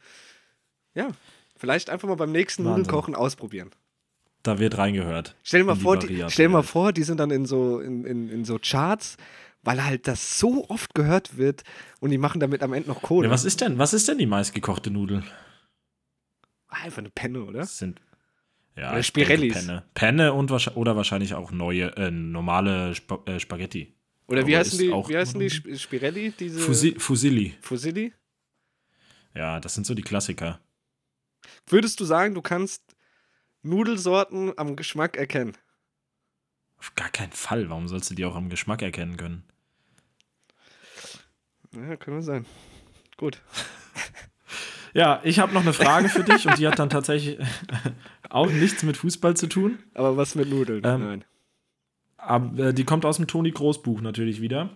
[0.94, 1.08] ja,
[1.56, 2.62] vielleicht einfach mal beim nächsten.
[2.62, 3.72] Nudelkochen ausprobieren.
[4.44, 5.34] Da wird reingehört.
[5.42, 8.28] Stell dir mal vor, die, stell mal vor, die sind dann in so, in, in,
[8.28, 9.16] in so Charts,
[9.66, 11.64] weil halt das so oft gehört wird
[12.00, 13.26] und die machen damit am Ende noch Kohle.
[13.26, 15.24] Ja, was ist denn, was ist denn die meistgekochte Nudel?
[16.68, 17.60] Einfach eine Penne, oder?
[17.60, 18.00] Das sind
[18.76, 19.54] ja, oder Spirellis.
[19.54, 19.82] Penne.
[19.94, 23.92] Penne und oder wahrscheinlich auch neue, äh, normale Sp äh, Spaghetti.
[24.28, 26.32] Oder wie heißen die, wie heißen die Spirelli?
[26.38, 27.54] Diese Fusi Fusilli.
[27.60, 28.12] Fusilli?
[29.34, 30.60] Ja, das sind so die Klassiker.
[31.66, 32.82] Würdest du sagen, du kannst
[33.62, 35.56] Nudelsorten am Geschmack erkennen?
[36.78, 37.68] Auf gar keinen Fall.
[37.68, 39.44] Warum sollst du die auch am Geschmack erkennen können?
[41.76, 42.46] Ja, können wir sein.
[43.16, 43.40] Gut.
[44.94, 47.36] Ja, ich habe noch eine Frage für dich und die hat dann tatsächlich
[48.30, 49.78] auch nichts mit Fußball zu tun.
[49.92, 50.80] Aber was mit Nudeln?
[50.86, 51.22] Ähm, Nein.
[52.16, 54.70] Aber, äh, die kommt aus dem Toni Groß Buch natürlich wieder.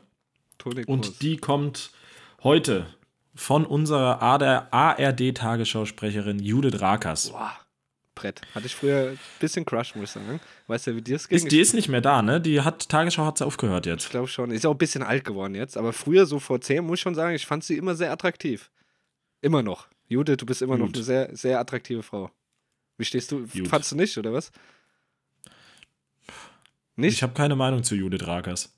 [0.58, 0.94] Toni Groß.
[0.94, 1.92] Und die kommt
[2.42, 2.84] heute
[3.34, 7.30] von unserer ARD-Tagesschausprecherin Judith Rakers.
[7.30, 7.52] Boah.
[8.20, 8.40] Brett.
[8.54, 10.40] Hatte ich früher ein bisschen Crush, muss ich sagen.
[10.66, 11.36] Weißt du, wie dir es ging?
[11.36, 12.40] Ist, die ist nicht mehr da, ne?
[12.40, 14.04] Die hat, Tagesschau hat sie aufgehört jetzt.
[14.04, 14.50] Ich glaube schon.
[14.50, 15.76] Ist auch ein bisschen alt geworden jetzt.
[15.76, 18.70] Aber früher, so vor zehn, muss ich schon sagen, ich fand sie immer sehr attraktiv.
[19.40, 19.88] Immer noch.
[20.08, 20.88] Judith, du bist immer Gut.
[20.88, 22.30] noch eine sehr, sehr attraktive Frau.
[22.98, 23.46] Wie stehst du?
[23.46, 23.68] Gut.
[23.68, 24.50] Fandst du nicht, oder was?
[26.96, 27.14] Nicht?
[27.14, 28.74] Ich habe keine Meinung zu Judith Rakers.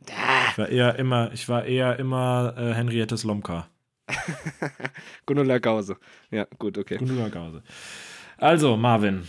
[0.00, 3.68] Ich war eher immer, ich war eher immer äh, Henriette Slomka.
[5.26, 5.98] Gunula Gause.
[6.30, 6.96] Ja, gut, okay.
[6.96, 7.62] Gunula Gause.
[8.38, 9.26] Also, Marvin,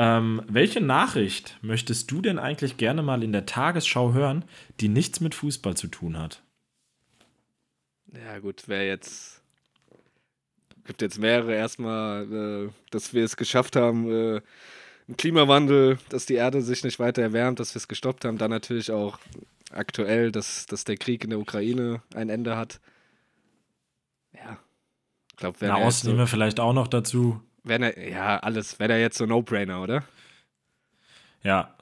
[0.00, 4.44] Ähm, welche Nachricht möchtest du denn eigentlich gerne mal in der Tagesschau hören,
[4.78, 6.40] die nichts mit Fußball zu tun hat?
[8.12, 9.42] Ja, gut, wer jetzt.
[10.84, 11.52] Gibt jetzt mehrere.
[11.52, 14.40] Erstmal, äh, dass wir es geschafft haben, äh,
[15.08, 18.38] im Klimawandel, dass die Erde sich nicht weiter erwärmt, dass wir es gestoppt haben.
[18.38, 19.18] Dann natürlich auch
[19.72, 22.80] aktuell, dass, dass der Krieg in der Ukraine ein Ende hat.
[24.32, 24.58] Ja.
[25.30, 27.42] Ich glaube, Nahost so, nehmen wir vielleicht auch noch dazu.
[27.64, 28.78] Wenn er, ja, alles.
[28.78, 30.04] Wäre er jetzt so No-Brainer, oder?
[31.42, 31.74] Ja.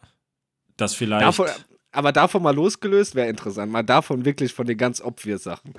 [0.77, 1.25] Das vielleicht.
[1.25, 1.49] Davon,
[1.93, 3.73] aber davon mal losgelöst wäre interessant.
[3.73, 5.73] Mal davon wirklich von den ganz obvious Sachen.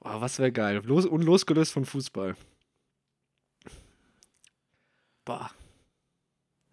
[0.00, 0.82] Oh, was wäre geil.
[0.84, 2.36] Los, und losgelöst von Fußball.
[5.24, 5.50] Boah.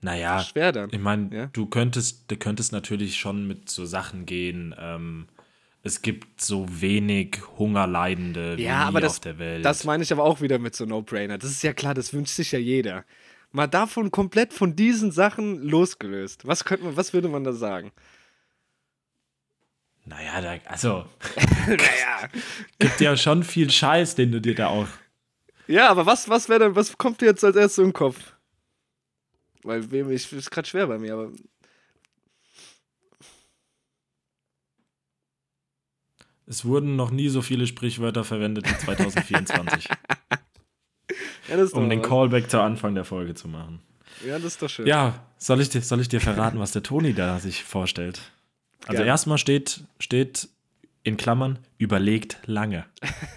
[0.02, 0.90] Naja, schwer dann.
[0.92, 1.46] Ich meine, ja?
[1.48, 4.76] du könntest, du könntest natürlich schon mit so Sachen gehen.
[4.78, 5.28] Ähm,
[5.86, 9.66] es gibt so wenig Hungerleidende ja, wie aber das, auf der Welt.
[9.66, 11.38] Das meine ich aber auch wieder mit so No-Brainer.
[11.38, 13.04] Das ist ja klar, das wünscht sich ja jeder.
[13.52, 16.48] Mal davon komplett von diesen Sachen losgelöst.
[16.48, 17.92] Was könnte man, was würde man da sagen?
[20.06, 21.06] Naja, da, also.
[21.68, 22.30] naja.
[22.80, 24.88] Gibt ja schon viel Scheiß, den du dir da auch.
[25.68, 28.36] Ja, aber was, was wäre denn, was kommt dir jetzt als erstes im Kopf?
[29.64, 31.32] Weil wem ich ist gerade schwer bei mir, aber.
[36.46, 39.88] Es wurden noch nie so viele Sprichwörter verwendet wie 2024.
[41.50, 43.80] ja, um den Callback zu Anfang der Folge zu machen.
[44.26, 44.88] Ja, das ist doch schön.
[44.88, 48.22] Ja, soll ich dir, soll ich dir verraten, was der Toni da sich vorstellt?
[48.86, 49.08] Also Gerne.
[49.08, 50.50] erstmal steht, steht
[51.04, 52.86] in Klammern, überlegt lange.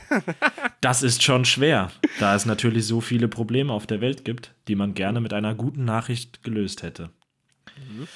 [0.80, 1.90] das ist schon schwer,
[2.20, 5.54] da es natürlich so viele Probleme auf der Welt gibt, die man gerne mit einer
[5.54, 7.10] guten Nachricht gelöst hätte.
[7.76, 8.06] Mhm.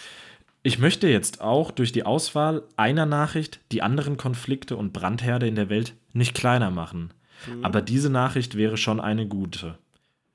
[0.63, 5.55] Ich möchte jetzt auch durch die Auswahl einer Nachricht die anderen Konflikte und Brandherde in
[5.55, 7.15] der Welt nicht kleiner machen.
[7.47, 7.65] Mhm.
[7.65, 9.79] Aber diese Nachricht wäre schon eine gute.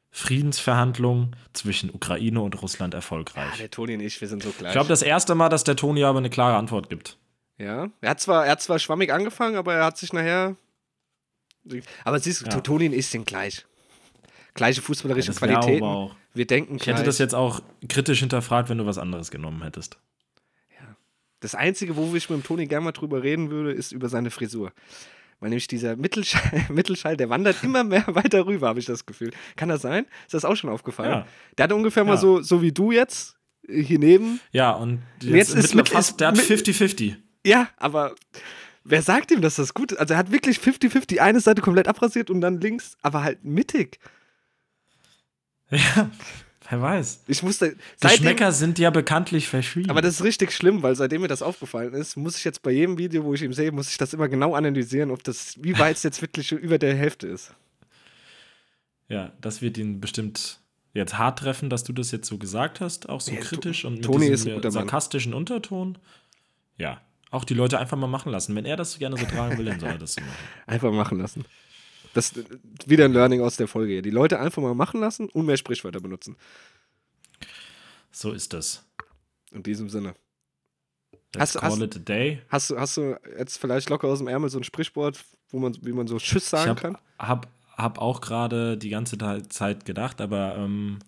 [0.10, 3.52] Friedensverhandlungen zwischen Ukraine und Russland erfolgreich.
[3.52, 4.70] Ja, der Toni und ich, wir sind so gleich.
[4.70, 7.18] Ich glaube, das erste Mal, dass der Toni aber eine klare Antwort gibt.
[7.58, 10.56] Ja, er hat zwar, er hat zwar schwammig angefangen, aber er hat sich nachher.
[12.06, 12.62] Aber siehst du, ja.
[12.62, 13.66] Toni und ich sind gleich.
[14.54, 15.84] Gleiche fußballerische ja, Qualitäten.
[15.84, 16.16] Auch.
[16.34, 16.96] Wir denken Ich gleich.
[16.96, 19.98] hätte das jetzt auch kritisch hinterfragt, wenn du was anderes genommen hättest.
[21.46, 21.52] Ja.
[21.52, 24.32] Das Einzige, wo ich mit dem Toni gerne mal drüber reden würde, ist über seine
[24.32, 24.72] Frisur.
[25.40, 29.32] Weil nämlich dieser Mittelschall, Mittelschall der wandert immer mehr weiter rüber, habe ich das Gefühl.
[29.56, 30.06] Kann das sein?
[30.26, 31.12] Ist das auch schon aufgefallen?
[31.12, 31.28] Ja.
[31.58, 33.36] Der hat ungefähr mal so, so wie du jetzt
[33.68, 34.40] hier neben.
[34.52, 37.16] Ja, und jetzt, jetzt ist mit, fast, der hat 50-50.
[37.46, 38.16] Ja, aber
[38.84, 39.98] wer sagt ihm, dass das gut ist?
[39.98, 44.00] Also er hat wirklich 50-50, eine Seite komplett abrasiert und dann links, aber halt mittig.
[45.70, 46.10] Ja,
[46.70, 47.24] wer weiß.
[47.28, 47.76] Ich musste.
[48.00, 49.90] Geschmäcker sind ja bekanntlich verschieden.
[49.90, 52.72] Aber das ist richtig schlimm, weil seitdem mir das aufgefallen ist, muss ich jetzt bei
[52.72, 55.78] jedem Video, wo ich ihn sehe, muss ich das immer genau analysieren, ob das, wie
[55.80, 57.54] weit es jetzt wirklich über der Hälfte ist.
[59.08, 60.60] Ja, das wird ihn bestimmt
[60.94, 63.96] jetzt hart treffen, dass du das jetzt so gesagt hast, auch so ja, kritisch und
[63.96, 65.98] mit Toni diesem sarkastischen Unterton.
[66.78, 67.02] Ja,
[67.32, 68.56] auch die Leute einfach mal machen lassen.
[68.56, 70.34] Wenn er das gerne so tragen will, dann soll er das so machen.
[70.68, 71.44] Einfach machen lassen.
[72.16, 72.48] Das ist
[72.90, 74.02] wieder ein Learning aus der Folge hier.
[74.02, 76.38] Die Leute einfach mal machen lassen und mehr Sprichwörter benutzen.
[78.10, 78.86] So ist das.
[79.52, 80.16] In diesem Sinne.
[81.36, 82.42] Let's hast, call hast, it a day.
[82.48, 85.76] Hast du, hast du jetzt vielleicht locker aus dem Ärmel so ein Sprichwort, wo man,
[85.82, 86.98] wie man so Tschüss sagen ich hab, kann?
[87.20, 89.18] Hab, hab auch gerade die ganze
[89.50, 91.00] Zeit gedacht, aber ähm,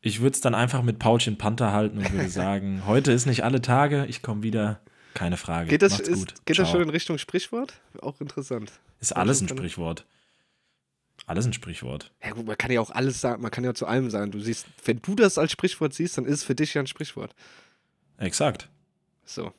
[0.00, 3.44] ich würde es dann einfach mit Paulchen Panther halten und würde sagen, heute ist nicht
[3.44, 4.80] alle Tage, ich komme wieder.
[5.14, 5.68] Keine Frage.
[5.68, 7.74] Geht das, ist, geht das schon in Richtung Sprichwort?
[8.00, 8.72] Auch interessant.
[9.00, 10.04] Ist alles ein Sprichwort.
[11.26, 12.12] Alles ein Sprichwort.
[12.22, 14.32] Ja gut, man kann ja auch alles sagen, man kann ja zu allem sagen.
[14.32, 16.86] Du siehst, wenn du das als Sprichwort siehst, dann ist es für dich ja ein
[16.86, 17.34] Sprichwort.
[18.18, 18.68] Exakt.
[19.24, 19.52] So.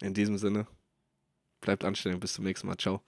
[0.00, 0.66] In diesem Sinne,
[1.60, 2.20] bleibt anständig.
[2.20, 2.76] Bis zum nächsten Mal.
[2.76, 3.02] Ciao.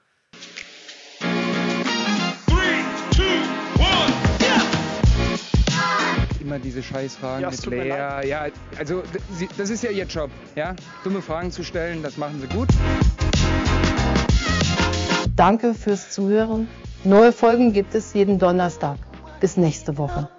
[6.44, 8.28] immer diese Scheißfragen ja, mit Lea.
[8.28, 8.46] Ja,
[8.78, 9.02] also
[9.56, 10.76] das ist ja ihr Job, ja?
[11.02, 12.68] Dumme Fragen zu stellen, das machen sie gut.
[15.34, 16.68] Danke fürs Zuhören.
[17.06, 18.96] Neue Folgen gibt es jeden Donnerstag.
[19.38, 20.30] Bis nächste Woche.